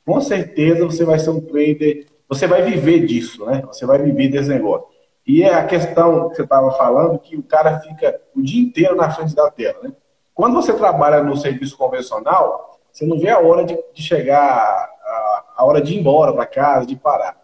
com 0.05 0.20
certeza 0.20 0.84
você 0.84 1.05
vai 1.05 1.18
ser 1.18 1.30
um 1.30 1.40
trader, 1.40 2.07
você 2.29 2.47
vai 2.47 2.62
viver 2.62 3.07
disso, 3.07 3.45
né? 3.47 3.62
Você 3.66 3.87
vai 3.87 3.99
viver 3.99 4.29
desse 4.29 4.49
negócio. 4.49 4.87
E 5.26 5.43
é 5.43 5.55
a 5.55 5.66
questão 5.66 6.29
que 6.29 6.37
você 6.37 6.43
estava 6.43 6.70
falando, 6.72 7.18
que 7.18 7.37
o 7.37 7.43
cara 7.43 7.81
fica 7.81 8.20
o 8.35 8.43
dia 8.43 8.62
inteiro 8.62 8.97
na 8.97 9.11
frente 9.11 9.35
da 9.35 9.51
tela, 9.51 9.79
né? 9.83 9.93
Quando 10.35 10.55
você 10.55 10.72
trabalha 10.72 11.22
no 11.22 11.37
serviço 11.37 11.76
convencional, 11.76 12.79
você 12.93 13.05
não 13.05 13.18
vê 13.18 13.29
a 13.29 13.41
hora 13.41 13.64
de, 13.64 13.76
de 13.93 14.03
chegar, 14.03 14.39
a, 14.39 15.45
a, 15.57 15.64
hora 15.64 15.81
de 15.81 15.95
ir 15.95 16.01
embora 16.01 16.33
para 16.33 16.47
casa, 16.47 16.87
de 16.87 16.97
parar. 16.97 17.37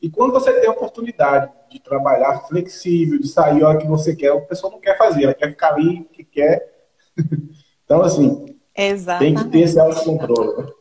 E 0.00 0.10
quando 0.10 0.32
você 0.32 0.52
tem 0.52 0.68
a 0.68 0.72
oportunidade 0.72 1.50
de 1.70 1.80
trabalhar 1.80 2.40
flexível, 2.48 3.18
de 3.18 3.28
sair 3.28 3.62
a 3.62 3.68
hora 3.68 3.78
que 3.78 3.86
você 3.86 4.14
quer, 4.14 4.32
a 4.32 4.40
pessoa 4.40 4.72
não 4.72 4.80
quer 4.80 4.98
fazer, 4.98 5.24
ela 5.24 5.34
quer 5.34 5.48
ficar 5.48 5.74
ali, 5.74 6.04
que 6.12 6.24
quer. 6.24 6.86
então, 7.84 8.02
assim, 8.02 8.56
Exatamente. 8.76 9.34
tem 9.34 9.44
que 9.44 9.50
ter 9.50 9.60
esse 9.60 9.80
autocontrole. 9.80 10.72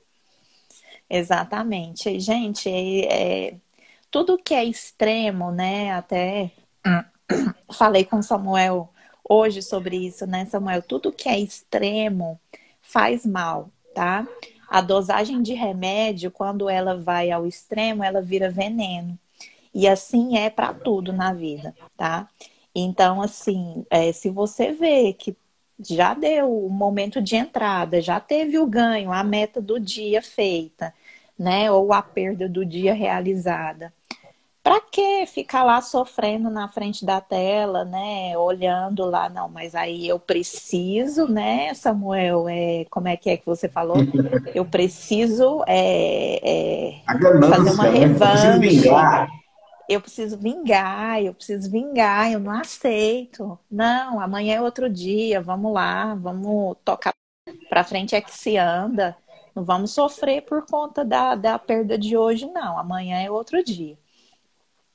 Exatamente. 1.11 2.19
Gente, 2.19 2.69
é, 2.69 3.49
é, 3.49 3.55
tudo 4.09 4.37
que 4.37 4.53
é 4.53 4.63
extremo, 4.63 5.51
né? 5.51 5.91
Até 5.93 6.51
falei 7.73 8.05
com 8.05 8.21
Samuel 8.21 8.89
hoje 9.27 9.61
sobre 9.61 9.97
isso, 9.97 10.25
né, 10.25 10.45
Samuel? 10.45 10.81
Tudo 10.81 11.11
que 11.11 11.29
é 11.29 11.39
extremo 11.39 12.39
faz 12.81 13.25
mal 13.25 13.69
tá? 13.93 14.27
A 14.69 14.81
dosagem 14.81 15.41
de 15.41 15.53
remédio, 15.53 16.31
quando 16.31 16.69
ela 16.69 16.95
vai 16.97 17.31
ao 17.31 17.45
extremo, 17.45 18.03
ela 18.03 18.21
vira 18.21 18.49
veneno. 18.49 19.17
E 19.73 19.87
assim 19.87 20.37
é 20.37 20.49
para 20.49 20.73
tudo 20.73 21.13
na 21.13 21.33
vida, 21.33 21.75
tá? 21.97 22.29
Então, 22.73 23.21
assim, 23.21 23.85
é, 23.89 24.11
se 24.11 24.29
você 24.29 24.71
vê 24.71 25.13
que 25.13 25.35
já 25.79 26.13
deu 26.13 26.65
o 26.65 26.69
momento 26.69 27.21
de 27.21 27.35
entrada, 27.35 28.01
já 28.01 28.19
teve 28.19 28.57
o 28.59 28.67
ganho, 28.67 29.11
a 29.11 29.23
meta 29.23 29.61
do 29.61 29.79
dia 29.79 30.21
feita, 30.21 30.93
né? 31.41 31.71
Ou 31.71 31.91
a 31.91 32.03
perda 32.03 32.47
do 32.47 32.63
dia 32.63 32.93
realizada. 32.93 33.91
Para 34.63 34.79
que 34.79 35.25
ficar 35.25 35.63
lá 35.63 35.81
sofrendo 35.81 36.51
na 36.51 36.67
frente 36.67 37.03
da 37.03 37.19
tela, 37.19 37.83
né? 37.83 38.37
Olhando 38.37 39.03
lá, 39.05 39.27
não, 39.27 39.49
mas 39.49 39.73
aí 39.73 40.07
eu 40.07 40.19
preciso, 40.19 41.27
né, 41.27 41.73
Samuel? 41.73 42.47
É, 42.47 42.85
como 42.91 43.07
é 43.07 43.17
que 43.17 43.31
é 43.31 43.37
que 43.37 43.45
você 43.45 43.67
falou? 43.67 43.97
Eu 44.53 44.65
preciso 44.65 45.63
é, 45.65 46.39
é, 46.43 47.49
fazer 47.49 47.71
uma 47.71 47.89
né? 47.89 47.99
revanche. 47.99 48.87
Eu 49.89 49.99
preciso 49.99 50.37
vingar, 50.37 51.21
eu 51.21 51.33
preciso 51.33 51.69
vingar, 51.69 52.31
eu 52.31 52.39
não 52.39 52.51
aceito. 52.51 53.59
Não, 53.69 54.21
amanhã 54.21 54.55
é 54.57 54.61
outro 54.61 54.89
dia, 54.89 55.41
vamos 55.41 55.73
lá, 55.73 56.15
vamos 56.15 56.77
tocar 56.85 57.11
para 57.69 57.83
frente 57.83 58.15
é 58.15 58.21
que 58.21 58.31
se 58.31 58.57
anda. 58.57 59.15
Não 59.55 59.63
vamos 59.63 59.91
sofrer 59.91 60.41
por 60.43 60.65
conta 60.65 61.03
da, 61.03 61.35
da 61.35 61.59
perda 61.59 61.97
de 61.97 62.15
hoje, 62.15 62.45
não. 62.45 62.77
Amanhã 62.77 63.19
é 63.21 63.29
outro 63.29 63.63
dia. 63.63 63.97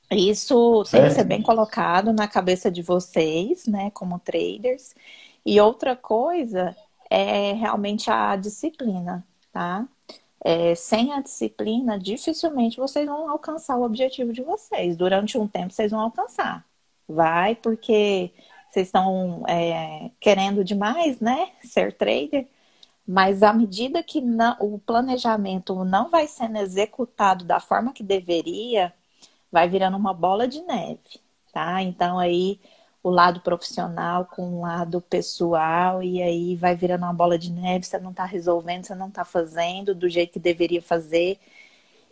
Isso 0.09 0.83
tem 0.89 1.03
que 1.03 1.11
ser 1.11 1.25
bem 1.25 1.41
colocado 1.41 2.13
na 2.13 2.27
cabeça 2.27 2.71
de 2.71 2.81
vocês, 2.81 3.67
né, 3.67 3.91
como 3.91 4.19
traders. 4.19 4.95
E 5.45 5.59
outra 5.59 5.95
coisa 5.95 6.75
é 7.09 7.53
realmente 7.53 8.09
a 8.09 8.35
disciplina, 8.35 9.25
tá? 9.51 9.87
É, 10.43 10.75
sem 10.75 11.13
a 11.13 11.21
disciplina, 11.21 11.99
dificilmente 11.99 12.77
vocês 12.77 13.05
vão 13.05 13.29
alcançar 13.29 13.75
o 13.75 13.83
objetivo 13.83 14.31
de 14.31 14.41
vocês. 14.41 14.95
Durante 14.95 15.37
um 15.37 15.47
tempo 15.47 15.73
vocês 15.73 15.91
vão 15.91 15.99
alcançar. 15.99 16.65
Vai 17.07 17.55
porque 17.55 18.31
vocês 18.69 18.87
estão 18.87 19.43
é, 19.47 20.11
querendo 20.19 20.63
demais, 20.63 21.19
né? 21.19 21.49
Ser 21.63 21.93
trader. 21.93 22.47
Mas 23.07 23.41
à 23.43 23.53
medida 23.53 24.03
que 24.03 24.21
não, 24.21 24.57
o 24.59 24.79
planejamento 24.79 25.83
não 25.85 26.09
vai 26.09 26.27
sendo 26.27 26.57
executado 26.57 27.45
da 27.45 27.59
forma 27.59 27.93
que 27.93 28.03
deveria, 28.03 28.93
vai 29.51 29.69
virando 29.69 29.97
uma 29.97 30.13
bola 30.13 30.47
de 30.47 30.61
neve, 30.63 31.21
tá? 31.53 31.81
Então 31.83 32.19
aí 32.19 32.59
o 33.03 33.09
lado 33.09 33.41
profissional 33.41 34.25
com 34.25 34.59
o 34.59 34.61
lado 34.61 35.01
pessoal 35.01 36.03
e 36.03 36.21
aí 36.21 36.55
vai 36.55 36.75
virando 36.75 37.03
uma 37.03 37.13
bola 37.13 37.37
de 37.39 37.51
neve, 37.51 37.85
você 37.85 37.99
não 37.99 38.13
tá 38.13 38.25
resolvendo, 38.25 38.85
você 38.85 38.95
não 38.95 39.09
tá 39.11 39.23
fazendo 39.25 39.95
do 39.95 40.09
jeito 40.09 40.33
que 40.33 40.39
deveria 40.39 40.81
fazer. 40.81 41.39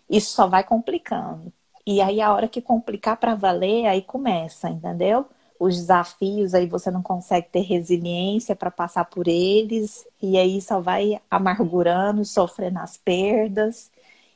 Isso 0.09 0.31
só 0.33 0.47
vai 0.47 0.63
complicando. 0.63 1.51
E 1.85 2.01
aí 2.01 2.21
a 2.21 2.33
hora 2.33 2.47
que 2.47 2.61
complicar 2.61 3.17
para 3.17 3.35
valer, 3.35 3.87
aí 3.87 4.01
começa, 4.01 4.69
entendeu? 4.69 5.27
Os 5.59 5.75
desafios 5.75 6.53
aí 6.53 6.67
você 6.67 6.91
não 6.91 7.01
consegue 7.01 7.47
ter 7.49 7.61
resiliência 7.61 8.55
para 8.55 8.69
passar 8.69 9.05
por 9.05 9.27
eles 9.27 10.05
e 10.21 10.37
aí 10.37 10.61
só 10.61 10.81
vai 10.81 11.19
amargurando, 11.31 12.25
sofrendo 12.25 12.79
as 12.79 12.97
perdas. 12.97 13.91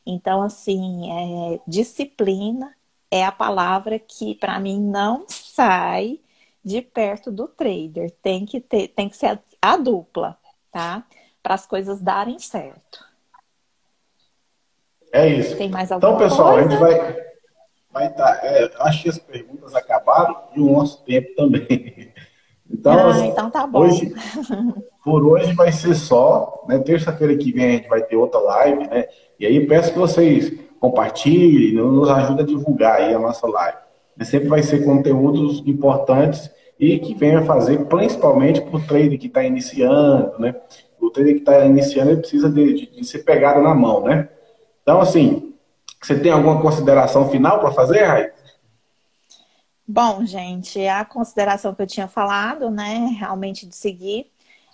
Então, 0.06 0.42
assim, 0.42 1.12
é 1.12 1.60
disciplina 1.68 2.74
é 3.12 3.26
a 3.26 3.32
palavra 3.32 3.98
que 3.98 4.36
para 4.36 4.60
mim 4.60 4.80
não 4.80 5.26
sai 5.28 6.20
de 6.64 6.82
perto 6.82 7.32
do 7.32 7.48
trader. 7.48 8.12
Tem 8.22 8.46
que 8.46 8.60
ter, 8.60 8.90
tem 8.90 9.10
que 9.10 9.18
ser 9.18 9.28
a, 9.28 9.40
a 9.62 9.78
dupla, 9.78 10.38
tá? 10.72 11.04
Para 11.42 11.56
as 11.56 11.66
coisas 11.66 12.02
darem 12.02 12.38
certo. 12.38 13.04
É 15.12 15.28
isso. 15.28 15.58
Tem 15.58 15.70
mais 15.70 15.92
alguma 15.92 16.14
então, 16.14 16.30
pessoal, 16.30 16.54
coisa? 16.54 16.68
a 16.68 16.72
gente 16.72 16.80
vai 16.80 17.29
vai 17.92 18.08
estar. 18.08 18.36
Tá, 18.36 18.46
é, 18.46 18.72
acho 18.80 19.04
que 19.04 19.10
as 19.10 19.18
perguntas 19.18 19.76
acabaram 19.76 20.36
e 20.56 20.62
o 20.62 20.72
nosso 20.72 21.04
tempo 21.04 21.36
também. 21.36 22.12
Então, 22.72 22.94
ah, 22.94 23.10
assim, 23.10 23.28
então 23.30 23.50
tá 23.50 23.66
bom. 23.66 23.80
Hoje, 23.80 24.14
por 25.04 25.26
hoje 25.26 25.54
vai 25.54 25.72
ser 25.72 25.96
só. 25.96 26.64
Né? 26.68 26.78
Terça-feira 26.78 27.36
que 27.36 27.52
vem 27.52 27.66
a 27.66 27.72
gente 27.72 27.90
vai 27.90 28.04
ter 28.04 28.16
outra 28.16 28.40
live, 28.40 28.88
né? 28.88 29.08
E 29.40 29.46
aí 29.48 29.66
peço 29.66 29.92
que 29.92 29.98
vocês 29.98 30.54
compartilhe, 30.80 31.74
nos 31.74 32.10
ajuda 32.10 32.44
a 32.44 32.46
divulgar 32.46 32.98
aí 32.98 33.14
a 33.14 33.18
nossa 33.18 33.48
live. 33.48 33.78
Sempre 34.22 34.50
vai 34.50 34.62
ser 34.62 34.86
conteúdos 34.86 35.64
importantes 35.66 36.52
e 36.80 37.00
que 37.00 37.14
venha 37.14 37.42
fazer 37.42 37.86
principalmente 37.86 38.62
para 38.62 38.78
o 38.78 38.82
trader 38.86 39.18
que 39.18 39.28
está 39.28 39.44
iniciando, 39.44 40.40
né? 40.40 40.56
O 41.00 41.10
trader 41.10 41.34
que 41.34 41.40
está 41.40 41.66
iniciando 41.66 42.12
ele 42.12 42.22
precisa 42.22 42.50
de, 42.50 42.74
de, 42.74 42.86
de, 42.88 43.04
ser 43.06 43.20
pegado 43.20 43.62
na 43.62 43.74
mão, 43.74 44.04
né? 44.04 44.30
Então, 44.82 45.02
assim, 45.02 45.54
você 46.02 46.20
tem 46.20 46.32
alguma 46.32 46.62
consideração 46.62 47.30
final 47.30 47.60
para 47.60 47.72
fazer, 47.72 48.06
Raí? 48.06 48.32
Bom, 49.88 50.24
gente, 50.26 50.86
a 50.88 51.04
consideração 51.04 51.74
que 51.74 51.82
eu 51.82 51.88
tinha 51.88 52.08
falado, 52.08 52.70
né, 52.70 53.08
realmente 53.20 53.66
de 53.68 53.76
seguir 53.76 54.32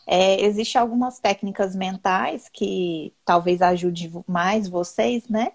É, 0.07 0.41
Existem 0.45 0.81
algumas 0.81 1.19
técnicas 1.19 1.75
mentais 1.75 2.49
que 2.49 3.13
talvez 3.25 3.61
ajude 3.61 4.11
mais 4.27 4.67
vocês, 4.69 5.29
né? 5.29 5.53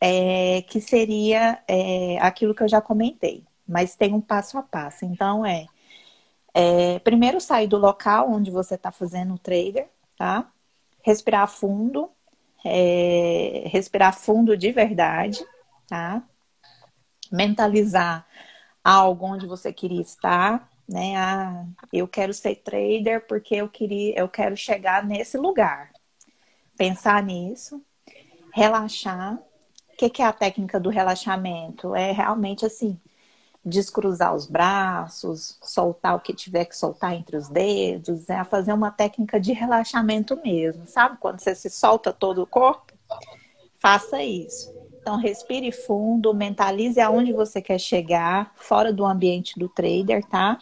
É, 0.00 0.62
que 0.62 0.80
seria 0.80 1.62
é, 1.68 2.18
aquilo 2.20 2.54
que 2.54 2.62
eu 2.62 2.68
já 2.68 2.80
comentei, 2.80 3.44
mas 3.66 3.96
tem 3.96 4.14
um 4.14 4.20
passo 4.20 4.58
a 4.58 4.62
passo. 4.62 5.04
Então 5.04 5.44
é, 5.46 5.68
é 6.54 6.98
primeiro 7.00 7.40
sair 7.40 7.66
do 7.68 7.78
local 7.78 8.30
onde 8.30 8.50
você 8.50 8.74
está 8.76 8.90
fazendo 8.92 9.34
o 9.34 9.38
trader, 9.38 9.88
tá? 10.16 10.50
Respirar 11.02 11.48
fundo, 11.48 12.10
é, 12.64 13.64
respirar 13.66 14.16
fundo 14.16 14.56
de 14.56 14.72
verdade, 14.72 15.44
tá? 15.86 16.22
Mentalizar 17.30 18.26
algo 18.82 19.26
onde 19.26 19.46
você 19.46 19.72
queria 19.72 20.00
estar, 20.00 20.70
né? 20.88 21.16
Ah, 21.16 21.66
eu 21.92 22.08
quero 22.08 22.32
ser 22.32 22.56
trader 22.56 23.26
porque 23.26 23.56
eu 23.56 23.68
queria, 23.68 24.18
eu 24.18 24.28
quero 24.28 24.56
chegar 24.56 25.04
nesse 25.04 25.36
lugar. 25.36 25.90
Pensar 26.76 27.22
nisso, 27.22 27.82
relaxar. 28.54 29.34
O 29.34 29.96
que, 29.98 30.08
que 30.08 30.22
é 30.22 30.26
a 30.26 30.32
técnica 30.32 30.78
do 30.78 30.90
relaxamento? 30.90 31.94
É 31.94 32.12
realmente 32.12 32.64
assim, 32.64 32.98
descruzar 33.68 34.34
os 34.34 34.46
braços, 34.46 35.58
soltar 35.62 36.16
o 36.16 36.20
que 36.20 36.34
tiver 36.34 36.64
que 36.64 36.76
soltar 36.76 37.14
entre 37.14 37.36
os 37.36 37.48
dedos, 37.48 38.28
é 38.28 38.42
fazer 38.44 38.72
uma 38.72 38.90
técnica 38.90 39.38
de 39.38 39.52
relaxamento 39.52 40.40
mesmo, 40.42 40.86
sabe? 40.86 41.18
Quando 41.18 41.40
você 41.40 41.54
se 41.54 41.70
solta 41.70 42.12
todo 42.12 42.42
o 42.42 42.46
corpo, 42.46 42.92
faça 43.76 44.22
isso. 44.22 44.76
Então, 45.00 45.16
respire 45.16 45.72
fundo, 45.72 46.34
mentalize 46.34 47.00
aonde 47.00 47.32
você 47.32 47.62
quer 47.62 47.78
chegar, 47.78 48.52
fora 48.56 48.92
do 48.92 49.04
ambiente 49.06 49.58
do 49.58 49.68
trader, 49.68 50.24
tá? 50.24 50.58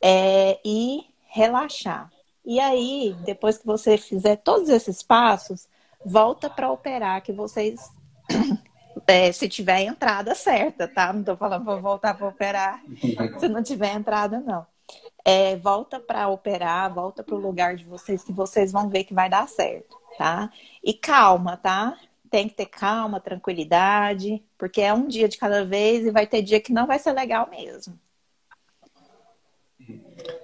É, 0.00 0.58
e 0.64 1.04
relaxar. 1.26 2.10
E 2.44 2.60
aí, 2.60 3.16
depois 3.24 3.58
que 3.58 3.66
você 3.66 3.98
fizer 3.98 4.36
todos 4.36 4.68
esses 4.68 5.02
passos, 5.02 5.66
volta 6.04 6.48
para 6.48 6.70
operar, 6.70 7.22
que 7.22 7.32
vocês, 7.32 7.80
é, 9.06 9.32
se 9.32 9.48
tiver 9.48 9.82
entrada 9.82 10.34
certa, 10.34 10.88
tá? 10.88 11.12
Não 11.12 11.22
tô 11.22 11.36
falando 11.36 11.64
para 11.64 11.76
voltar 11.76 12.16
para 12.16 12.28
operar 12.28 12.82
se 13.38 13.48
não 13.48 13.62
tiver 13.62 13.94
entrada, 13.94 14.40
não. 14.40 14.66
É, 15.24 15.56
volta 15.56 15.98
para 15.98 16.28
operar, 16.28 16.92
volta 16.92 17.22
para 17.22 17.34
o 17.34 17.38
lugar 17.38 17.74
de 17.76 17.84
vocês, 17.84 18.22
que 18.22 18.32
vocês 18.32 18.70
vão 18.70 18.88
ver 18.88 19.04
que 19.04 19.14
vai 19.14 19.28
dar 19.28 19.48
certo, 19.48 19.96
tá? 20.16 20.50
E 20.82 20.94
calma, 20.94 21.56
tá? 21.56 21.96
tem 22.30 22.48
que 22.48 22.54
ter 22.54 22.66
calma, 22.66 23.20
tranquilidade, 23.20 24.42
porque 24.58 24.80
é 24.80 24.92
um 24.92 25.06
dia 25.06 25.28
de 25.28 25.38
cada 25.38 25.64
vez 25.64 26.04
e 26.04 26.10
vai 26.10 26.26
ter 26.26 26.42
dia 26.42 26.60
que 26.60 26.72
não 26.72 26.86
vai 26.86 26.98
ser 26.98 27.12
legal 27.12 27.48
mesmo. 27.50 27.98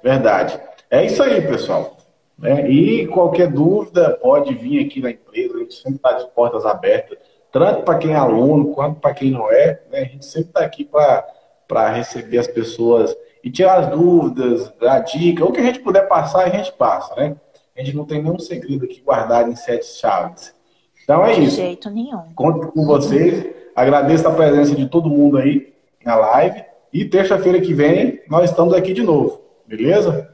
Verdade. 0.02 0.60
É 0.90 1.04
isso 1.04 1.22
aí, 1.22 1.40
pessoal. 1.42 1.96
É, 2.42 2.68
e 2.68 3.06
qualquer 3.06 3.50
dúvida 3.50 4.18
pode 4.22 4.54
vir 4.54 4.84
aqui 4.84 5.00
na 5.00 5.10
empresa, 5.10 5.54
a 5.54 5.58
gente 5.58 5.74
sempre 5.74 5.96
está 5.96 6.12
de 6.12 6.28
portas 6.30 6.64
abertas, 6.66 7.18
tanto 7.52 7.82
para 7.82 7.98
quem 7.98 8.12
é 8.12 8.16
aluno 8.16 8.72
quanto 8.72 8.98
para 8.98 9.12
quem 9.12 9.30
não 9.30 9.50
é. 9.52 9.80
Né? 9.90 10.00
A 10.00 10.04
gente 10.04 10.24
sempre 10.24 10.48
está 10.48 10.60
aqui 10.60 10.84
para 10.84 11.90
receber 11.90 12.38
as 12.38 12.46
pessoas 12.46 13.14
e 13.44 13.50
tirar 13.50 13.80
as 13.80 13.88
dúvidas, 13.88 14.72
dar 14.80 15.00
dica, 15.00 15.44
o 15.44 15.52
que 15.52 15.60
a 15.60 15.64
gente 15.64 15.80
puder 15.80 16.08
passar, 16.08 16.44
a 16.44 16.48
gente 16.48 16.72
passa, 16.72 17.14
né? 17.16 17.36
A 17.76 17.82
gente 17.82 17.96
não 17.96 18.04
tem 18.04 18.22
nenhum 18.22 18.38
segredo 18.38 18.84
aqui 18.84 19.00
guardado 19.00 19.50
em 19.50 19.56
sete 19.56 19.86
chaves. 19.86 20.54
Então 21.02 21.24
é 21.24 21.34
de 21.34 21.42
isso. 21.42 21.56
De 21.56 21.62
jeito 21.62 21.90
nenhum. 21.90 22.32
Conto 22.34 22.68
com 22.68 22.86
vocês. 22.86 23.46
Agradeço 23.74 24.28
a 24.28 24.32
presença 24.32 24.76
de 24.76 24.86
todo 24.86 25.08
mundo 25.08 25.38
aí 25.38 25.72
na 26.04 26.14
live. 26.14 26.64
E 26.92 27.04
terça-feira 27.04 27.60
que 27.60 27.72
vem 27.72 28.20
nós 28.28 28.50
estamos 28.50 28.74
aqui 28.74 28.92
de 28.92 29.02
novo. 29.02 29.40
Beleza? 29.66 30.30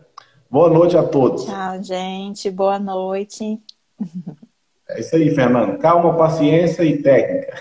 Boa 0.50 0.68
noite 0.68 0.96
a 0.96 1.02
todos. 1.02 1.44
Tchau, 1.44 1.82
gente. 1.82 2.50
Boa 2.50 2.78
noite. 2.78 3.60
É 4.90 5.00
isso 5.00 5.14
aí, 5.16 5.34
Fernando. 5.34 5.78
Calma, 5.78 6.16
paciência 6.16 6.82
e 6.82 7.02
técnica. 7.02 7.54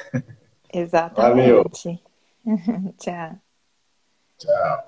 Exatamente. 0.73 1.51
Valeu. 1.51 1.65
Tchau. 2.97 3.36
Tchau. 4.38 4.86